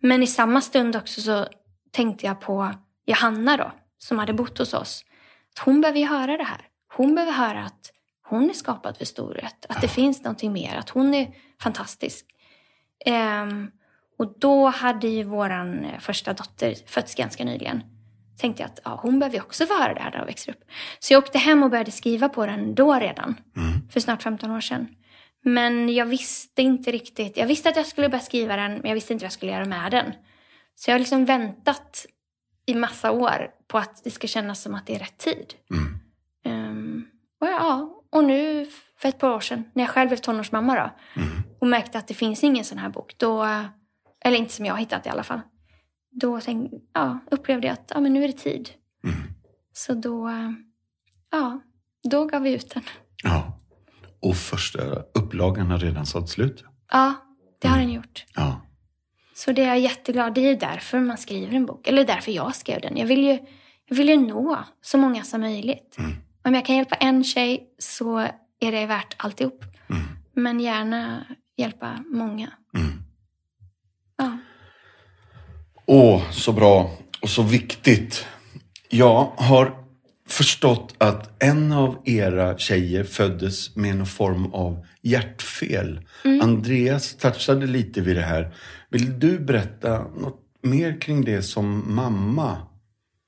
Men 0.00 0.22
i 0.22 0.26
samma 0.26 0.60
stund 0.60 0.96
också 0.96 1.20
så 1.20 1.46
tänkte 1.90 2.26
jag 2.26 2.40
på 2.40 2.70
Johanna 3.06 3.56
då, 3.56 3.72
som 4.02 4.18
hade 4.18 4.32
bott 4.32 4.58
hos 4.58 4.74
oss. 4.74 5.04
Att 5.52 5.64
hon 5.64 5.80
behöver 5.80 6.00
ju 6.00 6.06
höra 6.06 6.36
det 6.36 6.44
här. 6.44 6.60
Hon 6.96 7.14
behöver 7.14 7.32
höra 7.32 7.64
att 7.64 7.92
hon 8.28 8.50
är 8.50 8.54
skapad 8.54 8.96
för 8.96 9.04
storhet. 9.04 9.66
Att 9.68 9.80
det 9.80 9.88
finns 9.88 10.22
någonting 10.22 10.52
mer. 10.52 10.76
Att 10.76 10.90
hon 10.90 11.14
är 11.14 11.34
fantastisk. 11.60 12.26
Um, 13.06 13.70
och 14.18 14.38
då 14.38 14.68
hade 14.68 15.08
ju 15.08 15.24
vår 15.24 16.00
första 16.00 16.32
dotter 16.32 16.74
fötts 16.86 17.14
ganska 17.14 17.44
nyligen. 17.44 17.82
Tänkte 18.38 18.62
jag 18.62 18.70
att 18.70 18.80
ja, 18.84 18.98
hon 19.02 19.18
behöver 19.18 19.36
ju 19.36 19.42
också 19.42 19.66
få 19.66 19.78
höra 19.78 19.94
det 19.94 20.00
här 20.00 20.10
när 20.10 20.18
hon 20.18 20.26
växer 20.26 20.52
upp. 20.52 20.64
Så 20.98 21.12
jag 21.12 21.22
åkte 21.22 21.38
hem 21.38 21.62
och 21.62 21.70
började 21.70 21.90
skriva 21.90 22.28
på 22.28 22.46
den 22.46 22.74
då 22.74 22.94
redan. 22.94 23.36
Mm. 23.56 23.90
För 23.90 24.00
snart 24.00 24.22
15 24.22 24.50
år 24.50 24.60
sedan. 24.60 24.88
Men 25.44 25.94
jag 25.94 26.06
visste 26.06 26.62
inte 26.62 26.92
riktigt. 26.92 27.36
Jag 27.36 27.46
visste 27.46 27.68
att 27.68 27.76
jag 27.76 27.86
skulle 27.86 28.08
börja 28.08 28.22
skriva 28.22 28.56
den, 28.56 28.72
men 28.72 28.88
jag 28.88 28.94
visste 28.94 29.12
inte 29.12 29.22
vad 29.22 29.26
jag 29.26 29.32
skulle 29.32 29.52
göra 29.52 29.64
med 29.64 29.90
den. 29.90 30.12
Så 30.74 30.90
jag 30.90 30.94
har 30.94 30.98
liksom 30.98 31.24
väntat 31.24 32.06
i 32.66 32.74
massa 32.74 33.10
år 33.10 33.50
på 33.68 33.78
att 33.78 34.04
det 34.04 34.10
ska 34.10 34.26
kännas 34.26 34.62
som 34.62 34.74
att 34.74 34.86
det 34.86 34.94
är 34.94 34.98
rätt 34.98 35.18
tid. 35.18 35.54
Mm. 35.70 35.98
Um, 36.70 37.06
och, 37.40 37.46
ja, 37.46 38.02
och 38.10 38.24
nu 38.24 38.66
för 38.98 39.08
ett 39.08 39.18
par 39.18 39.30
år 39.30 39.40
sedan, 39.40 39.64
när 39.72 39.82
jag 39.82 39.90
själv 39.90 40.08
blev 40.08 40.16
tonårsmamma 40.16 40.74
då, 40.74 41.20
mm. 41.20 41.42
och 41.60 41.66
märkte 41.66 41.98
att 41.98 42.08
det 42.08 42.14
finns 42.14 42.44
ingen 42.44 42.64
sån 42.64 42.78
här 42.78 42.88
bok, 42.88 43.14
då, 43.16 43.44
eller 44.24 44.36
inte 44.36 44.52
som 44.52 44.66
jag 44.66 44.74
har 44.74 44.78
hittat 44.80 45.06
i 45.06 45.08
alla 45.08 45.22
fall, 45.22 45.40
då 46.10 46.40
tänkte, 46.40 46.76
ja, 46.92 47.18
upplevde 47.30 47.66
jag 47.66 47.74
att 47.74 47.92
ja, 47.94 48.00
men 48.00 48.12
nu 48.12 48.24
är 48.24 48.28
det 48.28 48.38
tid. 48.38 48.70
Mm. 49.04 49.16
Så 49.72 49.94
då, 49.94 50.30
ja, 51.30 51.60
då 52.10 52.24
gav 52.24 52.42
vi 52.42 52.54
ut 52.54 52.74
den. 52.74 52.82
Ja. 53.22 53.58
Och 54.20 54.36
första 54.36 54.82
upplagan 54.94 55.70
har 55.70 55.78
redan 55.78 56.06
sålt 56.06 56.28
slut? 56.28 56.64
Ja, 56.92 57.14
det 57.60 57.68
har 57.68 57.76
mm. 57.76 57.86
den 57.86 57.96
gjort. 57.96 58.24
Ja. 58.34 58.60
Så 59.44 59.52
det 59.52 59.62
är 59.62 59.66
jag 59.66 59.78
jätteglad. 59.78 60.34
Det 60.34 60.48
är 60.48 60.56
därför 60.56 61.00
man 61.00 61.18
skriver 61.18 61.56
en 61.56 61.66
bok. 61.66 61.88
Eller 61.88 62.04
därför 62.04 62.32
jag 62.32 62.56
skrev 62.56 62.80
den. 62.80 62.96
Jag 62.96 63.06
vill 63.06 63.24
ju, 63.24 63.38
jag 63.88 63.96
vill 63.96 64.08
ju 64.08 64.16
nå 64.16 64.64
så 64.82 64.98
många 64.98 65.22
som 65.22 65.40
möjligt. 65.40 65.96
Mm. 65.98 66.12
Om 66.44 66.54
jag 66.54 66.66
kan 66.66 66.76
hjälpa 66.76 66.94
en 66.94 67.24
tjej 67.24 67.66
så 67.78 68.18
är 68.60 68.72
det 68.72 68.86
värt 68.86 69.14
alltihop. 69.16 69.64
Mm. 69.90 70.02
Men 70.34 70.60
gärna 70.60 71.26
hjälpa 71.56 72.04
många. 72.06 72.50
Mm. 72.76 72.92
Ja. 74.16 74.38
Åh, 75.86 76.30
så 76.30 76.52
bra 76.52 76.90
och 77.22 77.30
så 77.30 77.42
viktigt. 77.42 78.26
Jag 78.88 79.32
har 79.36 79.76
förstått 80.28 80.94
att 80.98 81.42
en 81.42 81.72
av 81.72 82.02
era 82.04 82.58
tjejer 82.58 83.04
föddes 83.04 83.76
med 83.76 83.96
någon 83.96 84.06
form 84.06 84.52
av 84.52 84.86
hjärtfel. 85.02 86.00
Mm. 86.24 86.40
Andreas 86.40 87.16
touchade 87.16 87.66
lite 87.66 88.00
vid 88.00 88.16
det 88.16 88.22
här. 88.22 88.54
Vill 88.92 89.20
du 89.20 89.38
berätta 89.38 89.98
något 89.98 90.40
mer 90.62 91.00
kring 91.00 91.24
det 91.24 91.42
som 91.42 91.94
mamma? 91.94 92.66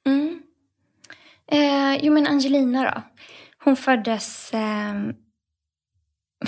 Mm. 0.07 0.43
Eh, 1.53 2.05
jo, 2.05 2.12
men 2.12 2.27
Angelina 2.27 2.83
då. 2.83 3.03
Hon 3.65 3.77
föddes 3.77 4.55
eh, 4.55 4.95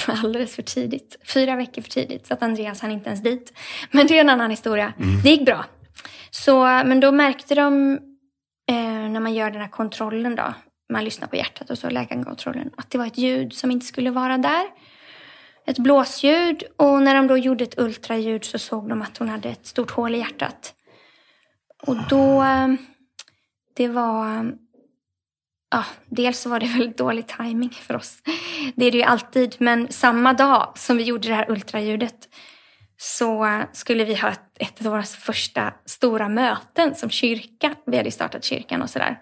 alldeles 0.22 0.54
för 0.54 0.62
tidigt. 0.62 1.18
Fyra 1.34 1.56
veckor 1.56 1.82
för 1.82 1.90
tidigt, 1.90 2.26
så 2.26 2.34
att 2.34 2.42
Andreas 2.42 2.80
hann 2.80 2.90
inte 2.90 3.08
ens 3.08 3.22
dit. 3.22 3.52
Men 3.90 4.06
det 4.06 4.16
är 4.16 4.20
en 4.20 4.30
annan 4.30 4.50
historia. 4.50 4.92
Mm. 4.98 5.22
Det 5.22 5.30
gick 5.30 5.46
bra. 5.46 5.64
Så, 6.30 6.64
men 6.64 7.00
då 7.00 7.12
märkte 7.12 7.54
de 7.54 7.92
eh, 8.70 9.10
när 9.10 9.20
man 9.20 9.34
gör 9.34 9.50
den 9.50 9.60
här 9.60 9.68
kontrollen 9.68 10.36
då, 10.36 10.54
man 10.92 11.04
lyssnar 11.04 11.28
på 11.28 11.36
hjärtat 11.36 11.70
och 11.70 11.78
så 11.78 11.90
läkarkontrollen, 11.90 12.70
att 12.76 12.90
det 12.90 12.98
var 12.98 13.06
ett 13.06 13.18
ljud 13.18 13.52
som 13.52 13.70
inte 13.70 13.86
skulle 13.86 14.10
vara 14.10 14.38
där. 14.38 14.66
Ett 15.66 15.78
blåsljud 15.78 16.62
och 16.76 17.02
när 17.02 17.14
de 17.14 17.26
då 17.26 17.36
gjorde 17.36 17.64
ett 17.64 17.78
ultraljud 17.78 18.44
så 18.44 18.58
såg 18.58 18.88
de 18.88 19.02
att 19.02 19.18
hon 19.18 19.28
hade 19.28 19.48
ett 19.48 19.66
stort 19.66 19.90
hål 19.90 20.14
i 20.14 20.18
hjärtat. 20.18 20.74
Och 21.86 21.96
då, 22.08 22.42
eh, 22.42 22.68
det 23.76 23.88
var, 23.88 24.52
ja, 25.70 25.84
dels 26.06 26.40
så 26.40 26.48
var 26.48 26.60
det 26.60 26.66
väldigt 26.78 26.98
dålig 26.98 27.28
timing 27.28 27.70
för 27.70 27.96
oss. 27.96 28.18
Det 28.76 28.86
är 28.86 28.92
det 28.92 28.98
ju 28.98 29.04
alltid, 29.04 29.56
men 29.58 29.92
samma 29.92 30.32
dag 30.32 30.72
som 30.76 30.96
vi 30.96 31.02
gjorde 31.02 31.28
det 31.28 31.34
här 31.34 31.50
ultraljudet 31.50 32.28
så 32.98 33.62
skulle 33.72 34.04
vi 34.04 34.14
ha 34.14 34.28
ett, 34.28 34.40
ett 34.58 34.86
av 34.86 34.92
våra 34.92 35.02
första 35.02 35.74
stora 35.84 36.28
möten 36.28 36.94
som 36.94 37.10
kyrka. 37.10 37.74
Vi 37.86 37.96
hade 37.96 38.10
startat 38.10 38.44
kyrkan 38.44 38.82
och 38.82 38.90
sådär. 38.90 39.20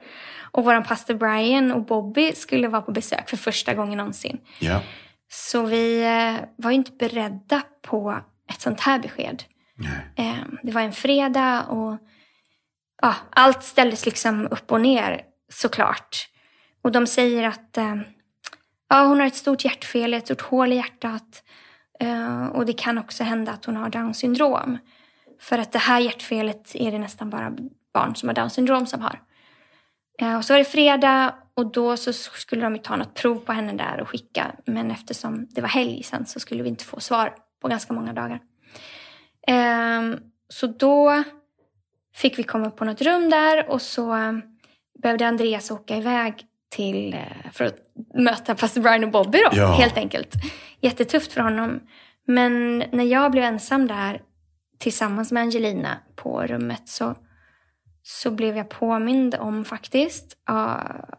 Och 0.53 0.65
vår 0.65 0.81
pastor 0.81 1.15
Brian 1.15 1.73
och 1.73 1.85
Bobby 1.85 2.33
skulle 2.33 2.69
vara 2.69 2.83
på 2.83 2.93
besök 2.93 3.31
för 3.31 3.37
första 3.37 3.75
gången 3.75 3.99
någonsin. 3.99 4.39
Yeah. 4.61 4.83
Så 5.37 5.63
vi 5.63 6.03
eh, 6.03 6.45
var 6.57 6.71
ju 6.71 6.77
inte 6.77 6.93
beredda 6.93 7.63
på 7.83 8.21
ett 8.51 8.61
sånt 8.61 8.81
här 8.81 8.99
besked. 8.99 9.43
Nej. 9.75 10.29
Eh, 10.29 10.45
det 10.63 10.73
var 10.73 10.81
en 10.81 10.93
fredag 10.93 11.63
och 11.63 11.99
ja, 13.03 13.15
allt 13.31 13.63
ställdes 13.63 14.07
liksom 14.07 14.49
upp 14.51 14.73
och 14.73 14.81
ner 14.81 15.23
såklart. 15.53 16.29
Och 16.83 16.93
de 16.93 17.07
säger 17.07 17.49
att 17.49 17.77
eh, 17.77 17.95
ja, 18.89 19.05
hon 19.05 19.21
har 19.21 19.27
ett 19.27 19.35
stort 19.35 19.65
hjärtfel, 19.65 20.15
ett 20.15 20.25
stort 20.25 20.41
hål 20.41 20.73
i 20.73 20.77
hjärtat. 20.77 21.43
Uh, 22.03 22.47
och 22.47 22.67
det 22.67 22.73
kan 22.73 22.99
också 22.99 23.25
hända 23.25 23.53
att 23.53 23.65
hon 23.65 23.77
har 23.77 23.89
Downs 23.89 24.19
syndrom. 24.19 24.79
För 25.41 25.59
att 25.59 25.73
det 25.73 25.79
här 25.79 26.01
hjärtfelet 26.01 26.71
är 26.75 26.93
det 26.93 26.99
nästan 26.99 27.31
bara 27.31 27.53
barn 27.95 28.17
som 28.17 28.29
har 28.29 28.35
Downs 28.35 28.55
syndrom 28.55 28.87
som 28.87 29.01
har. 29.01 29.21
Uh, 30.23 30.37
och 30.37 30.45
så 30.45 30.53
var 30.53 30.59
det 30.59 30.65
fredag 30.65 31.35
och 31.57 31.73
då 31.73 31.97
så 31.97 32.13
skulle 32.13 32.63
de 32.63 32.79
ta 32.79 32.97
något 32.97 33.15
prov 33.15 33.39
på 33.39 33.53
henne 33.53 33.73
där 33.73 34.01
och 34.01 34.09
skicka. 34.09 34.53
Men 34.65 34.91
eftersom 34.91 35.47
det 35.51 35.61
var 35.61 35.69
helg 35.69 36.03
sen 36.03 36.27
så 36.27 36.41
skulle 36.41 36.63
vi 36.63 36.69
inte 36.69 36.85
få 36.85 37.01
svar 37.01 37.35
på 37.63 37.69
ganska 37.69 37.93
många 37.93 38.13
dagar. 38.13 38.41
Uh, 39.51 40.19
så 40.49 40.67
då 40.67 41.25
fick 42.15 42.39
vi 42.39 42.43
komma 42.43 42.71
på 42.71 42.85
något 42.85 43.03
rum 43.03 43.31
där 43.31 43.69
och 43.69 43.83
så 43.83 44.17
behövde 45.03 45.29
Andreas 45.29 45.71
åka 45.71 45.97
iväg 45.97 46.47
till, 46.71 47.17
för 47.53 47.65
att 47.65 47.77
möta 48.15 48.55
pastor 48.55 48.81
Brian 48.81 49.05
och 49.05 49.11
Bobby 49.11 49.39
då, 49.39 49.49
ja. 49.53 49.73
helt 49.73 49.97
enkelt 49.97 50.35
jättetufft 50.81 51.33
för 51.33 51.41
honom. 51.41 51.81
Men 52.27 52.79
när 52.93 53.05
jag 53.05 53.31
blev 53.31 53.45
ensam 53.45 53.87
där 53.87 54.23
tillsammans 54.79 55.33
med 55.33 55.41
Angelina 55.41 55.99
på 56.17 56.43
rummet 56.43 56.89
så, 56.89 57.15
så 58.03 58.31
blev 58.31 58.57
jag 58.57 58.69
påmind 58.69 59.35
om 59.35 59.65
faktiskt 59.65 60.37
uh, 60.51 61.15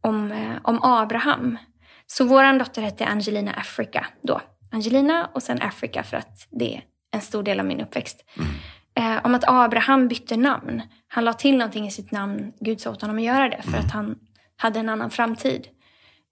om, 0.00 0.32
uh, 0.32 0.58
om 0.62 0.78
Abraham. 0.82 1.58
Så 2.06 2.24
vår 2.24 2.58
dotter 2.58 2.82
hette 2.82 3.06
Angelina 3.06 3.52
Africa 3.52 4.06
då. 4.22 4.40
Angelina 4.70 5.30
och 5.34 5.42
sen 5.42 5.62
Africa 5.62 6.02
för 6.02 6.16
att 6.16 6.46
det 6.50 6.76
är 6.76 6.82
en 7.12 7.20
stor 7.20 7.42
del 7.42 7.60
av 7.60 7.66
min 7.66 7.80
uppväxt. 7.80 8.24
Mm. 8.36 9.16
Uh, 9.16 9.26
om 9.26 9.34
att 9.34 9.44
Abraham 9.46 10.08
bytte 10.08 10.36
namn. 10.36 10.82
Han 11.08 11.24
la 11.24 11.32
till 11.32 11.56
någonting 11.56 11.86
i 11.86 11.90
sitt 11.90 12.10
namn. 12.10 12.52
Gud 12.60 12.80
sa 12.80 12.90
åt 12.90 13.00
honom 13.00 13.16
att 13.16 13.22
göra 13.22 13.48
det 13.48 13.62
för 13.62 13.68
mm. 13.68 13.86
att 13.86 13.92
han 13.92 14.18
hade 14.56 14.80
en 14.80 14.88
annan 14.88 15.10
framtid. 15.10 15.68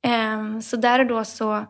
Um, 0.07 0.62
så 0.62 0.77
där 0.77 0.99
och 0.99 1.07
då 1.07 1.25
så 1.25 1.66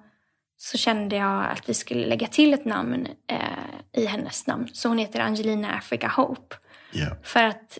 så 0.58 0.78
kände 0.78 1.16
jag 1.16 1.44
att 1.50 1.68
vi 1.68 1.74
skulle 1.74 2.06
lägga 2.06 2.26
till 2.26 2.54
ett 2.54 2.64
namn 2.64 3.08
eh, 3.26 4.02
i 4.02 4.06
hennes 4.06 4.46
namn. 4.46 4.68
Så 4.72 4.88
hon 4.88 4.98
heter 4.98 5.20
Angelina 5.20 5.72
Africa 5.72 6.08
Hope. 6.08 6.56
Yeah. 6.92 7.12
För 7.22 7.44
att 7.44 7.78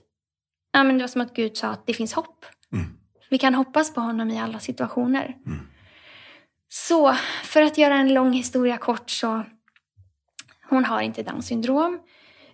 ja, 0.73 0.85
men 0.85 0.99
det 0.99 1.03
var 1.03 1.09
som 1.09 1.21
att 1.21 1.35
Gud 1.35 1.57
sa 1.57 1.69
att 1.69 1.87
det 1.87 1.95
finns 1.95 2.13
hopp. 2.13 2.45
Mm. 2.73 2.98
Vi 3.29 3.39
kan 3.39 3.55
hoppas 3.55 3.95
på 3.95 4.01
honom 4.01 4.31
i 4.31 4.41
alla 4.41 4.59
situationer. 4.59 5.37
Mm. 5.47 5.59
Så 6.69 7.15
för 7.45 7.63
att 7.63 7.79
göra 7.79 7.95
en 7.95 8.15
lång 8.15 8.33
historia 8.33 8.77
kort 8.77 9.11
så 9.11 9.45
hon 10.69 10.85
har 10.85 11.01
inte 11.01 11.23
Downs 11.23 11.47
syndrom. 11.47 12.01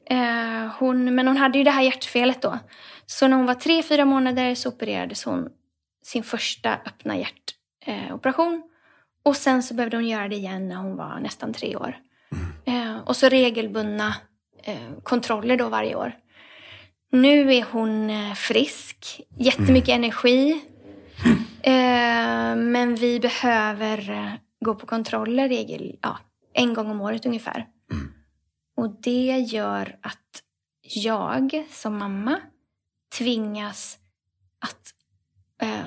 Eh, 0.07 0.67
hon, 0.79 1.15
men 1.15 1.29
hon 1.29 1.37
hade 1.37 1.59
ju 1.59 1.65
det 1.65 1.71
här 1.71 1.83
hjärtfelet 1.83 2.43
då. 2.43 2.59
Så 3.07 3.29
när 3.29 3.37
hon 3.37 3.47
var 3.47 3.55
tre, 3.55 3.83
fyra 3.83 4.05
månader 4.05 4.55
så 4.55 4.69
opererades 4.69 5.25
hon 5.25 5.49
sin 6.03 6.23
första 6.23 6.73
öppna 6.73 7.17
hjärtoperation. 7.17 8.55
Eh, 8.55 8.61
och 9.23 9.37
sen 9.37 9.63
så 9.63 9.75
behövde 9.75 9.97
hon 9.97 10.09
göra 10.09 10.29
det 10.29 10.37
igen 10.37 10.69
när 10.69 10.77
hon 10.77 10.97
var 10.97 11.21
nästan 11.21 11.53
tre 11.53 11.77
år. 11.77 11.97
Mm. 12.65 12.97
Eh, 12.97 13.01
och 13.01 13.17
så 13.17 13.29
regelbundna 13.29 14.15
eh, 14.63 14.93
kontroller 15.03 15.57
då 15.57 15.69
varje 15.69 15.95
år. 15.95 16.13
Nu 17.15 17.55
är 17.55 17.65
hon 17.73 18.11
eh, 18.11 18.35
frisk, 18.35 19.21
jättemycket 19.39 19.89
mm. 19.89 20.05
energi. 20.05 20.65
Eh, 21.67 22.57
men 22.57 22.95
vi 22.95 23.21
behöver 23.21 24.11
eh, 24.11 24.33
gå 24.61 24.75
på 24.75 24.87
kontroller 24.87 25.49
regel, 25.49 25.99
ja, 26.03 26.19
en 26.53 26.75
gång 26.75 26.91
om 26.91 27.01
året 27.01 27.27
ungefär. 27.27 27.67
Mm. 27.93 28.13
Och 28.77 29.01
det 29.01 29.39
gör 29.39 29.99
att 30.03 30.43
jag 30.83 31.67
som 31.71 31.99
mamma 31.99 32.41
tvingas 33.19 33.99
att 34.59 34.95
eh, 35.63 35.87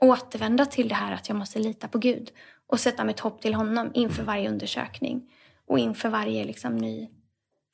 återvända 0.00 0.66
till 0.66 0.88
det 0.88 0.94
här 0.94 1.12
att 1.12 1.28
jag 1.28 1.38
måste 1.38 1.58
lita 1.58 1.88
på 1.88 1.98
Gud 1.98 2.30
och 2.66 2.80
sätta 2.80 3.04
mitt 3.04 3.20
hopp 3.20 3.40
till 3.42 3.54
honom 3.54 3.90
inför 3.94 4.22
varje 4.22 4.48
undersökning 4.48 5.30
och 5.66 5.78
inför 5.78 6.08
varje 6.08 6.44
liksom, 6.44 6.76
ny, 6.76 7.08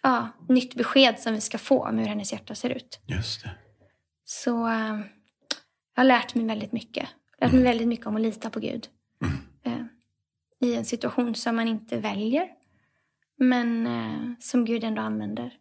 ja, 0.02 0.28
nytt 0.48 0.74
besked 0.74 1.18
som 1.18 1.34
vi 1.34 1.40
ska 1.40 1.58
få 1.58 1.86
om 1.86 1.98
hur 1.98 2.06
hennes 2.06 2.32
hjärta 2.32 2.54
ser 2.54 2.70
ut. 2.70 3.00
Just 3.06 3.42
det. 3.42 3.50
Så 4.24 4.66
äh, 4.68 5.00
jag 5.94 6.00
har 6.00 6.04
lärt 6.04 6.34
mig 6.34 6.46
väldigt 6.46 6.72
mycket. 6.72 7.08
Lärt 7.40 7.52
mig 7.52 7.60
mm. 7.60 7.64
väldigt 7.64 7.88
mycket 7.88 8.06
om 8.06 8.16
att 8.16 8.22
lita 8.22 8.50
på 8.50 8.60
Gud. 8.60 8.88
Mm. 9.24 9.38
Äh, 9.64 9.86
I 10.68 10.74
en 10.74 10.84
situation 10.84 11.34
som 11.34 11.56
man 11.56 11.68
inte 11.68 11.98
väljer, 11.98 12.48
men 13.38 13.86
äh, 13.86 14.34
som 14.40 14.64
Gud 14.64 14.84
ändå 14.84 15.02
använder. 15.02 15.52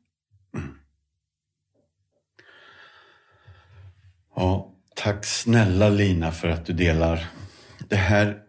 Ja, 4.36 4.72
tack 4.96 5.26
snälla 5.26 5.90
Lina 5.90 6.32
för 6.32 6.48
att 6.48 6.66
du 6.66 6.74
delar. 6.74 7.28
Det 7.90 7.96
här 7.96 8.42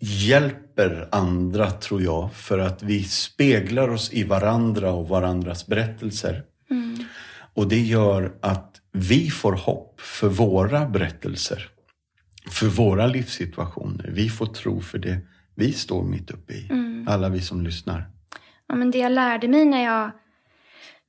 hjälper 0.00 0.67
andra, 1.10 1.70
tror 1.70 2.02
jag, 2.02 2.32
för 2.32 2.58
att 2.58 2.82
vi 2.82 3.04
speglar 3.04 3.88
oss 3.88 4.12
i 4.12 4.24
varandra 4.24 4.92
och 4.92 5.08
varandras 5.08 5.66
berättelser. 5.66 6.42
Mm. 6.70 7.04
Och 7.54 7.68
det 7.68 7.80
gör 7.80 8.32
att 8.42 8.80
vi 8.92 9.30
får 9.30 9.52
hopp 9.52 10.00
för 10.00 10.28
våra 10.28 10.86
berättelser, 10.86 11.68
för 12.50 12.66
våra 12.66 13.06
livssituationer. 13.06 14.10
Vi 14.12 14.28
får 14.28 14.46
tro 14.46 14.80
för 14.80 14.98
det 14.98 15.20
vi 15.54 15.72
står 15.72 16.04
mitt 16.04 16.30
uppe 16.30 16.52
i, 16.52 16.68
mm. 16.70 17.08
alla 17.08 17.28
vi 17.28 17.40
som 17.40 17.62
lyssnar. 17.62 18.10
Ja, 18.68 18.74
men 18.74 18.90
det 18.90 18.98
jag 18.98 19.12
lärde 19.12 19.48
mig 19.48 19.64
när 19.64 19.84
jag 19.84 20.10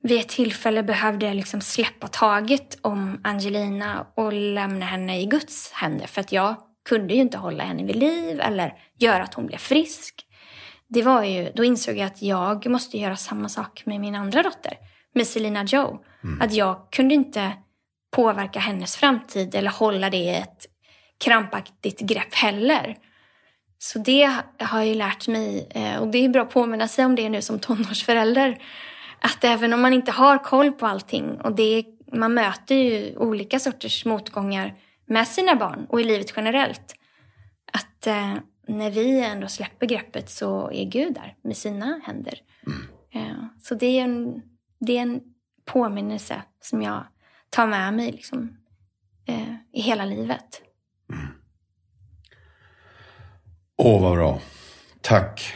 vid 0.02 0.20
ett 0.20 0.28
tillfälle 0.28 0.82
behövde 0.82 1.26
jag 1.26 1.36
liksom 1.36 1.60
släppa 1.60 2.08
taget 2.08 2.78
om 2.80 3.20
Angelina 3.24 4.06
och 4.16 4.32
lämna 4.32 4.86
henne 4.86 5.20
i 5.20 5.26
Guds 5.26 5.72
händer. 5.72 6.06
För 6.06 6.20
att 6.20 6.32
jag 6.32 6.56
kunde 6.90 7.14
ju 7.14 7.20
inte 7.20 7.38
hålla 7.38 7.64
henne 7.64 7.84
vid 7.84 7.96
liv 7.96 8.40
eller 8.40 8.74
göra 8.98 9.22
att 9.22 9.34
hon 9.34 9.46
blev 9.46 9.58
frisk. 9.58 10.26
Det 10.88 11.02
var 11.02 11.24
ju, 11.24 11.52
då 11.54 11.64
insåg 11.64 11.96
jag 11.96 12.06
att 12.06 12.22
jag 12.22 12.66
måste 12.66 12.98
göra 12.98 13.16
samma 13.16 13.48
sak 13.48 13.82
med 13.86 14.00
min 14.00 14.14
andra 14.14 14.42
dotter, 14.42 14.72
med 15.14 15.26
Selina 15.26 15.64
Joe. 15.64 15.98
Mm. 16.24 16.40
Att 16.40 16.52
jag 16.52 16.90
kunde 16.90 17.14
inte 17.14 17.52
påverka 18.10 18.58
hennes 18.60 18.96
framtid 18.96 19.54
eller 19.54 19.70
hålla 19.70 20.10
det 20.10 20.16
i 20.16 20.34
ett 20.34 20.66
krampaktigt 21.24 22.00
grepp 22.00 22.34
heller. 22.34 22.96
Så 23.78 23.98
det 23.98 24.32
har 24.58 24.78
jag 24.78 24.86
ju 24.86 24.94
lärt 24.94 25.28
mig 25.28 25.68
eh, 25.70 25.96
och 25.96 26.08
det 26.08 26.24
är 26.24 26.28
bra 26.28 26.42
att 26.42 26.50
påminna 26.50 26.88
sig 26.88 27.04
om 27.04 27.14
det 27.14 27.28
nu 27.28 27.42
som 27.42 27.58
tonårsförälder. 27.58 28.58
Att 29.20 29.44
även 29.44 29.72
om 29.72 29.80
man 29.80 29.92
inte 29.92 30.12
har 30.12 30.38
koll 30.38 30.72
på 30.72 30.86
allting 30.86 31.40
och 31.40 31.52
det, 31.52 31.84
man 32.12 32.34
möter 32.34 32.74
ju 32.74 33.16
olika 33.16 33.58
sorters 33.58 34.04
motgångar 34.04 34.74
med 35.10 35.28
sina 35.28 35.56
barn 35.56 35.86
och 35.88 36.00
i 36.00 36.04
livet 36.04 36.32
generellt. 36.36 36.94
Att 37.72 38.06
eh, 38.06 38.34
när 38.66 38.90
vi 38.90 39.24
ändå 39.24 39.48
släpper 39.48 39.86
greppet 39.86 40.30
så 40.30 40.70
är 40.70 40.84
Gud 40.84 41.14
där 41.14 41.36
med 41.42 41.56
sina 41.56 42.00
händer. 42.04 42.34
Mm. 42.66 42.80
Eh, 43.12 43.44
så 43.62 43.74
det 43.74 43.86
är, 43.86 44.04
en, 44.04 44.42
det 44.80 44.98
är 44.98 45.02
en 45.02 45.20
påminnelse 45.64 46.42
som 46.60 46.82
jag 46.82 47.04
tar 47.50 47.66
med 47.66 47.94
mig 47.94 48.12
liksom, 48.12 48.56
eh, 49.26 49.54
i 49.72 49.80
hela 49.80 50.04
livet. 50.04 50.62
Mm. 51.12 51.26
Åh, 53.76 54.02
vad 54.02 54.16
bra. 54.16 54.40
Tack 55.00 55.54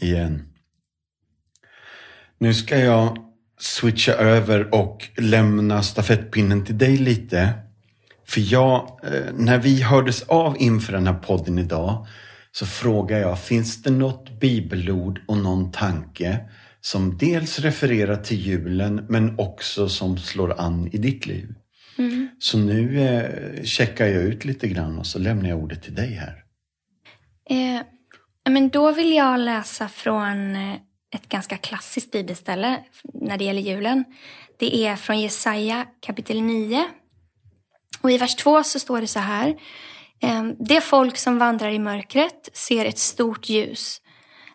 igen. 0.00 0.52
Nu 2.38 2.54
ska 2.54 2.78
jag 2.78 3.18
switcha 3.58 4.12
över 4.12 4.74
och 4.74 5.08
lämna 5.16 5.82
stafettpinnen 5.82 6.64
till 6.64 6.78
dig 6.78 6.96
lite. 6.96 7.65
För 8.28 8.52
jag, 8.52 9.00
eh, 9.04 9.34
när 9.34 9.58
vi 9.58 9.82
hördes 9.82 10.22
av 10.22 10.56
inför 10.58 10.92
den 10.92 11.06
här 11.06 11.14
podden 11.14 11.58
idag 11.58 12.06
så 12.52 12.66
frågade 12.66 13.20
jag, 13.22 13.40
finns 13.40 13.82
det 13.82 13.90
något 13.90 14.40
bibelord 14.40 15.20
och 15.28 15.36
någon 15.36 15.72
tanke 15.72 16.38
som 16.80 17.18
dels 17.18 17.58
refererar 17.58 18.16
till 18.16 18.46
julen 18.46 19.06
men 19.08 19.38
också 19.38 19.88
som 19.88 20.18
slår 20.18 20.60
an 20.60 20.88
i 20.92 20.98
ditt 20.98 21.26
liv? 21.26 21.54
Mm. 21.98 22.28
Så 22.38 22.58
nu 22.58 23.00
eh, 23.00 23.62
checkar 23.64 24.06
jag 24.06 24.22
ut 24.22 24.44
lite 24.44 24.68
grann 24.68 24.98
och 24.98 25.06
så 25.06 25.18
lämnar 25.18 25.48
jag 25.48 25.58
ordet 25.58 25.82
till 25.82 25.94
dig 25.94 26.12
här. 26.14 26.44
Eh, 27.50 27.82
men 28.50 28.68
då 28.68 28.92
vill 28.92 29.12
jag 29.12 29.40
läsa 29.40 29.88
från 29.88 30.56
eh, 30.56 30.74
ett 31.14 31.28
ganska 31.28 31.56
klassiskt 31.56 32.12
bibelställe 32.12 32.78
när 33.14 33.38
det 33.38 33.44
gäller 33.44 33.62
julen. 33.62 34.04
Det 34.58 34.86
är 34.86 34.96
från 34.96 35.20
Jesaja 35.20 35.86
kapitel 36.00 36.42
9. 36.42 36.84
Och 38.06 38.12
i 38.12 38.18
vers 38.18 38.34
2 38.36 38.62
så 38.62 38.78
står 38.78 39.00
det 39.00 39.06
så 39.06 39.18
här. 39.18 39.56
Det 40.58 40.80
folk 40.80 41.16
som 41.16 41.38
vandrar 41.38 41.70
i 41.70 41.78
mörkret 41.78 42.48
ser 42.52 42.84
ett 42.84 42.98
stort 42.98 43.48
ljus. 43.48 44.00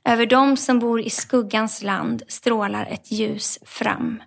Över 0.06 0.26
dem 0.26 0.58
som 0.58 0.80
bor 0.80 1.02
i 1.02 1.10
skuggans 1.10 1.84
land 1.84 2.24
strålar 2.28 2.86
ett 2.86 3.12
ljus 3.12 3.60
fram. 3.66 4.24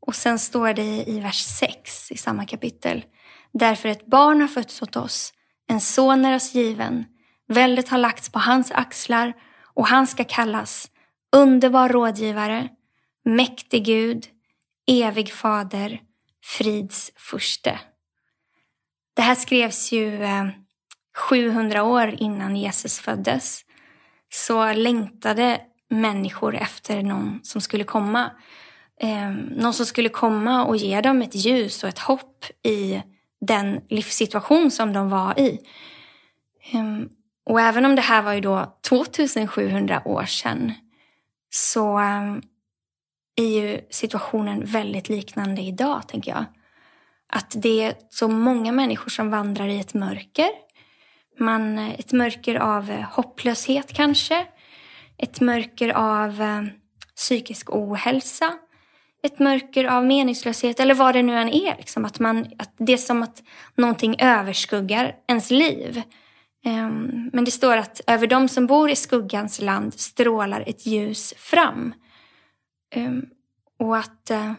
Och 0.00 0.14
sen 0.16 0.38
står 0.38 0.72
det 0.72 1.04
i 1.08 1.20
vers 1.20 1.44
6 1.44 2.12
i 2.12 2.16
samma 2.16 2.46
kapitel. 2.46 3.04
Därför 3.52 3.88
ett 3.88 4.06
barn 4.06 4.40
har 4.40 4.48
fötts 4.48 4.82
åt 4.82 4.96
oss, 4.96 5.32
en 5.68 5.80
son 5.80 6.24
är 6.24 6.36
oss 6.36 6.54
given. 6.54 7.04
Väldet 7.48 7.88
har 7.88 7.98
lagts 7.98 8.28
på 8.28 8.38
hans 8.38 8.70
axlar 8.70 9.32
och 9.74 9.86
han 9.86 10.06
ska 10.06 10.24
kallas 10.24 10.90
underbar 11.36 11.88
rådgivare, 11.88 12.68
mäktig 13.24 13.84
Gud, 13.84 14.26
evig 14.86 15.32
fader, 15.32 16.00
frids 16.44 17.12
furste. 17.16 17.78
Det 19.18 19.22
här 19.22 19.34
skrevs 19.34 19.92
ju 19.92 20.22
eh, 20.22 20.46
700 21.30 21.82
år 21.82 22.14
innan 22.18 22.56
Jesus 22.56 22.98
föddes. 22.98 23.64
Så 24.32 24.72
längtade 24.72 25.60
människor 25.90 26.56
efter 26.56 27.02
någon 27.02 27.40
som 27.42 27.60
skulle 27.60 27.84
komma. 27.84 28.30
Ehm, 29.00 29.36
någon 29.36 29.74
som 29.74 29.86
skulle 29.86 30.08
komma 30.08 30.64
och 30.64 30.76
ge 30.76 31.00
dem 31.00 31.22
ett 31.22 31.34
ljus 31.34 31.82
och 31.82 31.88
ett 31.88 31.98
hopp 31.98 32.44
i 32.62 33.02
den 33.40 33.80
livssituation 33.88 34.70
som 34.70 34.92
de 34.92 35.10
var 35.10 35.38
i. 35.38 35.58
Ehm, 36.72 37.08
och 37.44 37.60
även 37.60 37.84
om 37.84 37.94
det 37.94 38.02
här 38.02 38.22
var 38.22 38.32
ju 38.32 38.40
då 38.40 38.78
2700 38.88 40.02
år 40.04 40.24
sedan 40.24 40.72
så 41.50 41.98
ehm, 41.98 42.42
är 43.36 43.60
ju 43.60 43.80
situationen 43.90 44.64
väldigt 44.64 45.08
liknande 45.08 45.62
idag, 45.62 46.08
tänker 46.08 46.30
jag. 46.30 46.44
Att 47.28 47.54
det 47.56 47.82
är 47.82 47.94
så 48.10 48.28
många 48.28 48.72
människor 48.72 49.10
som 49.10 49.30
vandrar 49.30 49.68
i 49.68 49.80
ett 49.80 49.94
mörker. 49.94 50.48
Man, 51.38 51.78
ett 51.78 52.12
mörker 52.12 52.54
av 52.54 52.90
eh, 52.90 53.00
hopplöshet 53.00 53.92
kanske. 53.92 54.46
Ett 55.18 55.40
mörker 55.40 55.88
av 55.88 56.42
eh, 56.42 56.62
psykisk 57.16 57.70
ohälsa. 57.70 58.58
Ett 59.22 59.38
mörker 59.38 59.84
av 59.84 60.06
meningslöshet 60.06 60.80
eller 60.80 60.94
vad 60.94 61.14
det 61.14 61.22
nu 61.22 61.38
än 61.38 61.48
är. 61.48 61.76
Liksom. 61.76 62.04
Att 62.04 62.18
man, 62.18 62.46
att 62.58 62.74
det 62.78 62.92
är 62.92 62.96
som 62.96 63.22
att 63.22 63.42
någonting 63.74 64.16
överskuggar 64.18 65.16
ens 65.28 65.50
liv. 65.50 66.02
Um, 66.66 67.30
men 67.32 67.44
det 67.44 67.50
står 67.50 67.76
att 67.76 68.00
över 68.06 68.26
dem 68.26 68.48
som 68.48 68.66
bor 68.66 68.90
i 68.90 68.96
skuggans 68.96 69.60
land 69.60 69.94
strålar 69.94 70.64
ett 70.66 70.86
ljus 70.86 71.34
fram. 71.36 71.94
Um, 72.96 73.26
och 73.78 73.96
att 73.96 74.30
uh, 74.30 74.52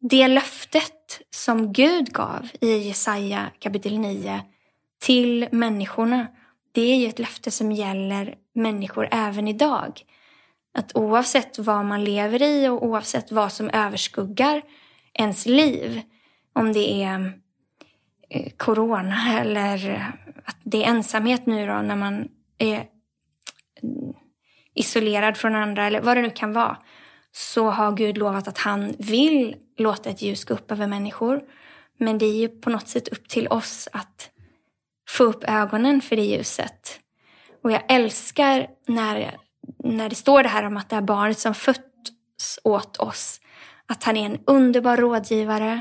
det 0.00 0.28
löftet 0.28 0.99
som 1.30 1.72
Gud 1.72 2.12
gav 2.12 2.48
i 2.60 2.76
Jesaja 2.76 3.50
kapitel 3.58 3.98
9 3.98 4.42
till 5.00 5.48
människorna, 5.52 6.26
det 6.72 6.82
är 6.82 6.96
ju 6.96 7.06
ett 7.06 7.18
löfte 7.18 7.50
som 7.50 7.72
gäller 7.72 8.34
människor 8.54 9.08
även 9.10 9.48
idag. 9.48 10.02
Att 10.78 10.96
oavsett 10.96 11.58
vad 11.58 11.84
man 11.84 12.04
lever 12.04 12.42
i 12.42 12.68
och 12.68 12.84
oavsett 12.84 13.32
vad 13.32 13.52
som 13.52 13.70
överskuggar 13.70 14.62
ens 15.14 15.46
liv, 15.46 16.02
om 16.52 16.72
det 16.72 17.02
är 17.02 17.32
eh, 18.30 18.52
corona 18.56 19.40
eller 19.40 20.06
att 20.44 20.56
det 20.64 20.84
är 20.84 20.88
ensamhet 20.88 21.46
nu 21.46 21.66
då 21.66 21.72
när 21.72 21.96
man 21.96 22.28
är 22.58 22.84
mm, 23.82 24.14
isolerad 24.74 25.36
från 25.36 25.54
andra 25.54 25.86
eller 25.86 26.00
vad 26.00 26.16
det 26.16 26.22
nu 26.22 26.30
kan 26.30 26.52
vara, 26.52 26.76
så 27.32 27.70
har 27.70 27.92
Gud 27.92 28.18
lovat 28.18 28.48
att 28.48 28.58
han 28.58 28.94
vill 28.98 29.56
låta 29.80 30.10
ett 30.10 30.22
ljus 30.22 30.44
gå 30.44 30.54
upp 30.54 30.72
över 30.72 30.86
människor. 30.86 31.40
Men 31.98 32.18
det 32.18 32.26
är 32.26 32.36
ju 32.36 32.48
på 32.48 32.70
något 32.70 32.88
sätt 32.88 33.08
upp 33.08 33.28
till 33.28 33.48
oss 33.48 33.88
att 33.92 34.30
få 35.08 35.24
upp 35.24 35.44
ögonen 35.44 36.00
för 36.00 36.16
det 36.16 36.22
ljuset. 36.22 37.00
Och 37.62 37.72
jag 37.72 37.82
älskar 37.88 38.66
när, 38.86 39.36
när 39.84 40.08
det 40.08 40.14
står 40.14 40.42
det 40.42 40.48
här 40.48 40.66
om 40.66 40.76
att 40.76 40.88
det 40.88 40.96
är 40.96 41.00
barnet 41.00 41.38
som 41.38 41.54
fötts 41.54 42.58
åt 42.64 42.96
oss, 42.96 43.40
att 43.86 44.04
han 44.04 44.16
är 44.16 44.26
en 44.26 44.38
underbar 44.46 44.96
rådgivare, 44.96 45.80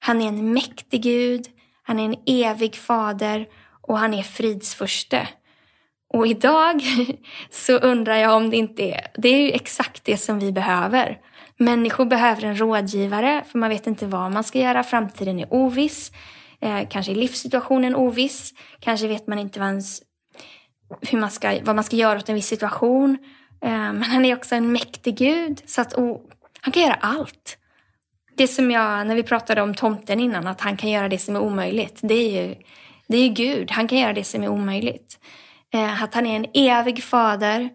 han 0.00 0.22
är 0.22 0.28
en 0.28 0.52
mäktig 0.52 1.02
Gud, 1.02 1.46
han 1.82 1.98
är 1.98 2.04
en 2.04 2.16
evig 2.26 2.76
fader 2.76 3.46
och 3.82 3.98
han 3.98 4.14
är 4.14 4.22
fridsförste. 4.22 5.28
Och 6.14 6.26
idag 6.26 6.82
så 7.50 7.72
undrar 7.72 8.16
jag 8.16 8.36
om 8.36 8.50
det 8.50 8.56
inte 8.56 8.82
är, 8.82 9.06
det 9.14 9.28
är 9.28 9.40
ju 9.40 9.50
exakt 9.50 10.04
det 10.04 10.16
som 10.16 10.38
vi 10.38 10.52
behöver. 10.52 11.18
Människor 11.58 12.04
behöver 12.04 12.44
en 12.44 12.60
rådgivare 12.60 13.44
för 13.46 13.58
man 13.58 13.70
vet 13.70 13.86
inte 13.86 14.06
vad 14.06 14.32
man 14.32 14.44
ska 14.44 14.58
göra. 14.58 14.82
Framtiden 14.82 15.40
är 15.40 15.46
oviss. 15.50 16.12
Eh, 16.60 16.88
kanske 16.90 17.12
är 17.12 17.16
livssituationen 17.16 17.94
oviss. 17.96 18.54
Kanske 18.80 19.08
vet 19.08 19.26
man 19.26 19.38
inte 19.38 19.60
vad, 19.60 19.68
ens, 19.68 20.02
hur 21.00 21.18
man 21.18 21.30
ska, 21.30 21.58
vad 21.62 21.74
man 21.74 21.84
ska 21.84 21.96
göra 21.96 22.18
åt 22.18 22.28
en 22.28 22.34
viss 22.34 22.46
situation. 22.46 23.18
Eh, 23.62 23.70
men 23.70 24.02
han 24.02 24.24
är 24.24 24.36
också 24.36 24.54
en 24.54 24.72
mäktig 24.72 25.16
gud. 25.16 25.62
Så 25.66 25.80
att 25.80 25.94
oh, 25.94 26.20
han 26.60 26.72
kan 26.72 26.82
göra 26.82 26.94
allt. 26.94 27.58
Det 28.36 28.48
som 28.48 28.70
jag, 28.70 29.06
när 29.06 29.14
vi 29.14 29.22
pratade 29.22 29.62
om 29.62 29.74
tomten 29.74 30.20
innan, 30.20 30.46
att 30.46 30.60
han 30.60 30.76
kan 30.76 30.90
göra 30.90 31.08
det 31.08 31.18
som 31.18 31.36
är 31.36 31.40
omöjligt. 31.40 31.98
Det 32.02 32.14
är 32.14 32.44
ju, 32.44 32.54
det 33.08 33.16
är 33.16 33.22
ju 33.22 33.28
Gud. 33.28 33.70
Han 33.70 33.88
kan 33.88 33.98
göra 33.98 34.12
det 34.12 34.24
som 34.24 34.42
är 34.42 34.48
omöjligt. 34.48 35.18
Eh, 35.74 36.02
att 36.02 36.14
han 36.14 36.26
är 36.26 36.36
en 36.36 36.46
evig 36.54 37.04
fader 37.04 37.70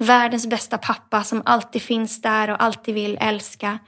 världens 0.00 0.46
bästa 0.46 0.78
pappa 0.78 1.24
som 1.24 1.42
alltid 1.44 1.82
finns 1.82 2.22
där 2.22 2.50
och 2.50 2.62
alltid 2.62 2.94
vill 2.94 3.18
älska. 3.20 3.78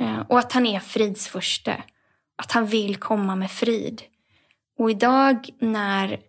Eh, 0.00 0.20
och 0.28 0.38
att 0.38 0.52
han 0.52 0.66
är 0.66 0.80
fridsförste. 0.80 1.82
Att 2.36 2.52
han 2.52 2.66
vill 2.66 2.96
komma 2.96 3.36
med 3.36 3.50
frid. 3.50 4.02
Och 4.78 4.90
idag 4.90 5.48
när 5.58 6.20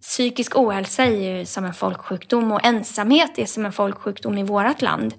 psykisk 0.00 0.56
ohälsa 0.56 1.04
är 1.04 1.38
ju 1.38 1.46
som 1.46 1.64
en 1.64 1.74
folksjukdom 1.74 2.52
och 2.52 2.64
ensamhet 2.64 3.38
är 3.38 3.46
som 3.46 3.66
en 3.66 3.72
folksjukdom 3.72 4.38
i 4.38 4.42
vårt 4.42 4.82
land. 4.82 5.14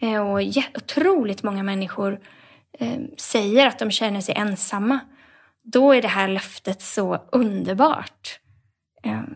Eh, 0.00 0.20
och 0.20 0.40
otroligt 0.74 1.42
många 1.42 1.62
människor 1.62 2.20
eh, 2.78 2.98
säger 3.16 3.66
att 3.66 3.78
de 3.78 3.90
känner 3.90 4.20
sig 4.20 4.34
ensamma. 4.34 5.00
Då 5.62 5.92
är 5.92 6.02
det 6.02 6.08
här 6.08 6.28
löftet 6.28 6.82
så 6.82 7.28
underbart, 7.32 8.40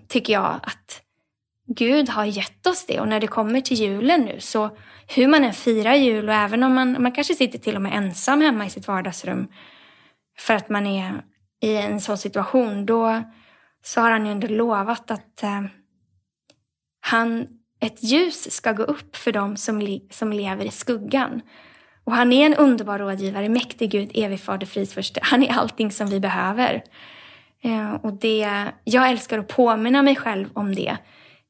tycker 0.09 0.32
jag, 0.32 0.61
att 0.62 1.03
Gud 1.74 2.08
har 2.08 2.24
gett 2.24 2.66
oss 2.66 2.86
det. 2.86 3.00
Och 3.00 3.08
när 3.08 3.20
det 3.20 3.26
kommer 3.26 3.60
till 3.60 3.76
julen 3.76 4.20
nu, 4.20 4.40
så 4.40 4.70
hur 5.06 5.28
man 5.28 5.44
än 5.44 5.52
firar 5.52 5.94
jul 5.94 6.28
och 6.28 6.34
även 6.34 6.62
om 6.62 6.74
man, 6.74 7.02
man 7.02 7.12
kanske 7.12 7.34
sitter 7.34 7.58
till 7.58 7.76
och 7.76 7.82
med 7.82 7.94
ensam 7.94 8.40
hemma 8.40 8.66
i 8.66 8.70
sitt 8.70 8.88
vardagsrum 8.88 9.48
för 10.38 10.54
att 10.54 10.68
man 10.68 10.86
är 10.86 11.22
i 11.62 11.76
en 11.76 12.00
sån 12.00 12.18
situation, 12.18 12.86
då 12.86 13.22
så 13.84 14.00
har 14.00 14.10
han 14.10 14.26
ju 14.26 14.32
ändå 14.32 14.46
lovat 14.46 15.10
att 15.10 15.42
eh, 15.42 15.62
han, 17.00 17.46
ett 17.80 18.02
ljus 18.02 18.52
ska 18.52 18.72
gå 18.72 18.82
upp 18.82 19.16
för 19.16 19.32
dem 19.32 19.56
som, 19.56 20.00
som 20.10 20.32
lever 20.32 20.64
i 20.64 20.70
skuggan. 20.70 21.40
Och 22.04 22.12
han 22.12 22.32
är 22.32 22.46
en 22.46 22.54
underbar 22.54 22.98
rådgivare, 22.98 23.48
mäktig 23.48 23.90
Gud, 23.90 24.10
evig 24.14 24.40
fader, 24.40 24.66
fridsförste. 24.66 25.20
Han 25.22 25.42
är 25.42 25.52
allting 25.52 25.90
som 25.90 26.06
vi 26.06 26.20
behöver. 26.20 26.82
Eh, 27.62 27.92
och 27.92 28.12
det, 28.12 28.64
jag 28.84 29.10
älskar 29.10 29.38
att 29.38 29.48
påminna 29.48 30.02
mig 30.02 30.16
själv 30.16 30.48
om 30.54 30.74
det. 30.74 30.96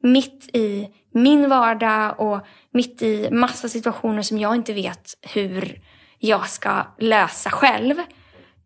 Mitt 0.03 0.57
i 0.57 0.89
min 1.13 1.49
vardag 1.49 2.21
och 2.21 2.41
mitt 2.73 3.03
i 3.03 3.31
massa 3.31 3.69
situationer 3.69 4.23
som 4.23 4.39
jag 4.39 4.55
inte 4.55 4.73
vet 4.73 5.15
hur 5.23 5.81
jag 6.19 6.49
ska 6.49 6.87
lösa 6.99 7.51
själv. 7.51 7.95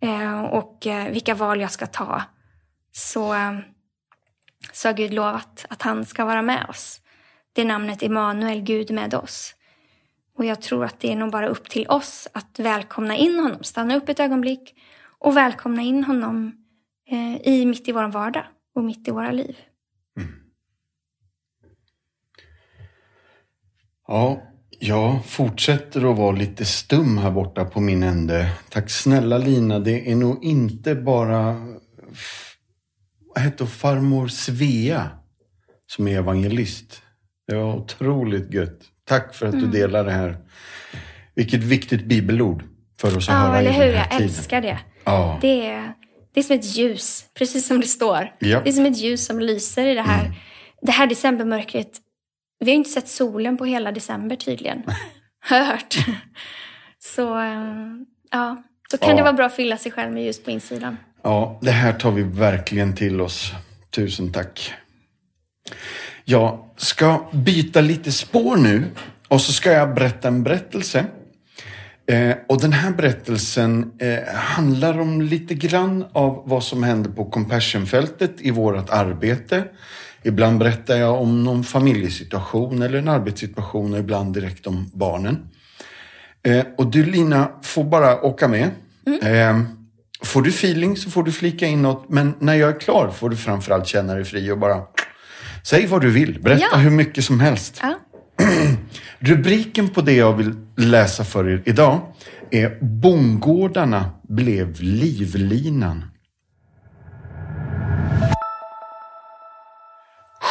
Eh, 0.00 0.44
och 0.44 0.86
eh, 0.86 1.12
vilka 1.12 1.34
val 1.34 1.60
jag 1.60 1.70
ska 1.70 1.86
ta 1.86 2.22
så, 2.92 3.34
eh, 3.34 3.58
så 4.72 4.88
har 4.88 4.92
Gud 4.94 5.14
lovat 5.14 5.66
att 5.70 5.82
han 5.82 6.04
ska 6.04 6.24
vara 6.24 6.42
med 6.42 6.66
oss. 6.68 7.00
Det 7.52 7.62
är 7.62 7.66
namnet 7.66 8.02
Emanuel, 8.02 8.60
Gud 8.60 8.90
med 8.90 9.14
oss. 9.14 9.54
Och 10.38 10.44
jag 10.44 10.62
tror 10.62 10.84
att 10.84 11.00
det 11.00 11.12
är 11.12 11.16
nog 11.16 11.30
bara 11.30 11.48
upp 11.48 11.68
till 11.68 11.88
oss 11.88 12.28
att 12.32 12.58
välkomna 12.58 13.16
in 13.16 13.38
honom, 13.38 13.62
stanna 13.62 13.96
upp 13.96 14.08
ett 14.08 14.20
ögonblick 14.20 14.74
och 15.18 15.36
välkomna 15.36 15.82
in 15.82 16.04
honom 16.04 16.52
i 17.44 17.66
mitt 17.66 17.88
i 17.88 17.92
vår 17.92 18.08
vardag 18.08 18.44
och 18.74 18.84
mitt 18.84 19.08
i 19.08 19.10
våra 19.10 19.30
liv. 19.30 19.56
Ja, 24.08 24.42
jag 24.78 25.24
fortsätter 25.24 26.10
att 26.10 26.18
vara 26.18 26.36
lite 26.36 26.64
stum 26.64 27.18
här 27.18 27.30
borta 27.30 27.64
på 27.64 27.80
min 27.80 28.02
ände. 28.02 28.50
Tack 28.68 28.90
snälla 28.90 29.38
Lina, 29.38 29.78
det 29.78 30.10
är 30.10 30.16
nog 30.16 30.44
inte 30.44 30.94
bara 30.94 31.56
vad 33.34 33.44
hette 33.44 33.66
farmor 33.66 34.28
Svea 34.28 35.10
som 35.86 36.08
är 36.08 36.18
evangelist. 36.18 37.02
Det 37.48 37.54
var 37.54 37.74
otroligt 37.74 38.54
gött. 38.54 38.80
Tack 39.04 39.34
för 39.34 39.46
att 39.46 39.54
mm. 39.54 39.70
du 39.70 39.78
delar 39.78 40.04
det 40.04 40.12
här. 40.12 40.36
Vilket 41.34 41.60
viktigt 41.60 42.04
bibelord 42.04 42.64
för 42.98 43.16
oss 43.16 43.28
att 43.28 43.34
ja, 43.34 43.40
höra 43.40 43.58
eller 43.58 43.72
hur? 43.72 43.84
Jag 43.84 44.10
tiden. 44.10 44.24
älskar 44.24 44.60
det. 44.60 44.78
Ja. 45.04 45.38
Det, 45.40 45.66
är, 45.66 45.94
det 46.34 46.40
är 46.40 46.44
som 46.44 46.56
ett 46.56 46.76
ljus, 46.76 47.24
precis 47.38 47.66
som 47.66 47.80
det 47.80 47.86
står. 47.86 48.32
Ja. 48.38 48.60
Det 48.64 48.70
är 48.70 48.72
som 48.72 48.86
ett 48.86 48.98
ljus 48.98 49.26
som 49.26 49.40
lyser 49.40 49.86
i 49.86 49.94
det 49.94 50.02
här, 50.02 50.24
mm. 50.24 50.36
det 50.82 50.92
här 50.92 51.06
decembermörkret. 51.06 52.00
Vi 52.58 52.70
har 52.70 52.76
inte 52.76 52.90
sett 52.90 53.08
solen 53.08 53.56
på 53.56 53.64
hela 53.64 53.92
december 53.92 54.36
tydligen. 54.36 54.82
Hört. 55.40 55.96
Så 56.98 57.20
ja, 58.30 58.62
då 58.90 58.98
kan 58.98 59.10
ja. 59.10 59.16
det 59.16 59.22
vara 59.22 59.32
bra 59.32 59.46
att 59.46 59.56
fylla 59.56 59.76
sig 59.76 59.92
själv 59.92 60.12
med 60.12 60.24
ljus 60.24 60.42
på 60.42 60.50
insidan. 60.50 60.96
Ja, 61.22 61.58
det 61.62 61.70
här 61.70 61.92
tar 61.92 62.10
vi 62.10 62.22
verkligen 62.22 62.94
till 62.96 63.20
oss. 63.20 63.52
Tusen 63.90 64.32
tack. 64.32 64.74
Jag 66.24 66.68
ska 66.76 67.26
byta 67.32 67.80
lite 67.80 68.12
spår 68.12 68.56
nu 68.56 68.84
och 69.28 69.40
så 69.40 69.52
ska 69.52 69.72
jag 69.72 69.94
berätta 69.94 70.28
en 70.28 70.42
berättelse. 70.42 71.06
Eh, 72.06 72.36
och 72.48 72.60
den 72.60 72.72
här 72.72 72.90
berättelsen 72.90 73.92
eh, 73.98 74.34
handlar 74.34 75.00
om 75.00 75.22
lite 75.22 75.54
grann 75.54 76.04
av 76.12 76.42
vad 76.46 76.64
som 76.64 76.82
händer 76.82 77.10
på 77.10 77.24
Compassionfältet 77.24 78.32
i 78.38 78.50
vårt 78.50 78.90
arbete. 78.90 79.64
Ibland 80.24 80.58
berättar 80.58 80.96
jag 80.96 81.22
om 81.22 81.44
någon 81.44 81.64
familjesituation 81.64 82.82
eller 82.82 82.98
en 82.98 83.08
arbetssituation 83.08 83.92
och 83.92 83.98
ibland 83.98 84.34
direkt 84.34 84.66
om 84.66 84.90
barnen. 84.94 85.38
Eh, 86.46 86.64
och 86.78 86.86
du 86.90 87.04
Lina 87.04 87.50
får 87.62 87.84
bara 87.84 88.22
åka 88.22 88.48
med. 88.48 88.70
Mm. 89.06 89.20
Eh, 89.22 89.66
Får 90.24 90.42
du 90.42 90.50
feeling 90.50 90.96
så 90.96 91.10
får 91.10 91.22
du 91.22 91.32
flika 91.32 91.66
in 91.66 91.82
något, 91.82 92.08
men 92.08 92.34
när 92.38 92.54
jag 92.54 92.76
är 92.76 92.80
klar 92.80 93.10
får 93.10 93.30
du 93.30 93.36
framförallt 93.36 93.86
känna 93.86 94.14
dig 94.14 94.24
fri 94.24 94.50
och 94.50 94.58
bara 94.58 94.82
säg 95.62 95.86
vad 95.86 96.00
du 96.00 96.10
vill. 96.10 96.42
Berätta 96.42 96.66
ja. 96.72 96.78
hur 96.78 96.90
mycket 96.90 97.24
som 97.24 97.40
helst. 97.40 97.80
Ja. 97.82 97.98
Rubriken 99.18 99.88
på 99.88 100.00
det 100.00 100.12
jag 100.12 100.32
vill 100.32 100.54
läsa 100.76 101.24
för 101.24 101.48
er 101.48 101.62
idag 101.64 102.00
är 102.50 102.78
Bondgårdarna 102.80 104.10
blev 104.28 104.82
livlinan. 104.82 106.04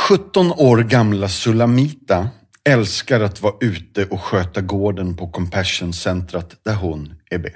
17 0.10 0.52
år 0.52 0.78
gamla 0.78 1.30
Sulamita 1.30 2.30
älskar 2.70 3.20
att 3.22 3.42
vara 3.42 3.54
ute 3.62 4.06
och 4.06 4.22
sköta 4.22 4.62
gården 4.62 5.16
på 5.16 5.28
Compassion-centret 5.28 6.64
där 6.66 6.76
hon 6.76 7.14
är 7.30 7.38
med. 7.38 7.54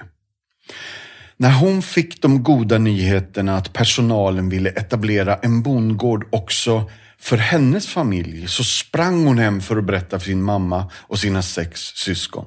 När 1.37 1.51
hon 1.51 1.81
fick 1.81 2.21
de 2.21 2.43
goda 2.43 2.77
nyheterna 2.77 3.57
att 3.57 3.73
personalen 3.73 4.49
ville 4.49 4.69
etablera 4.69 5.35
en 5.35 5.61
bondgård 5.61 6.27
också 6.31 6.89
för 7.19 7.37
hennes 7.37 7.87
familj 7.87 8.47
så 8.47 8.63
sprang 8.63 9.25
hon 9.25 9.37
hem 9.37 9.61
för 9.61 9.77
att 9.77 9.85
berätta 9.85 10.19
för 10.19 10.25
sin 10.25 10.43
mamma 10.43 10.91
och 10.93 11.19
sina 11.19 11.41
sex 11.41 11.81
syskon. 11.81 12.45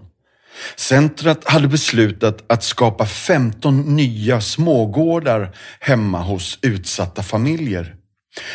Centret 0.77 1.49
hade 1.49 1.69
beslutat 1.69 2.45
att 2.47 2.63
skapa 2.63 3.07
15 3.07 3.97
nya 3.97 4.41
smågårdar 4.41 5.57
hemma 5.81 6.23
hos 6.23 6.59
utsatta 6.63 7.23
familjer. 7.23 7.97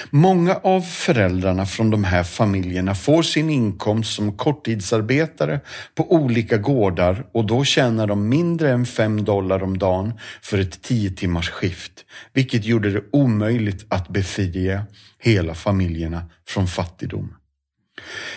Många 0.10 0.56
av 0.56 0.82
föräldrarna 0.82 1.66
från 1.66 1.90
de 1.90 2.04
här 2.04 2.24
familjerna 2.24 2.96
får 2.96 3.24
sin 3.24 3.50
inkomst 3.50 4.14
som 4.14 4.38
korttidsarbetare 4.38 5.60
på 5.96 6.14
olika 6.14 6.58
gårdar 6.58 7.26
och 7.34 7.46
då 7.46 7.64
tjänar 7.64 8.08
de 8.08 8.30
mindre 8.30 8.72
än 8.72 8.86
5 8.86 9.26
dollar 9.26 9.64
om 9.64 9.78
dagen 9.78 10.14
för 10.42 10.58
ett 10.58 10.82
10 10.82 11.12
timmars 11.12 11.50
skift, 11.50 12.06
vilket 12.34 12.66
gjorde 12.66 12.92
det 12.92 13.04
omöjligt 13.12 13.86
att 13.90 14.10
befria 14.10 14.86
hela 15.20 15.54
familjerna 15.54 16.30
från 16.48 16.68
fattigdom. 16.68 17.36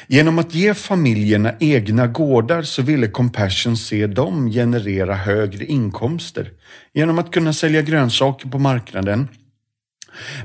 Genom 0.06 0.38
att 0.38 0.54
ge 0.54 0.74
familjerna 0.74 1.54
egna 1.60 2.06
gårdar 2.06 2.62
så 2.62 2.82
ville 2.82 3.08
Compassion 3.08 3.76
se 3.76 4.06
dem 4.06 4.50
generera 4.50 5.14
högre 5.14 5.64
inkomster 5.64 6.50
genom 6.94 7.18
att 7.18 7.30
kunna 7.30 7.52
sälja 7.52 7.82
grönsaker 7.82 8.48
på 8.48 8.58
marknaden 8.58 9.28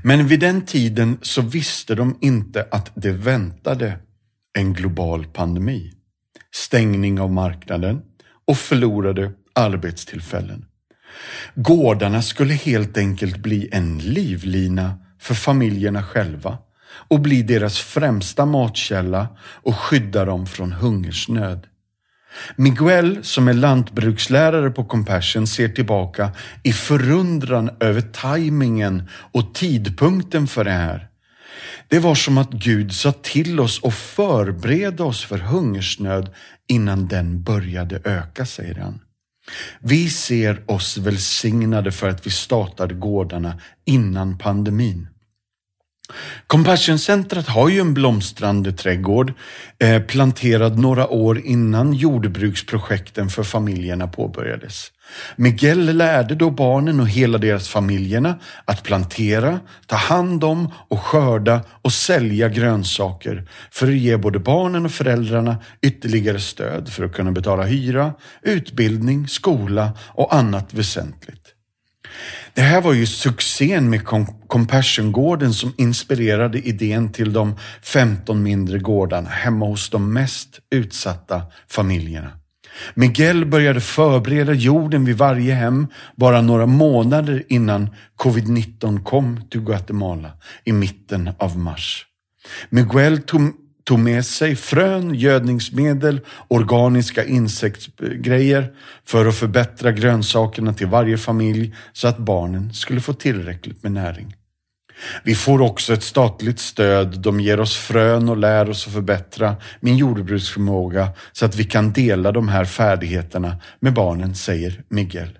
men 0.01 0.27
vid 0.27 0.39
den 0.39 0.65
tiden 0.65 1.17
så 1.21 1.41
visste 1.41 1.95
de 1.95 2.17
inte 2.21 2.67
att 2.71 2.91
det 2.95 3.11
väntade 3.11 3.99
en 4.57 4.73
global 4.73 5.25
pandemi, 5.25 5.93
stängning 6.51 7.19
av 7.19 7.31
marknaden 7.31 8.01
och 8.47 8.57
förlorade 8.57 9.31
arbetstillfällen. 9.55 10.65
Gårdarna 11.55 12.21
skulle 12.21 12.53
helt 12.53 12.97
enkelt 12.97 13.37
bli 13.37 13.69
en 13.71 13.97
livlina 13.97 14.99
för 15.19 15.33
familjerna 15.33 16.03
själva 16.03 16.57
och 17.07 17.19
bli 17.19 17.43
deras 17.43 17.79
främsta 17.79 18.45
matkälla 18.45 19.27
och 19.39 19.75
skydda 19.75 20.25
dem 20.25 20.45
från 20.47 20.71
hungersnöd. 20.71 21.67
Miguel, 22.55 23.23
som 23.23 23.47
är 23.47 23.53
lantbrukslärare 23.53 24.69
på 24.69 24.83
Compassion, 24.83 25.47
ser 25.47 25.69
tillbaka 25.69 26.31
i 26.63 26.73
förundran 26.73 27.69
över 27.79 28.01
tajmingen 28.01 29.09
och 29.31 29.53
tidpunkten 29.53 30.47
för 30.47 30.63
det 30.63 30.71
här. 30.71 31.07
Det 31.87 31.99
var 31.99 32.15
som 32.15 32.37
att 32.37 32.51
Gud 32.51 32.93
sa 32.93 33.11
till 33.11 33.59
oss 33.59 33.79
och 33.79 33.93
förbereda 33.93 35.03
oss 35.03 35.25
för 35.25 35.37
hungersnöd 35.37 36.29
innan 36.67 37.07
den 37.07 37.43
började 37.43 38.01
öka, 38.03 38.45
säger 38.45 38.75
han. 38.75 38.99
Vi 39.79 40.09
ser 40.09 40.71
oss 40.71 40.97
välsignade 40.97 41.91
för 41.91 42.09
att 42.09 42.27
vi 42.27 42.31
startade 42.31 42.93
gårdarna 42.93 43.59
innan 43.85 44.37
pandemin. 44.37 45.07
Compassion-centret 46.47 47.47
har 47.47 47.69
ju 47.69 47.79
en 47.79 47.93
blomstrande 47.93 48.71
trädgård 48.71 49.33
eh, 49.79 50.01
planterad 50.01 50.79
några 50.79 51.07
år 51.07 51.39
innan 51.39 51.93
jordbruksprojekten 51.93 53.29
för 53.29 53.43
familjerna 53.43 54.07
påbörjades. 54.07 54.91
Miguel 55.35 55.97
lärde 55.97 56.35
då 56.35 56.49
barnen 56.49 56.99
och 56.99 57.07
hela 57.07 57.37
deras 57.37 57.69
familjerna 57.69 58.39
att 58.65 58.83
plantera, 58.83 59.59
ta 59.87 59.95
hand 59.95 60.43
om 60.43 60.73
och 60.87 60.99
skörda 60.99 61.61
och 61.81 61.93
sälja 61.93 62.49
grönsaker 62.49 63.47
för 63.71 63.87
att 63.87 63.93
ge 63.93 64.17
både 64.17 64.39
barnen 64.39 64.85
och 64.85 64.91
föräldrarna 64.91 65.57
ytterligare 65.81 66.39
stöd 66.39 66.89
för 66.89 67.05
att 67.05 67.13
kunna 67.13 67.31
betala 67.31 67.63
hyra, 67.63 68.13
utbildning, 68.41 69.27
skola 69.27 69.91
och 69.99 70.35
annat 70.35 70.73
väsentligt. 70.73 71.42
Det 72.53 72.61
här 72.61 72.81
var 72.81 72.93
ju 72.93 73.05
succén 73.05 73.89
med 73.89 74.05
Compassion-gården 74.47 75.53
som 75.53 75.73
inspirerade 75.77 76.59
idén 76.59 77.11
till 77.11 77.33
de 77.33 77.55
15 77.81 78.43
mindre 78.43 78.79
gårdarna 78.79 79.29
hemma 79.29 79.65
hos 79.65 79.89
de 79.89 80.13
mest 80.13 80.59
utsatta 80.71 81.41
familjerna. 81.69 82.31
Miguel 82.93 83.45
började 83.45 83.81
förbereda 83.81 84.53
jorden 84.53 85.05
vid 85.05 85.17
varje 85.17 85.53
hem 85.53 85.87
bara 86.15 86.41
några 86.41 86.65
månader 86.65 87.43
innan 87.49 87.89
covid-19 88.17 89.03
kom 89.03 89.41
till 89.49 89.61
Guatemala 89.61 90.31
i 90.63 90.71
mitten 90.71 91.29
av 91.37 91.57
mars. 91.57 92.05
Miguel 92.69 93.21
tog, 93.21 93.51
tog 93.83 93.99
med 93.99 94.25
sig 94.25 94.55
frön, 94.55 95.15
gödningsmedel, 95.15 96.21
organiska 96.47 97.25
insektsgrejer 97.25 98.73
för 99.05 99.25
att 99.25 99.35
förbättra 99.35 99.91
grönsakerna 99.91 100.73
till 100.73 100.87
varje 100.87 101.17
familj 101.17 101.75
så 101.93 102.07
att 102.07 102.17
barnen 102.17 102.73
skulle 102.73 103.01
få 103.01 103.13
tillräckligt 103.13 103.83
med 103.83 103.91
näring. 103.91 104.35
Vi 105.23 105.35
får 105.35 105.61
också 105.61 105.93
ett 105.93 106.03
statligt 106.03 106.59
stöd. 106.59 107.19
De 107.19 107.39
ger 107.39 107.59
oss 107.59 107.75
frön 107.75 108.29
och 108.29 108.37
lär 108.37 108.69
oss 108.69 108.87
att 108.87 108.93
förbättra 108.93 109.55
min 109.79 109.97
jordbruksförmåga 109.97 111.09
så 111.31 111.45
att 111.45 111.55
vi 111.55 111.63
kan 111.63 111.93
dela 111.93 112.31
de 112.31 112.47
här 112.47 112.65
färdigheterna 112.65 113.57
med 113.79 113.93
barnen, 113.93 114.35
säger 114.35 114.83
Miguel. 114.89 115.37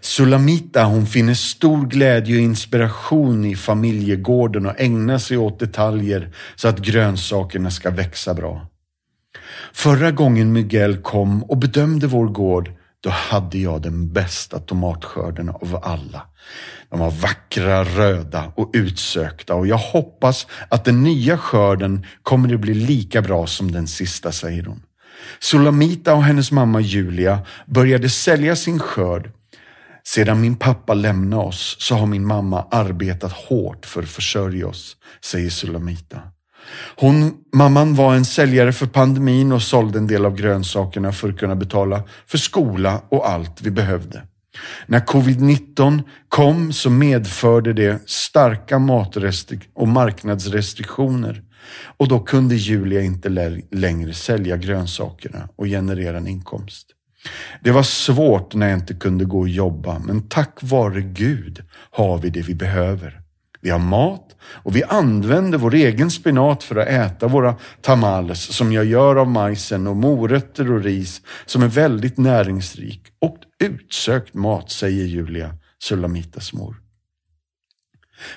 Sulamita 0.00 0.84
hon 0.84 1.06
finner 1.06 1.34
stor 1.34 1.86
glädje 1.86 2.36
och 2.36 2.42
inspiration 2.42 3.44
i 3.44 3.56
familjegården 3.56 4.66
och 4.66 4.80
ägnar 4.80 5.18
sig 5.18 5.36
åt 5.36 5.58
detaljer 5.58 6.32
så 6.56 6.68
att 6.68 6.78
grönsakerna 6.78 7.70
ska 7.70 7.90
växa 7.90 8.34
bra. 8.34 8.66
Förra 9.72 10.10
gången 10.10 10.52
Miguel 10.52 10.96
kom 10.96 11.42
och 11.42 11.58
bedömde 11.58 12.06
vår 12.06 12.26
gård, 12.26 12.70
då 13.00 13.10
hade 13.10 13.58
jag 13.58 13.82
den 13.82 14.12
bästa 14.12 14.58
tomatskörden 14.58 15.48
av 15.48 15.80
alla. 15.82 16.22
De 16.90 16.98
var 17.00 17.10
vackra, 17.10 17.84
röda 17.84 18.52
och 18.56 18.70
utsökta 18.74 19.54
och 19.54 19.66
jag 19.66 19.76
hoppas 19.76 20.46
att 20.68 20.84
den 20.84 21.02
nya 21.02 21.38
skörden 21.38 22.06
kommer 22.22 22.54
att 22.54 22.60
bli 22.60 22.74
lika 22.74 23.22
bra 23.22 23.46
som 23.46 23.72
den 23.72 23.86
sista, 23.86 24.32
säger 24.32 24.64
hon. 24.64 24.82
Sulamita 25.40 26.14
och 26.14 26.24
hennes 26.24 26.52
mamma 26.52 26.80
Julia 26.80 27.38
började 27.66 28.10
sälja 28.10 28.56
sin 28.56 28.78
skörd. 28.78 29.30
Sedan 30.06 30.40
min 30.40 30.56
pappa 30.56 30.94
lämnade 30.94 31.42
oss 31.42 31.76
så 31.78 31.94
har 31.94 32.06
min 32.06 32.26
mamma 32.26 32.66
arbetat 32.70 33.32
hårt 33.32 33.86
för 33.86 34.02
att 34.02 34.08
försörja 34.08 34.68
oss, 34.68 34.96
säger 35.24 35.50
Sulamita. 35.50 36.20
Hon, 36.96 37.34
mamman 37.54 37.94
var 37.94 38.14
en 38.14 38.24
säljare 38.24 38.72
för 38.72 38.86
pandemin 38.86 39.52
och 39.52 39.62
sålde 39.62 39.98
en 39.98 40.06
del 40.06 40.26
av 40.26 40.36
grönsakerna 40.36 41.12
för 41.12 41.28
att 41.28 41.38
kunna 41.38 41.56
betala 41.56 42.02
för 42.26 42.38
skola 42.38 43.02
och 43.08 43.28
allt 43.28 43.62
vi 43.62 43.70
behövde. 43.70 44.22
När 44.86 45.00
covid-19 45.00 46.02
kom 46.28 46.72
så 46.72 46.90
medförde 46.90 47.72
det 47.72 48.02
starka 48.06 48.78
matrestriktioner 48.78 49.70
och 49.74 49.88
marknadsrestriktioner 49.88 51.42
och 51.96 52.08
då 52.08 52.20
kunde 52.20 52.54
Julia 52.54 53.02
inte 53.02 53.28
längre 53.70 54.14
sälja 54.14 54.56
grönsakerna 54.56 55.48
och 55.56 55.66
generera 55.66 56.16
en 56.16 56.26
inkomst. 56.26 56.95
Det 57.60 57.70
var 57.70 57.82
svårt 57.82 58.54
när 58.54 58.68
jag 58.68 58.78
inte 58.78 58.94
kunde 58.94 59.24
gå 59.24 59.38
och 59.38 59.48
jobba, 59.48 59.98
men 59.98 60.28
tack 60.28 60.58
vare 60.60 61.00
Gud 61.00 61.62
har 61.90 62.18
vi 62.18 62.30
det 62.30 62.42
vi 62.42 62.54
behöver. 62.54 63.20
Vi 63.60 63.70
har 63.70 63.78
mat 63.78 64.36
och 64.42 64.76
vi 64.76 64.84
använder 64.84 65.58
vår 65.58 65.74
egen 65.74 66.10
spenat 66.10 66.62
för 66.62 66.76
att 66.76 66.88
äta 66.88 67.28
våra 67.28 67.56
tamales 67.80 68.56
som 68.56 68.72
jag 68.72 68.84
gör 68.84 69.16
av 69.16 69.28
majsen 69.28 69.86
och 69.86 69.96
morötter 69.96 70.72
och 70.72 70.82
ris 70.82 71.22
som 71.46 71.62
är 71.62 71.68
väldigt 71.68 72.18
näringsrik 72.18 73.02
och 73.20 73.36
utsökt 73.58 74.34
mat, 74.34 74.70
säger 74.70 75.04
Julia, 75.04 75.54
Sulamitas 75.78 76.52
mor. 76.52 76.76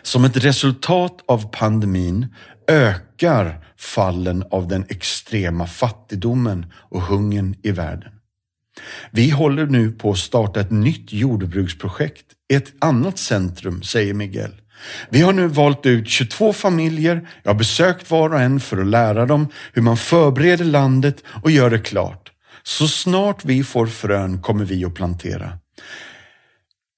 Som 0.02 0.26
ett 0.26 0.38
resultat 0.38 1.24
av 1.28 1.52
pandemin 1.52 2.36
ökar 2.68 3.66
fallen 3.78 4.44
av 4.52 4.68
den 4.68 4.86
extrema 4.90 5.68
fattigdomen 5.68 6.66
och 6.74 7.02
hungern 7.02 7.56
i 7.64 7.72
världen. 7.72 8.19
Vi 9.12 9.30
håller 9.30 9.66
nu 9.66 9.92
på 9.92 10.12
att 10.12 10.18
starta 10.18 10.60
ett 10.60 10.72
nytt 10.72 11.14
jordbruksprojekt 11.14 12.26
i 12.52 12.56
ett 12.56 12.74
annat 12.80 13.18
centrum, 13.18 13.84
säger 13.84 14.14
Miguel. 14.14 14.52
Vi 15.10 15.22
har 15.22 15.34
nu 15.34 15.48
valt 15.48 15.86
ut 15.86 16.08
22 16.08 16.54
familjer. 16.54 17.28
Jag 17.44 17.52
har 17.52 17.58
besökt 17.58 18.12
var 18.12 18.34
och 18.34 18.42
en 18.42 18.60
för 18.60 18.78
att 18.78 18.88
lära 18.88 19.26
dem 19.26 19.48
hur 19.74 19.82
man 19.82 19.98
förbereder 19.98 20.66
landet 20.66 21.24
och 21.44 21.52
gör 21.52 21.70
det 21.70 21.80
klart. 21.80 22.32
Så 22.64 22.88
snart 22.88 23.46
vi 23.46 23.64
får 23.64 23.88
frön 23.88 24.42
kommer 24.42 24.66
vi 24.66 24.86
att 24.86 24.94
plantera. 24.94 25.60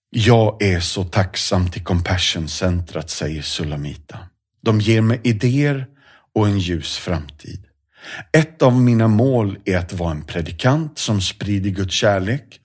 Jag 0.10 0.62
är 0.64 0.80
så 0.80 1.04
tacksam 1.04 1.70
till 1.70 1.84
Compassion-centret, 1.84 3.10
säger 3.10 3.42
Sulamita. 3.42 4.20
De 4.62 4.82
ger 4.82 5.02
mig 5.02 5.22
idéer 5.24 5.88
och 6.36 6.48
en 6.48 6.60
ljus 6.60 6.98
framtid. 6.98 7.71
Ett 8.32 8.62
av 8.62 8.82
mina 8.82 9.08
mål 9.08 9.58
är 9.66 9.78
att 9.78 9.94
vara 9.94 10.12
en 10.12 10.22
predikant 10.22 11.00
som 11.00 11.22
sprider 11.22 11.70
Guds 11.70 11.94
kärlek 11.94 12.60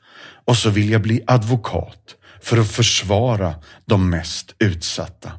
och 0.45 0.57
så 0.57 0.71
vill 0.71 0.91
jag 0.91 1.03
bli 1.03 1.23
advokat 1.27 2.15
för 2.43 2.59
att 2.59 2.71
försvara 2.71 3.55
de 3.85 4.11
mest 4.11 4.55
utsatta. 4.59 5.33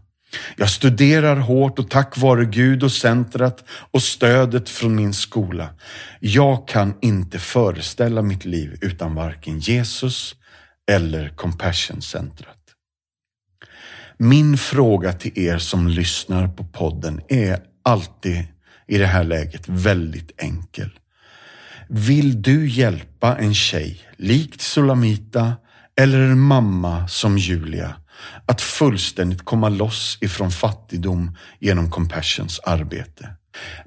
Jag 0.55 0.69
studerar 0.69 1.35
hårt 1.35 1.79
och 1.79 1.89
tack 1.89 2.17
vare 2.17 2.45
Gud 2.45 2.83
och 2.83 2.91
centret 2.91 3.63
och 3.69 4.03
stödet 4.03 4.69
från 4.69 4.95
min 4.95 5.13
skola. 5.13 5.69
Jag 6.19 6.67
kan 6.67 6.93
inte 7.01 7.39
föreställa 7.39 8.21
mitt 8.21 8.45
liv 8.45 8.77
utan 8.81 9.15
varken 9.15 9.59
Jesus 9.59 10.35
eller 10.91 11.29
Compassion-centret. 11.29 12.57
Min 14.17 14.57
fråga 14.57 15.13
till 15.13 15.39
er 15.39 15.57
som 15.57 15.87
lyssnar 15.87 16.47
på 16.47 16.63
podden 16.63 17.21
är 17.27 17.59
alltid 17.83 18.45
i 18.87 18.97
det 18.97 19.05
här 19.05 19.23
läget 19.23 19.63
väldigt 19.69 20.31
enkel. 20.37 20.89
Vill 21.89 22.41
du 22.41 22.69
hjälpa 22.69 23.37
en 23.37 23.53
tjej 23.53 24.01
likt 24.17 24.61
Sulamita 24.61 25.53
eller 25.99 26.19
en 26.19 26.39
mamma 26.39 27.07
som 27.07 27.37
Julia 27.37 27.95
att 28.45 28.61
fullständigt 28.61 29.45
komma 29.45 29.69
loss 29.69 30.17
ifrån 30.21 30.51
fattigdom 30.51 31.37
genom 31.59 31.91
Compassions 31.91 32.59
arbete. 32.59 33.29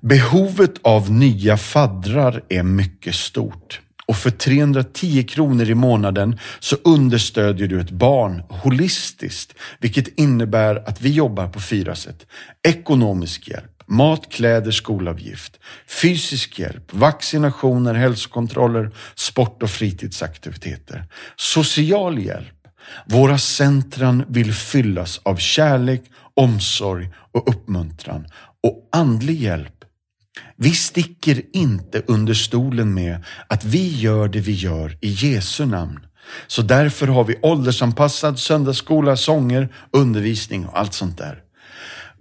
Behovet 0.01 0.75
av 0.83 1.11
nya 1.11 1.57
faddrar 1.57 2.43
är 2.49 2.63
mycket 2.63 3.15
stort 3.15 3.81
och 4.11 4.17
för 4.17 4.31
310 4.31 5.23
kronor 5.23 5.71
i 5.71 5.75
månaden 5.75 6.39
så 6.61 6.77
understödjer 6.85 7.69
du 7.69 7.81
ett 7.81 7.91
barn 7.91 8.43
holistiskt, 8.49 9.55
vilket 9.81 10.19
innebär 10.19 10.89
att 10.89 11.01
vi 11.01 11.11
jobbar 11.11 11.49
på 11.49 11.61
fyra 11.61 11.95
sätt. 11.95 12.27
Ekonomisk 12.63 13.49
hjälp, 13.49 13.70
mat, 13.91 14.33
kläder, 14.33 14.71
skolavgift, 14.71 15.59
fysisk 16.03 16.59
hjälp, 16.59 16.95
vaccinationer, 16.95 17.95
hälsokontroller, 17.95 18.91
sport 19.15 19.63
och 19.63 19.71
fritidsaktiviteter, 19.71 21.05
social 21.37 22.19
hjälp. 22.19 22.55
Våra 23.07 23.39
centran 23.39 24.25
vill 24.29 24.55
fyllas 24.55 25.21
av 25.23 25.37
kärlek, 25.37 26.03
omsorg 26.35 27.11
och 27.33 27.49
uppmuntran 27.49 28.27
och 28.63 28.89
andlig 28.93 29.43
hjälp. 29.43 29.85
Vi 30.57 30.71
sticker 30.71 31.43
inte 31.53 32.03
under 32.07 32.35
stolen 32.35 32.95
med 32.95 33.25
att 33.47 33.65
vi 33.65 33.97
gör 33.97 34.29
det 34.29 34.41
vi 34.41 34.53
gör 34.53 34.99
i 35.01 35.09
Jesu 35.09 35.67
namn. 35.67 36.01
Så 36.47 36.63
därför 36.63 37.07
har 37.07 37.25
vi 37.25 37.39
åldersanpassad 37.43 38.39
söndagsskola, 38.39 39.17
sånger, 39.17 39.69
undervisning 39.93 40.67
och 40.67 40.79
allt 40.79 40.95
sånt 40.95 41.19
där. 41.19 41.43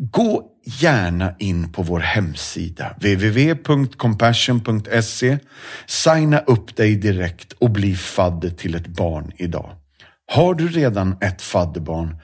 Gå 0.02 0.46
gärna 0.66 1.36
in 1.40 1.72
på 1.72 1.84
vår 1.84 2.00
hemsida 2.00 2.96
www.compassion.se. 2.98 5.38
Signa 5.86 6.40
upp 6.40 6.76
dig 6.76 6.96
direkt 6.96 7.54
och 7.54 7.70
bli 7.70 7.96
fadder 7.96 8.50
till 8.50 8.76
ett 8.76 8.88
barn 8.88 9.32
idag. 9.38 9.76
Har 10.32 10.54
du 10.54 10.68
redan 10.68 11.18
ett 11.22 11.42
fadderbarn? 11.42 12.16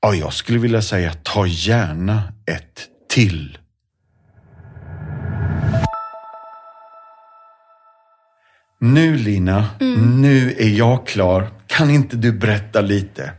Ja, 0.00 0.14
jag 0.14 0.32
skulle 0.32 0.58
vilja 0.58 0.82
säga 0.82 1.12
ta 1.22 1.46
gärna 1.46 2.22
ett 2.46 2.88
till. 3.08 3.58
Nu 8.80 9.16
Lina, 9.16 9.68
mm. 9.80 10.22
nu 10.22 10.54
är 10.58 10.68
jag 10.68 11.06
klar. 11.06 11.48
Kan 11.66 11.90
inte 11.90 12.16
du 12.16 12.32
berätta 12.32 12.80
lite? 12.80 13.32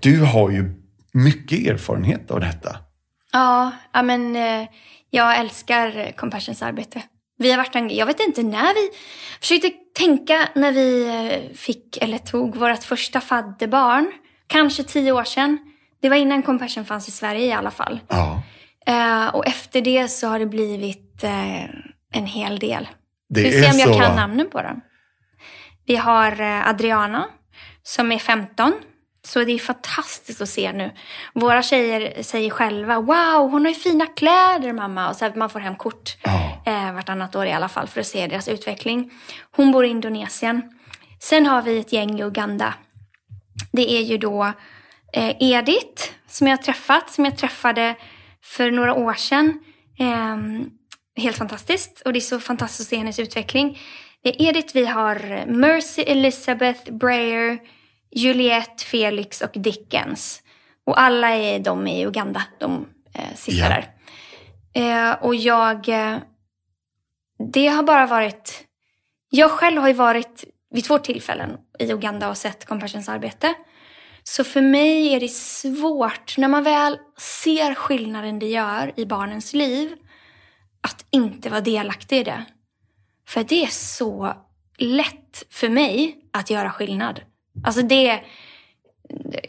Du 0.00 0.20
har 0.20 0.50
ju 0.50 0.74
mycket 1.12 1.66
erfarenhet 1.66 2.30
av 2.30 2.40
detta. 2.40 2.76
Ja, 3.32 3.72
ja 3.92 4.02
men 4.02 4.36
eh, 4.36 4.68
jag 5.10 5.38
älskar 5.38 6.12
Compassions 6.12 6.62
arbete. 6.62 7.02
Vi 7.38 7.50
har 7.50 7.58
varit 7.58 7.92
jag 7.92 8.06
vet 8.06 8.20
inte 8.20 8.42
när 8.42 8.74
vi 8.74 8.90
försökte 9.40 9.70
tänka 9.98 10.48
när 10.54 10.72
vi 10.72 11.06
eh, 11.06 11.56
fick 11.56 11.96
eller 11.96 12.18
tog 12.18 12.56
vårt 12.56 12.84
första 12.84 13.20
fadderbarn. 13.20 14.12
Kanske 14.46 14.84
tio 14.84 15.12
år 15.12 15.24
sedan. 15.24 15.58
Det 16.02 16.08
var 16.08 16.16
innan 16.16 16.42
Compassion 16.42 16.84
fanns 16.84 17.08
i 17.08 17.10
Sverige 17.10 17.46
i 17.46 17.52
alla 17.52 17.70
fall. 17.70 18.00
Ja. 18.08 18.42
Eh, 18.86 19.34
och 19.34 19.46
efter 19.46 19.80
det 19.80 20.08
så 20.08 20.28
har 20.28 20.38
det 20.38 20.46
blivit 20.46 21.24
eh, 21.24 21.64
en 22.12 22.26
hel 22.26 22.58
del. 22.58 22.88
Det 23.28 23.42
Vi 23.42 23.52
se 23.52 23.70
om 23.70 23.78
jag 23.78 23.94
så, 23.94 24.00
kan 24.00 24.16
namnen 24.16 24.50
på 24.50 24.62
dem. 24.62 24.80
Vi 25.86 25.96
har 25.96 26.40
Adriana 26.42 27.26
som 27.82 28.12
är 28.12 28.18
15. 28.18 28.72
Så 29.28 29.44
det 29.44 29.52
är 29.52 29.58
fantastiskt 29.58 30.40
att 30.40 30.48
se 30.48 30.72
nu. 30.72 30.90
Våra 31.34 31.62
tjejer 31.62 32.22
säger 32.22 32.50
själva 32.50 33.00
Wow, 33.00 33.50
hon 33.50 33.64
har 33.64 33.68
ju 33.68 33.74
fina 33.74 34.06
kläder 34.06 34.72
mamma. 34.72 35.08
Och 35.08 35.16
så 35.16 35.24
här, 35.24 35.34
man 35.34 35.50
får 35.50 35.60
hem 35.60 35.76
kort 35.76 36.16
eh, 36.66 36.92
vartannat 36.92 37.36
år 37.36 37.46
i 37.46 37.52
alla 37.52 37.68
fall 37.68 37.88
för 37.88 38.00
att 38.00 38.06
se 38.06 38.26
deras 38.26 38.48
utveckling. 38.48 39.10
Hon 39.50 39.72
bor 39.72 39.84
i 39.84 39.88
Indonesien. 39.88 40.62
Sen 41.20 41.46
har 41.46 41.62
vi 41.62 41.78
ett 41.78 41.92
gäng 41.92 42.20
i 42.20 42.22
Uganda. 42.22 42.74
Det 43.72 43.92
är 43.92 44.02
ju 44.02 44.18
då 44.18 44.52
eh, 45.12 45.36
Edith 45.40 46.10
som 46.28 46.46
jag 46.46 46.56
har 46.56 46.62
träffat, 46.62 47.10
som 47.10 47.24
jag 47.24 47.38
träffade 47.38 47.94
för 48.44 48.70
några 48.70 48.94
år 48.94 49.14
sedan. 49.14 49.60
Ehm, 49.98 50.70
helt 51.16 51.36
fantastiskt 51.36 52.02
och 52.04 52.12
det 52.12 52.18
är 52.18 52.20
så 52.20 52.40
fantastiskt 52.40 52.80
att 52.80 52.90
se 52.90 52.96
hennes 52.96 53.18
utveckling. 53.18 53.78
Det 54.22 54.28
är 54.28 54.48
Edith, 54.48 54.74
vi 54.74 54.86
har 54.86 55.46
Mercy, 55.46 56.02
Elizabeth, 56.02 56.92
Breyer, 56.92 57.58
Juliette, 58.10 58.84
Felix 58.84 59.40
och 59.40 59.50
Dickens. 59.54 60.42
Och 60.86 61.00
alla 61.00 61.28
är 61.28 61.58
de 61.58 61.86
i 61.86 62.06
Uganda, 62.06 62.42
de 62.58 62.88
eh, 63.14 63.34
sista 63.34 63.62
Ja. 63.62 63.68
där. 63.68 63.94
Eh, 64.74 65.24
och 65.24 65.34
jag... 65.34 65.88
Eh, 65.88 66.18
det 67.52 67.66
har 67.68 67.82
bara 67.82 68.06
varit... 68.06 68.64
Jag 69.30 69.50
själv 69.50 69.80
har 69.80 69.88
ju 69.88 69.94
varit 69.94 70.44
vid 70.70 70.84
två 70.84 70.98
tillfällen 70.98 71.56
i 71.78 71.92
Uganda 71.92 72.28
och 72.28 72.36
sett 72.36 72.64
Compassions 72.64 73.08
arbete. 73.08 73.54
Så 74.22 74.44
för 74.44 74.60
mig 74.60 75.14
är 75.14 75.20
det 75.20 75.28
svårt, 75.28 76.38
när 76.38 76.48
man 76.48 76.62
väl 76.62 76.98
ser 77.18 77.74
skillnaden 77.74 78.38
det 78.38 78.46
gör 78.46 78.92
i 78.96 79.06
barnens 79.06 79.54
liv, 79.54 79.96
att 80.80 81.04
inte 81.10 81.50
vara 81.50 81.60
delaktig 81.60 82.18
i 82.18 82.24
det. 82.24 82.44
För 83.28 83.44
det 83.44 83.62
är 83.62 83.70
så 83.70 84.36
lätt 84.78 85.44
för 85.50 85.68
mig 85.68 86.16
att 86.32 86.50
göra 86.50 86.70
skillnad. 86.70 87.20
Alltså 87.64 87.82
det... 87.82 88.20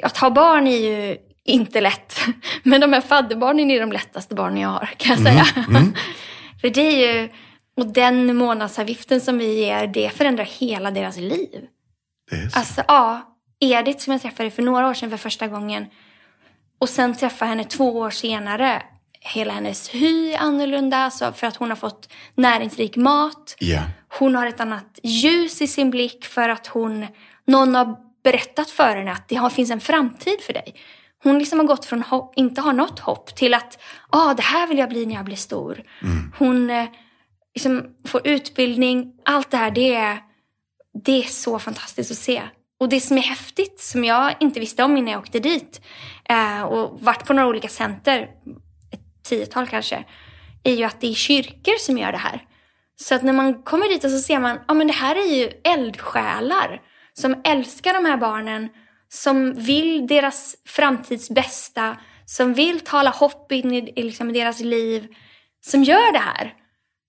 Att 0.03 0.18
ha 0.18 0.30
barn 0.30 0.68
är 0.68 0.78
ju 0.78 1.18
inte 1.45 1.82
lätt. 1.82 2.16
Men 2.64 2.82
de 2.82 2.93
här 2.93 3.01
fadderbarnen 3.01 3.72
är 3.72 3.80
de 3.80 3.91
lättaste 3.91 4.36
barnen 4.36 4.62
jag 4.62 4.70
har, 4.70 4.89
kan 4.97 5.12
jag 5.12 5.20
säga. 5.20 5.45
För 6.62 6.70
det 6.70 6.82
är 6.82 7.14
ju... 7.14 7.30
Och 7.78 7.86
den 7.86 8.36
månadsavgiften 8.36 9.22
som 9.22 9.38
vi 9.38 9.60
ger, 9.60 9.88
det 9.88 10.10
förändrar 10.10 10.43
hela 10.43 10.91
deras 10.91 11.18
liv. 11.18 11.66
Det 12.32 12.36
är 12.36 12.49
så. 12.49 12.60
Alltså 12.60 12.84
ja, 12.88 13.36
Edith 13.60 13.99
som 13.99 14.14
jag 14.14 14.22
träffade 14.22 14.51
för 14.51 14.64
några 14.64 14.88
år 14.88 14.93
sedan 14.93 15.10
för 15.10 15.18
första 15.18 15.47
gången. 15.47 15.86
Och 16.80 16.89
sen 16.89 17.16
träffa 17.16 17.45
henne 17.45 17.64
två 17.64 17.97
år 17.97 18.10
senare. 18.10 18.82
Hela 19.22 19.53
hennes 19.53 19.89
hy 19.89 20.32
är 20.32 20.38
annorlunda 20.38 20.97
alltså 20.97 21.34
för 21.34 21.47
att 21.47 21.55
hon 21.55 21.70
har 21.70 21.76
fått 21.76 22.10
näringsrik 22.36 22.95
mat. 22.95 23.55
Ja. 23.60 23.82
Hon 24.18 24.36
har 24.36 24.47
ett 24.47 24.60
annat 24.60 24.99
ljus 25.03 25.62
i 25.62 25.68
sin 25.68 25.89
blick 25.89 26.26
för 26.26 26.49
att 26.49 26.68
hon, 26.68 27.07
någon 27.50 27.76
har 27.76 27.97
berättat 28.24 28.70
för 28.70 28.95
henne 28.95 29.12
att 29.12 29.28
det 29.28 29.36
har, 29.36 29.50
finns 29.50 29.72
en 29.72 29.82
framtid 29.82 30.41
för 30.41 30.54
dig. 30.54 30.76
Hon 31.24 31.39
liksom 31.39 31.60
har 31.60 31.66
gått 31.66 31.86
från 31.86 32.02
hopp, 32.02 32.34
inte 32.36 32.62
ha 32.62 32.72
något 32.72 33.00
hopp 33.00 33.36
till 33.36 33.54
att 33.54 33.80
ah, 34.10 34.34
det 34.34 34.41
här 34.41 34.68
vill 34.68 34.78
jag 34.78 34.89
bli 34.89 35.06
när 35.06 35.16
jag 35.16 35.26
blir 35.26 35.36
stor. 35.36 35.84
Hon 36.38 36.70
eh, 36.70 36.86
liksom 37.56 37.95
får 38.08 38.28
utbildning. 38.28 39.14
Allt 39.26 39.52
det 39.52 39.58
här, 39.58 39.72
det 39.72 39.95
är, 39.95 40.18
det 41.04 41.24
är 41.24 41.24
så 41.24 41.60
fantastiskt 41.60 42.12
att 42.12 42.18
se. 42.18 42.41
Och 42.80 42.89
det 42.89 43.00
som 43.00 43.18
är 43.18 43.22
häftigt, 43.22 43.80
som 43.80 44.04
jag 44.04 44.36
inte 44.39 44.60
visste 44.60 44.84
om 44.84 44.97
innan 44.97 45.12
jag 45.12 45.20
åkte 45.20 45.39
dit 45.39 45.82
eh, 46.30 46.62
och 46.62 47.02
varit 47.02 47.26
på 47.26 47.34
några 47.34 47.50
olika 47.50 47.68
center, 47.68 48.22
ett 48.91 49.24
tiotal 49.30 49.68
kanske, 49.68 50.06
är 50.64 50.74
ju 50.74 50.84
att 50.84 51.02
det 51.02 51.08
är 51.08 51.14
kyrkor 51.14 51.80
som 51.80 51.97
gör 51.97 52.12
det 52.12 52.18
här. 52.18 52.43
Så 52.95 53.16
att 53.16 53.24
när 53.24 53.34
man 53.34 53.64
kommer 53.64 53.89
dit 53.89 54.04
och 54.04 54.12
så 54.12 54.20
ser 54.20 54.39
man, 54.39 54.60
ja 54.68 54.74
men 54.74 54.88
det 54.88 54.93
här 54.93 55.16
är 55.16 55.36
ju 55.36 55.50
eldsjälar 55.64 56.82
som 57.20 57.42
älskar 57.44 57.94
de 57.94 58.06
här 58.06 58.18
barnen, 58.18 58.70
som 59.10 59.54
vill 59.54 60.08
deras 60.08 60.56
framtids 60.66 61.30
bästa, 61.30 61.98
som 62.26 62.54
vill 62.54 62.80
tala 62.80 63.10
hopp 63.10 63.52
in 63.52 63.74
i, 63.74 64.04
liksom 64.04 64.34
deras 64.34 64.60
liv, 64.60 65.08
som 65.62 65.84
gör 65.84 66.14
det 66.14 66.20
här. 66.20 66.54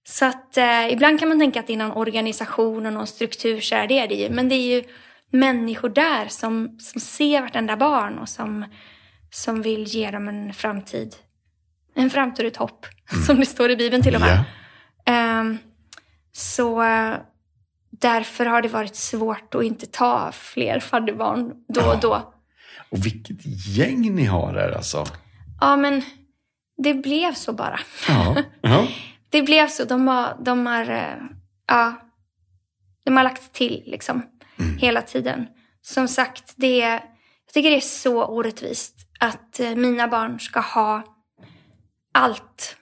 Så 0.09 0.25
att 0.25 0.57
eh, 0.57 0.93
ibland 0.93 1.21
kan 1.21 1.29
man 1.29 1.39
tänka 1.39 1.61
att 1.61 1.67
det 1.67 1.73
är 1.73 1.77
någon 1.77 1.97
organisation 1.97 2.87
och 2.87 2.93
någon 2.93 3.07
struktur, 3.07 3.61
så 3.61 3.75
är 3.75 3.87
det 3.87 3.99
är 3.99 4.09
det 4.09 4.15
ju. 4.15 4.31
Men 4.31 4.49
det 4.49 4.55
är 4.55 4.77
ju 4.77 4.85
människor 5.31 5.89
där 5.89 6.29
som, 6.29 6.79
som 6.81 7.01
ser 7.01 7.43
vartenda 7.43 7.77
barn 7.77 8.19
och 8.19 8.29
som, 8.29 8.65
som 9.31 9.63
vill 9.63 9.85
ge 9.85 10.11
dem 10.11 10.29
en 10.29 10.53
framtid. 10.53 11.15
En 11.95 12.11
framtid 12.11 12.47
och 12.47 12.53
ett 12.53 12.57
hopp, 12.57 12.87
som 13.27 13.41
det 13.41 13.47
står 13.47 13.71
i 13.71 13.77
Bibeln 13.77 14.03
till 14.03 14.15
och 14.15 14.21
med. 14.21 14.45
Ja. 15.05 15.13
Ehm, 15.13 15.59
så 16.33 16.83
eh, 16.83 17.15
därför 18.01 18.47
har 18.47 18.63
det 18.63 18.69
varit 18.69 18.97
svårt 18.97 19.55
att 19.55 19.65
inte 19.65 19.87
ta 19.87 20.33
fler 20.33 20.81
fadderbarn 20.81 21.53
då 21.69 21.81
och 21.81 22.01
då. 22.01 22.33
Och 22.91 23.07
vilket 23.07 23.47
gäng 23.77 24.15
ni 24.15 24.25
har 24.25 24.55
här 24.55 24.71
alltså. 24.71 25.07
Ja, 25.61 25.77
men 25.77 26.03
det 26.83 26.95
blev 26.95 27.35
så 27.35 27.53
bara. 27.53 27.81
Ja. 28.09 28.37
ja. 28.61 28.89
Det 29.33 29.43
blev 29.43 29.69
så. 29.69 29.85
De 29.85 30.09
har, 30.09 30.37
de 30.41 30.67
har, 30.67 30.91
eh, 30.91 31.15
ja, 31.67 31.95
de 33.05 33.17
har 33.17 33.25
lagt 33.25 33.53
till 33.53 33.83
liksom 33.87 34.23
hela 34.79 35.03
tiden. 35.03 35.47
Som 35.83 36.09
sagt, 36.09 36.55
det 36.57 36.83
är, 36.83 36.93
jag 37.47 37.53
tycker 37.55 37.71
det 37.71 37.77
är 37.77 37.81
så 37.81 38.25
orättvist 38.27 38.95
att 39.21 39.61
eh, 39.61 39.75
mina 39.75 40.09
barn 40.09 40.41
ska 40.41 40.61
ha 40.61 41.03
allt 42.13 42.77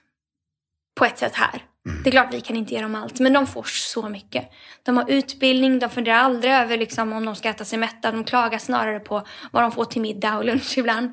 på 0.95 1.05
ett 1.05 1.17
sätt 1.17 1.35
här. 1.35 1.63
Det 2.03 2.09
är 2.09 2.11
klart 2.11 2.33
vi 2.33 2.41
kan 2.41 2.55
inte 2.55 2.73
ge 2.73 2.81
dem 2.81 2.95
allt, 2.95 3.19
men 3.19 3.33
de 3.33 3.47
får 3.47 3.63
så 3.63 4.09
mycket. 4.09 4.49
De 4.83 4.97
har 4.97 5.11
utbildning, 5.11 5.79
de 5.79 5.89
funderar 5.89 6.17
aldrig 6.17 6.53
över 6.53 6.77
liksom, 6.77 7.13
om 7.13 7.25
de 7.25 7.35
ska 7.35 7.49
äta 7.49 7.65
sig 7.65 7.79
mätta. 7.79 8.11
De 8.11 8.23
klagar 8.23 8.57
snarare 8.57 8.99
på 8.99 9.23
vad 9.51 9.63
de 9.63 9.71
får 9.71 9.85
till 9.85 10.01
middag 10.01 10.37
och 10.37 10.45
lunch 10.45 10.77
ibland. 10.77 11.11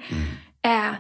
Eh, 0.63 0.93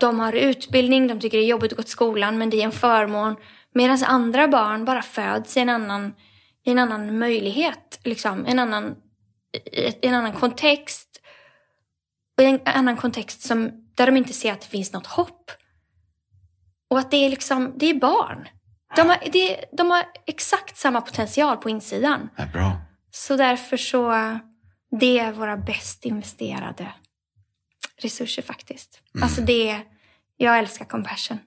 de 0.00 0.20
har 0.20 0.32
utbildning, 0.32 1.06
de 1.06 1.20
tycker 1.20 1.38
det 1.38 1.44
är 1.44 1.48
jobbigt 1.48 1.72
att 1.72 1.76
gå 1.76 1.82
till 1.82 1.92
skolan, 1.92 2.38
men 2.38 2.50
det 2.50 2.60
är 2.60 2.64
en 2.64 2.72
förmån. 2.72 3.36
Medan 3.74 4.04
andra 4.04 4.48
barn 4.48 4.84
bara 4.84 5.02
föds 5.02 5.56
i 5.56 5.60
en 5.60 5.68
annan, 5.68 6.14
i 6.64 6.70
en 6.70 6.78
annan 6.78 7.18
möjlighet, 7.18 8.00
liksom, 8.04 8.46
en, 8.46 8.58
annan, 8.58 8.94
i 10.02 10.06
en 10.06 10.14
annan 10.14 10.32
kontext. 10.32 11.20
Och 12.36 12.44
i 12.44 12.46
en 12.46 12.60
annan 12.64 12.96
kontext 12.96 13.42
som, 13.42 13.70
där 13.94 14.06
de 14.06 14.16
inte 14.16 14.32
ser 14.32 14.52
att 14.52 14.60
det 14.60 14.66
finns 14.66 14.92
något 14.92 15.06
hopp. 15.06 15.50
Och 16.90 16.98
att 16.98 17.10
det 17.10 17.16
är 17.16 17.30
liksom, 17.30 17.72
det 17.76 17.90
är 17.90 17.94
barn. 17.94 18.48
De 18.96 19.08
har, 19.08 19.18
det, 19.32 19.64
de 19.72 19.90
har 19.90 20.04
exakt 20.26 20.76
samma 20.76 21.00
potential 21.00 21.56
på 21.56 21.70
insidan. 21.70 22.28
Är 22.36 22.46
bra. 22.46 22.76
Så 23.10 23.36
därför 23.36 23.76
så, 23.76 24.12
det 25.00 25.18
är 25.18 25.32
våra 25.32 25.56
bäst 25.56 26.04
investerade 26.04 26.92
resurser 28.02 28.42
faktiskt. 28.42 29.00
Alltså 29.22 29.40
det 29.40 29.80
jag 30.36 30.58
älskar 30.58 30.84
compassion. 30.84 31.38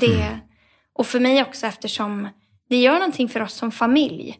Det 0.00 0.22
är, 0.22 0.40
och 0.92 1.06
för 1.06 1.20
mig 1.20 1.42
också 1.42 1.66
eftersom 1.66 2.28
det 2.68 2.76
gör 2.76 2.94
någonting 2.94 3.28
för 3.28 3.42
oss 3.42 3.54
som 3.54 3.72
familj. 3.72 4.38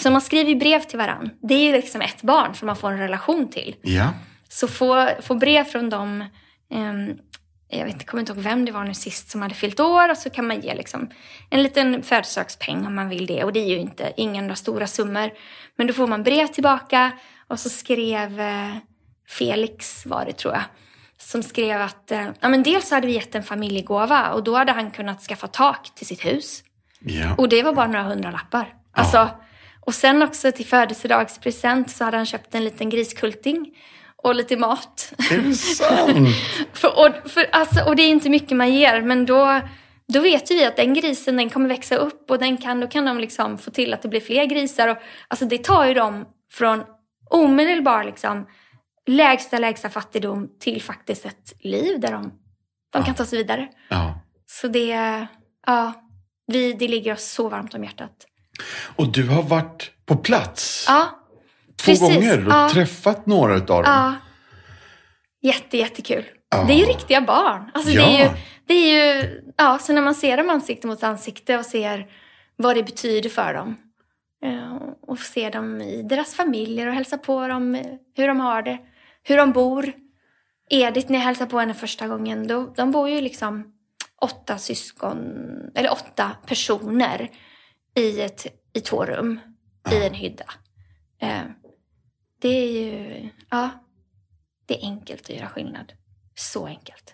Så 0.00 0.10
man 0.10 0.20
skriver 0.20 0.54
brev 0.54 0.80
till 0.80 0.98
varann. 0.98 1.30
Det 1.42 1.54
är 1.54 1.66
ju 1.66 1.72
liksom 1.72 2.00
ett 2.00 2.22
barn 2.22 2.54
som 2.54 2.66
man 2.66 2.76
får 2.76 2.90
en 2.90 2.98
relation 2.98 3.50
till. 3.50 3.76
Ja. 3.82 4.12
Så 4.48 4.68
få, 4.68 5.08
få 5.22 5.34
brev 5.34 5.64
från 5.64 5.90
dem, 5.90 6.24
ehm, 6.70 7.18
jag 7.78 7.84
vet 7.84 7.94
inte, 7.94 8.04
kommer 8.04 8.20
inte 8.20 8.32
ihåg 8.32 8.42
vem 8.42 8.64
det 8.64 8.72
var 8.72 8.84
nu 8.84 8.94
sist 8.94 9.30
som 9.30 9.42
hade 9.42 9.54
fyllt 9.54 9.80
år 9.80 10.10
och 10.10 10.18
så 10.18 10.30
kan 10.30 10.46
man 10.46 10.60
ge 10.60 10.74
liksom 10.74 11.10
en 11.50 11.62
liten 11.62 12.02
födelsedagspeng 12.02 12.86
om 12.86 12.94
man 12.94 13.08
vill 13.08 13.26
det. 13.26 13.44
Och 13.44 13.52
det 13.52 13.60
är 13.60 13.68
ju 13.68 13.76
inte 13.76 14.12
inga 14.16 14.40
några 14.40 14.56
stora 14.56 14.86
summor. 14.86 15.30
Men 15.76 15.86
då 15.86 15.92
får 15.92 16.06
man 16.06 16.22
brev 16.22 16.46
tillbaka 16.46 17.12
och 17.48 17.60
så 17.60 17.68
skrev 17.68 18.40
eh, 18.40 18.76
Felix, 19.28 20.06
var 20.06 20.24
det 20.24 20.32
tror 20.32 20.54
jag, 20.54 20.62
som 21.18 21.42
skrev 21.42 21.80
att 21.80 22.10
eh, 22.10 22.28
ja, 22.40 22.48
men 22.48 22.62
dels 22.62 22.90
hade 22.90 23.06
vi 23.06 23.12
gett 23.12 23.34
en 23.34 23.42
familjegåva 23.42 24.32
och 24.32 24.44
då 24.44 24.56
hade 24.56 24.72
han 24.72 24.90
kunnat 24.90 25.22
skaffa 25.22 25.46
tak 25.46 25.94
till 25.94 26.06
sitt 26.06 26.24
hus. 26.24 26.62
Ja. 27.00 27.34
Och 27.38 27.48
det 27.48 27.62
var 27.62 27.72
bara 27.72 27.86
några 27.86 28.02
hundralappar. 28.02 28.74
Alltså, 28.92 29.28
och 29.80 29.94
sen 29.94 30.22
också 30.22 30.52
till 30.52 30.66
födelsedagspresent 30.66 31.90
så 31.90 32.04
hade 32.04 32.16
han 32.16 32.26
köpt 32.26 32.54
en 32.54 32.64
liten 32.64 32.90
griskulting 32.90 33.74
och 34.22 34.34
lite 34.34 34.56
mat. 34.56 35.12
Är 35.30 35.38
det 35.38 35.54
sant? 35.54 36.28
för, 36.72 36.98
och, 36.98 37.30
för, 37.30 37.46
alltså, 37.52 37.84
och 37.84 37.96
det 37.96 38.02
är 38.02 38.08
inte 38.08 38.30
mycket 38.30 38.56
man 38.56 38.74
ger, 38.74 39.02
men 39.02 39.26
då, 39.26 39.60
då 40.12 40.20
vet 40.20 40.50
ju 40.50 40.54
vi 40.54 40.64
att 40.64 40.76
den 40.76 40.94
grisen 40.94 41.36
den 41.36 41.50
kommer 41.50 41.68
växa 41.68 41.96
upp 41.96 42.30
och 42.30 42.38
den 42.38 42.56
kan, 42.56 42.80
då 42.80 42.86
kan 42.86 43.04
de 43.04 43.18
liksom 43.18 43.58
få 43.58 43.70
till 43.70 43.94
att 43.94 44.02
det 44.02 44.08
blir 44.08 44.20
fler 44.20 44.44
grisar. 44.44 44.88
Och, 44.88 44.96
alltså, 45.28 45.44
det 45.44 45.64
tar 45.64 45.86
ju 45.86 45.94
dem 45.94 46.24
från 46.52 46.82
omedelbar 47.30 48.04
liksom, 48.04 48.46
lägsta, 49.06 49.58
lägsta 49.58 49.88
fattigdom 49.88 50.48
till 50.60 50.82
faktiskt 50.82 51.26
ett 51.26 51.52
liv 51.60 52.00
där 52.00 52.12
de 52.12 52.32
De 52.92 53.04
kan 53.04 53.14
ta 53.14 53.24
sig 53.24 53.38
vidare. 53.38 53.68
Ja. 53.88 54.20
Så 54.46 54.68
det, 54.68 55.26
ja, 55.66 55.92
vi, 56.46 56.72
det 56.72 56.88
ligger 56.88 57.12
oss 57.12 57.24
så 57.24 57.48
varmt 57.48 57.74
om 57.74 57.84
hjärtat. 57.84 58.26
Och 58.96 59.12
du 59.12 59.28
har 59.28 59.42
varit 59.42 59.90
på 60.06 60.16
plats 60.16 60.84
Ja, 60.88 61.21
två 61.84 61.90
precis. 61.92 62.00
gånger 62.14 62.46
och 62.46 62.52
Ja. 62.52 62.68
träffat 62.72 63.26
några 63.26 63.54
av 63.54 63.60
dem. 63.66 63.82
ja. 63.84 64.14
Jätte, 65.42 65.76
jättekul. 65.78 66.24
Ja. 66.50 66.64
Det 66.64 66.72
är 66.72 66.76
ju 66.78 66.84
riktiga 66.84 67.20
barn. 67.20 67.70
Alltså 67.74 67.90
Ja. 67.92 68.06
det 68.06 68.16
är 68.16 68.24
ju, 68.24 68.30
det 68.66 68.74
är 68.74 69.16
ju, 69.22 69.40
ja, 69.56 69.78
så 69.78 69.92
när 69.92 70.02
man 70.02 70.14
ser 70.14 70.36
dem 70.36 70.50
ansikte 70.50 70.86
mot 70.86 71.02
ansikte 71.02 71.58
och 71.58 71.66
ser 71.66 72.06
vad 72.56 72.76
det 72.76 72.82
betyder 72.82 73.30
för 73.30 73.54
dem. 73.54 73.76
eh, 74.44 74.76
Och 75.06 75.18
ser 75.18 75.50
dem 75.50 75.80
i 75.80 76.02
deras 76.02 76.34
familjer 76.34 76.86
och 76.86 76.94
hälsar 76.94 77.16
på 77.18 77.48
dem, 77.48 77.74
eh, 77.74 77.86
hur 78.16 78.28
de 78.28 78.40
har 78.40 78.62
det, 78.62 78.78
hur 79.22 79.36
de 79.36 79.52
bor. 79.52 79.92
Edith, 80.70 81.10
när 81.10 81.18
jag 81.18 81.24
hälsade 81.24 81.50
på 81.50 81.58
henne 81.58 81.74
första 81.74 82.08
gången, 82.08 82.46
då, 82.46 82.72
de 82.76 82.90
bor 82.90 83.08
ju 83.08 83.20
liksom 83.20 83.64
åtta 84.20 84.58
syskon, 84.58 85.18
eller 85.74 85.92
åtta 85.92 86.30
personer 86.46 87.30
i, 87.96 88.20
ett, 88.20 88.46
i 88.74 88.80
två 88.80 89.04
rum 89.04 89.40
i 89.92 90.06
en 90.06 90.14
hydda. 90.14 90.44
Det 92.42 92.48
är 92.48 92.72
ju, 92.72 93.28
ja, 93.50 93.70
det 94.66 94.74
är 94.74 94.86
enkelt 94.86 95.22
att 95.22 95.36
göra 95.36 95.48
skillnad. 95.48 95.92
Så 96.34 96.66
enkelt. 96.66 97.12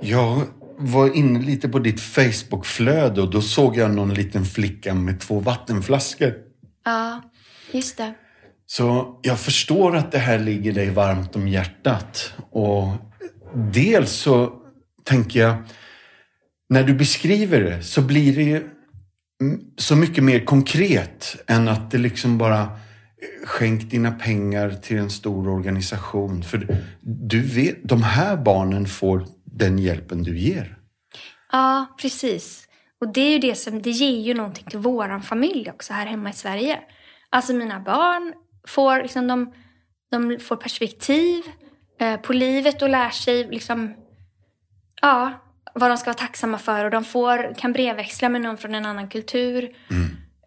Jag 0.00 0.46
var 0.78 1.16
inne 1.16 1.40
lite 1.40 1.68
på 1.68 1.78
ditt 1.78 2.00
Facebook-flöde 2.00 3.20
och 3.20 3.30
då 3.30 3.42
såg 3.42 3.76
jag 3.76 3.94
någon 3.94 4.14
liten 4.14 4.44
flicka 4.44 4.94
med 4.94 5.20
två 5.20 5.40
vattenflaskor. 5.40 6.34
Ja, 6.84 7.22
just 7.72 7.96
det. 7.96 8.14
Så 8.66 9.18
jag 9.22 9.40
förstår 9.40 9.96
att 9.96 10.12
det 10.12 10.18
här 10.18 10.38
ligger 10.38 10.72
dig 10.72 10.90
varmt 10.90 11.36
om 11.36 11.48
hjärtat. 11.48 12.34
Och 12.50 12.88
dels 13.54 14.12
så 14.12 14.52
tänker 15.04 15.40
jag, 15.40 15.56
när 16.68 16.84
du 16.84 16.94
beskriver 16.94 17.60
det 17.60 17.82
så 17.82 18.02
blir 18.02 18.36
det 18.36 18.42
ju 18.42 18.70
så 19.76 19.96
mycket 19.96 20.24
mer 20.24 20.44
konkret 20.44 21.36
än 21.46 21.68
att 21.68 21.90
det 21.90 21.98
liksom 21.98 22.38
bara 22.38 22.78
skänk 23.44 23.90
dina 23.90 24.10
pengar 24.10 24.70
till 24.70 24.98
en 24.98 25.10
stor 25.10 25.48
organisation. 25.48 26.42
För 26.42 26.82
du 27.00 27.40
vet, 27.40 27.76
de 27.82 28.02
här 28.02 28.36
barnen 28.36 28.86
får 28.86 29.26
den 29.44 29.78
hjälpen 29.78 30.22
du 30.22 30.38
ger. 30.38 30.78
Ja, 31.52 31.86
precis. 32.00 32.68
Och 33.00 33.12
det 33.12 33.20
är 33.20 33.30
ju 33.30 33.38
det 33.38 33.54
som, 33.54 33.82
det 33.82 33.90
ger 33.90 34.20
ju 34.20 34.34
någonting 34.34 34.64
till 34.64 34.78
våran 34.78 35.22
familj 35.22 35.70
också 35.70 35.92
här 35.92 36.06
hemma 36.06 36.30
i 36.30 36.32
Sverige. 36.32 36.80
Alltså 37.30 37.52
mina 37.52 37.80
barn 37.80 38.34
får, 38.68 39.02
liksom, 39.02 39.26
de, 39.26 39.52
de 40.10 40.38
får 40.38 40.56
perspektiv 40.56 41.42
eh, 42.00 42.16
på 42.16 42.32
livet 42.32 42.82
och 42.82 42.88
lär 42.88 43.10
sig 43.10 43.48
liksom, 43.48 43.94
ja, 45.02 45.32
vad 45.74 45.90
de 45.90 45.96
ska 45.96 46.08
vara 46.08 46.18
tacksamma 46.18 46.58
för. 46.58 46.84
Och 46.84 46.90
de 46.90 47.04
får, 47.04 47.54
kan 47.54 47.72
brevväxla 47.72 48.28
med 48.28 48.40
någon 48.40 48.58
från 48.58 48.74
en 48.74 48.86
annan 48.86 49.08
kultur. 49.08 49.76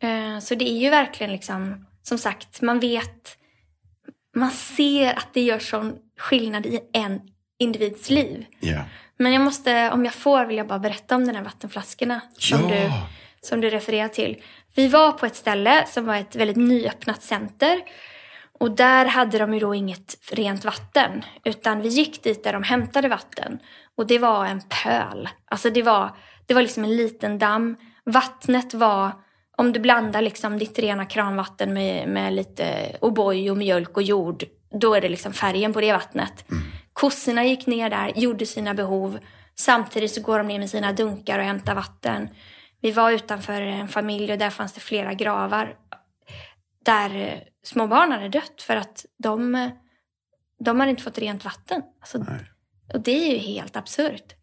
Eh, 0.02 0.40
så 0.40 0.56
det 0.56 0.70
är 0.70 0.78
ju 0.78 0.90
verkligen 0.90 1.32
liksom, 1.32 1.86
som 2.08 2.18
sagt, 2.18 2.62
man 2.62 2.80
vet, 2.80 3.38
man 4.36 4.52
ser 4.52 5.14
att 5.14 5.28
det 5.34 5.42
gör 5.42 5.60
sån 5.60 5.96
skillnad 6.20 6.66
i 6.66 6.80
en 6.94 7.22
individs 7.60 8.10
liv. 8.10 8.46
Ja. 8.60 8.82
Men 9.18 9.34
jag 9.34 9.42
måste, 9.42 9.92
om 9.92 10.06
jag 10.06 10.14
får, 10.14 10.46
vill 10.46 10.58
jag 10.58 10.68
bara 10.68 10.80
berätta 10.80 11.16
om 11.16 11.28
de 11.28 11.36
här 11.36 11.44
vattenflaskorna 11.44 12.22
som, 12.38 12.60
Ja. 12.70 12.76
du, 12.76 12.92
som 13.48 13.62
du 13.62 13.70
refererar 13.70 14.08
till. 14.08 14.44
Vi 14.76 14.88
var 14.88 15.12
på 15.12 15.26
ett 15.26 15.36
ställe 15.36 15.86
som 15.88 16.06
var 16.06 16.16
ett 16.16 16.36
väldigt 16.36 16.58
nyöppnat 16.58 17.24
center. 17.24 17.82
Och 18.60 18.72
där 18.72 19.06
hade 19.06 19.38
de 19.38 19.54
ju 19.54 19.60
då 19.60 19.76
inget 19.76 20.16
rent 20.32 20.66
vatten. 20.66 21.24
Utan 21.44 21.82
vi 21.82 21.88
gick 21.88 22.24
dit 22.24 22.44
där 22.44 22.54
de 22.54 22.64
hämtade 22.64 23.08
vatten. 23.08 23.60
Och 23.98 24.08
det 24.08 24.20
var 24.20 24.46
en 24.46 24.62
pöl. 24.62 25.30
Alltså 25.46 25.70
det 25.70 25.84
var, 25.84 26.16
det 26.46 26.54
var 26.54 26.62
liksom 26.62 26.84
en 26.84 26.96
liten 26.96 27.40
damm. 27.40 27.78
Vattnet 28.06 28.74
var, 28.74 29.12
om 29.58 29.74
du 29.74 29.80
blandar 29.80 30.22
liksom 30.22 30.58
ditt 30.58 30.80
rena 30.80 31.06
kranvatten 31.06 31.74
med, 31.74 32.08
med 32.08 32.34
lite 32.34 32.98
O'boy 33.02 33.50
och 33.50 33.58
mjölk 33.58 33.98
och 33.98 34.04
jord. 34.04 34.44
Då 34.80 34.94
är 34.94 35.02
det 35.02 35.10
liksom 35.10 35.34
färgen 35.34 35.74
på 35.74 35.82
det 35.82 35.94
vattnet. 35.94 36.46
Kossorna 36.94 37.44
gick 37.44 37.68
ner 37.68 37.90
där, 37.90 38.12
gjorde 38.16 38.46
sina 38.46 38.74
behov. 38.74 39.20
Samtidigt 39.56 40.12
så 40.12 40.22
går 40.22 40.38
de 40.38 40.48
ner 40.48 40.60
med 40.60 40.70
sina 40.70 40.94
dunkar 40.94 41.40
och 41.40 41.46
hämtar 41.46 41.76
vatten. 41.76 42.30
Vi 42.82 42.92
var 42.92 43.12
utanför 43.12 43.62
en 43.62 43.88
familj 43.88 44.32
och 44.32 44.38
där 44.38 44.50
fanns 44.50 44.74
det 44.74 44.80
flera 44.80 45.14
gravar. 45.14 45.76
Där 46.86 47.44
små 47.64 47.88
barn 47.88 48.12
hade 48.12 48.30
dött 48.30 48.62
för 48.62 48.76
att 48.76 49.06
de, 49.18 49.70
de 50.60 50.80
hade 50.80 50.90
inte 50.90 51.04
fått 51.04 51.18
rent 51.18 51.46
vatten. 51.46 51.82
Alltså, 52.02 52.26
och 52.94 53.02
det 53.02 53.30
är 53.30 53.32
ju 53.32 53.38
helt 53.38 53.76
absurt. 53.76 54.34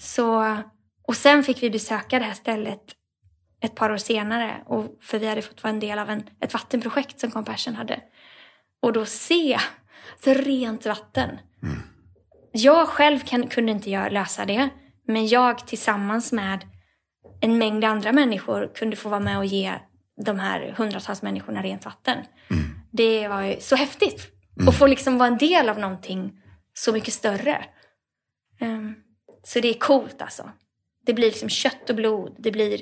Så, 0.00 0.56
och 1.02 1.16
sen 1.16 1.42
fick 1.44 1.62
vi 1.62 1.70
besöka 1.70 2.18
det 2.18 2.24
här 2.24 2.34
stället 2.34 2.80
ett 3.64 3.74
par 3.74 3.90
år 3.90 3.96
senare. 3.96 4.62
Och, 4.66 4.98
för 5.00 5.18
vi 5.18 5.26
hade 5.26 5.42
fått 5.42 5.62
vara 5.62 5.72
en 5.72 5.80
del 5.80 5.98
av 5.98 6.10
en, 6.10 6.22
ett 6.40 6.52
vattenprojekt 6.52 7.20
som 7.20 7.30
Compassion 7.30 7.74
hade. 7.74 8.00
Och 8.82 8.92
då 8.92 9.04
se 9.04 9.58
så 10.24 10.34
rent 10.34 10.86
vatten. 10.86 11.38
Jag 12.52 12.88
själv 12.88 13.18
kan, 13.18 13.46
kunde 13.46 13.72
inte 13.72 13.90
göra, 13.90 14.08
lösa 14.08 14.44
det. 14.44 14.68
Men 15.06 15.26
jag 15.26 15.66
tillsammans 15.66 16.32
med 16.32 16.64
en 17.40 17.58
mängd 17.58 17.84
andra 17.84 18.12
människor 18.12 18.72
kunde 18.74 18.96
få 18.96 19.08
vara 19.08 19.20
med 19.20 19.38
och 19.38 19.44
ge 19.44 19.74
de 20.24 20.38
här 20.38 20.74
hundratals 20.76 21.22
människorna 21.22 21.62
rent 21.62 21.84
vatten. 21.84 22.18
Det 22.92 23.28
var 23.28 23.60
så 23.60 23.76
häftigt. 23.76 24.30
Att 24.68 24.78
få 24.78 24.86
liksom 24.86 25.18
vara 25.18 25.28
en 25.28 25.38
del 25.38 25.68
av 25.68 25.78
någonting 25.78 26.32
så 26.74 26.92
mycket 26.92 27.14
större. 27.14 27.64
Ehm, 28.60 28.94
så 29.42 29.60
det 29.60 29.68
är 29.68 29.78
coolt 29.78 30.22
alltså. 30.22 30.50
Det 31.06 31.14
blir 31.14 31.26
liksom 31.26 31.48
kött 31.48 31.90
och 31.90 31.96
blod. 31.96 32.36
Det 32.38 32.50
blir 32.50 32.80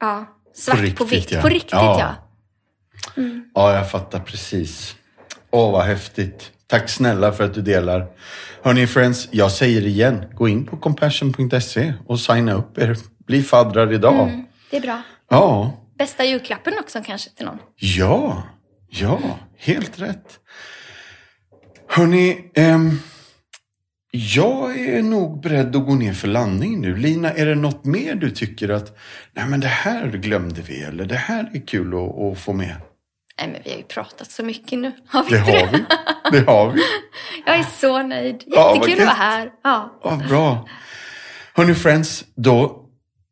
ja, 0.00 0.26
svart 0.54 0.76
på, 0.76 0.82
riktigt, 1.04 1.12
vitt. 1.12 1.30
ja. 1.32 1.40
På 1.42 1.48
riktigt 1.48 1.72
Ja. 1.72 2.00
ja. 2.00 2.14
Ja, 3.54 3.74
jag 3.74 3.90
fattar 3.90 4.20
precis. 4.20 4.96
Åh, 5.50 5.72
vad 5.72 5.84
häftigt. 5.84 6.52
Tack 6.66 6.88
snälla 6.88 7.32
för 7.32 7.44
att 7.44 7.54
du 7.54 7.62
delar. 7.62 8.06
Hörni 8.62 8.86
friends, 8.86 9.28
jag 9.30 9.52
säger 9.52 9.86
igen. 9.86 10.24
Gå 10.34 10.48
in 10.48 10.66
på 10.66 10.76
compassion.se 10.76 11.94
och 12.06 12.20
signa 12.20 12.52
upp 12.52 12.78
er. 12.78 12.96
Bli 13.26 13.42
faddrar 13.42 13.92
idag. 13.92 14.28
Mm, 14.28 14.46
det 14.70 14.76
är 14.76 14.80
bra. 14.80 15.02
Ja, 15.30 15.72
Bästa 15.98 16.24
julklappen 16.24 16.74
också 16.80 17.02
kanske 17.06 17.30
till 17.30 17.46
någon. 17.46 17.58
ja, 17.76 18.42
ja, 18.88 19.18
helt 19.58 19.98
rätt. 20.00 20.38
Hörni, 21.88 22.50
ehm, 22.54 23.00
jag 24.10 24.78
är 24.78 25.02
nog 25.02 25.42
beredd 25.42 25.76
att 25.76 25.86
gå 25.86 25.94
ner 25.94 26.12
för 26.12 26.28
landning 26.28 26.80
nu. 26.80 26.96
Lina, 26.96 27.32
är 27.32 27.46
det 27.46 27.54
något 27.54 27.84
mer 27.84 28.14
du 28.14 28.30
tycker 28.30 28.68
att, 28.68 28.98
nej 29.32 29.46
men 29.46 29.60
det 29.60 29.68
här 29.68 30.08
glömde 30.08 30.62
vi 30.62 30.82
eller 30.82 31.04
det 31.04 31.16
här 31.16 31.50
är 31.52 31.66
kul 31.66 31.94
att, 31.94 32.18
att 32.20 32.38
få 32.38 32.52
med? 32.52 32.76
Nej 33.40 33.48
men 33.52 33.60
vi 33.64 33.70
har 33.70 33.76
ju 33.76 33.82
pratat 33.82 34.30
så 34.30 34.44
mycket 34.44 34.78
nu. 34.78 34.92
Har 35.06 35.24
vi 35.24 35.30
Det 35.30 35.38
har 35.38 35.72
vi. 35.72 35.84
Det 36.32 36.50
har 36.50 36.72
vi. 36.72 36.80
Jag 37.46 37.58
är 37.58 37.62
så 37.62 38.02
nöjd. 38.02 38.42
Ja, 38.46 38.74
Jättekul 38.74 39.00
att 39.00 39.06
vara 39.06 39.16
här. 39.16 39.50
Ja. 39.64 40.00
Vad 40.02 40.28
bra. 40.28 40.68
Hörni 41.54 41.74
friends, 41.74 42.24
då 42.34 42.84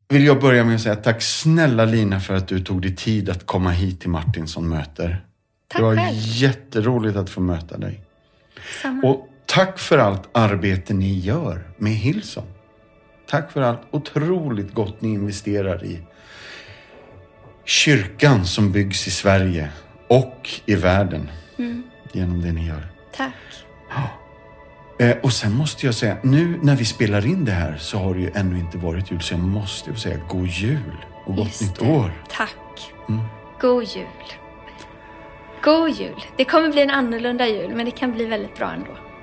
vill 0.09 0.24
jag 0.24 0.41
börja 0.41 0.64
med 0.64 0.74
att 0.74 0.81
säga 0.81 0.97
tack 0.97 1.22
snälla 1.22 1.85
Lina 1.85 2.20
för 2.20 2.35
att 2.35 2.49
du 2.49 2.61
tog 2.61 2.83
dig 2.83 2.97
tid 2.97 3.31
att 3.31 3.47
komma 3.47 3.70
hit 3.70 4.01
till 4.01 4.11
Martinsson 4.11 4.68
möter. 4.68 5.24
Tack 5.68 5.79
det 5.79 5.85
var 5.85 5.97
själv. 5.97 6.16
jätteroligt 6.16 7.16
att 7.16 7.31
få 7.31 7.41
möta 7.41 7.79
dig. 7.79 8.01
Samma. 8.83 9.09
Och 9.09 9.29
tack 9.57 9.78
för 9.78 9.98
allt 9.98 10.28
arbete 10.32 10.94
ni 10.94 11.18
gör 11.18 11.62
med 11.76 11.92
Hillsong. 11.92 12.46
Tack 13.30 13.52
för 13.52 13.61
allt 13.61 13.80
otroligt 13.90 14.74
gott 14.74 15.00
ni 15.00 15.09
investerar 15.09 15.84
i 15.84 15.98
kyrkan 17.64 18.46
som 18.46 18.72
byggs 18.72 19.07
i 19.07 19.11
Sverige 19.11 19.68
och 20.09 20.50
i 20.66 20.74
världen 20.74 21.30
genom 22.12 22.42
det 22.42 22.52
ni 22.52 22.66
gör. 22.66 22.86
Tack. 23.16 23.32
Eh, 24.98 25.16
och 25.22 25.32
sen 25.32 25.52
måste 25.52 25.86
jag 25.86 25.94
säga, 25.94 26.16
nu 26.22 26.59
när 26.62 26.76
vi 26.76 26.84
spelar 26.84 27.26
in 27.26 27.44
det 27.44 27.52
här 27.52 27.76
så 27.76 27.98
har 27.98 28.14
det 28.14 28.20
ju 28.20 28.30
ännu 28.34 28.59
inte 28.59 28.78
varit 28.78 29.11
jul, 29.11 29.20
så 29.20 29.34
jag 29.34 29.40
måste 29.40 29.90
ju 29.90 29.96
säga 29.96 30.20
god 30.28 30.46
jul 30.46 30.96
och 31.24 31.36
gott 31.36 31.46
Just 31.46 31.62
nytt 31.62 31.78
det. 31.78 31.90
år. 31.90 32.12
Tack. 32.30 32.92
God 33.61 33.84
jul. 33.84 34.07
God 35.62 35.90
jul. 35.90 36.20
Det 36.36 36.44
kommer 36.44 36.68
bli 36.68 36.82
en 36.82 36.90
annorlunda 36.90 37.48
jul, 37.48 37.74
men 37.74 37.84
det 37.84 37.90
kan 37.90 38.12
bli 38.12 38.24
väldigt 38.26 38.57
bra 38.57 38.72
ändå. 38.72 39.05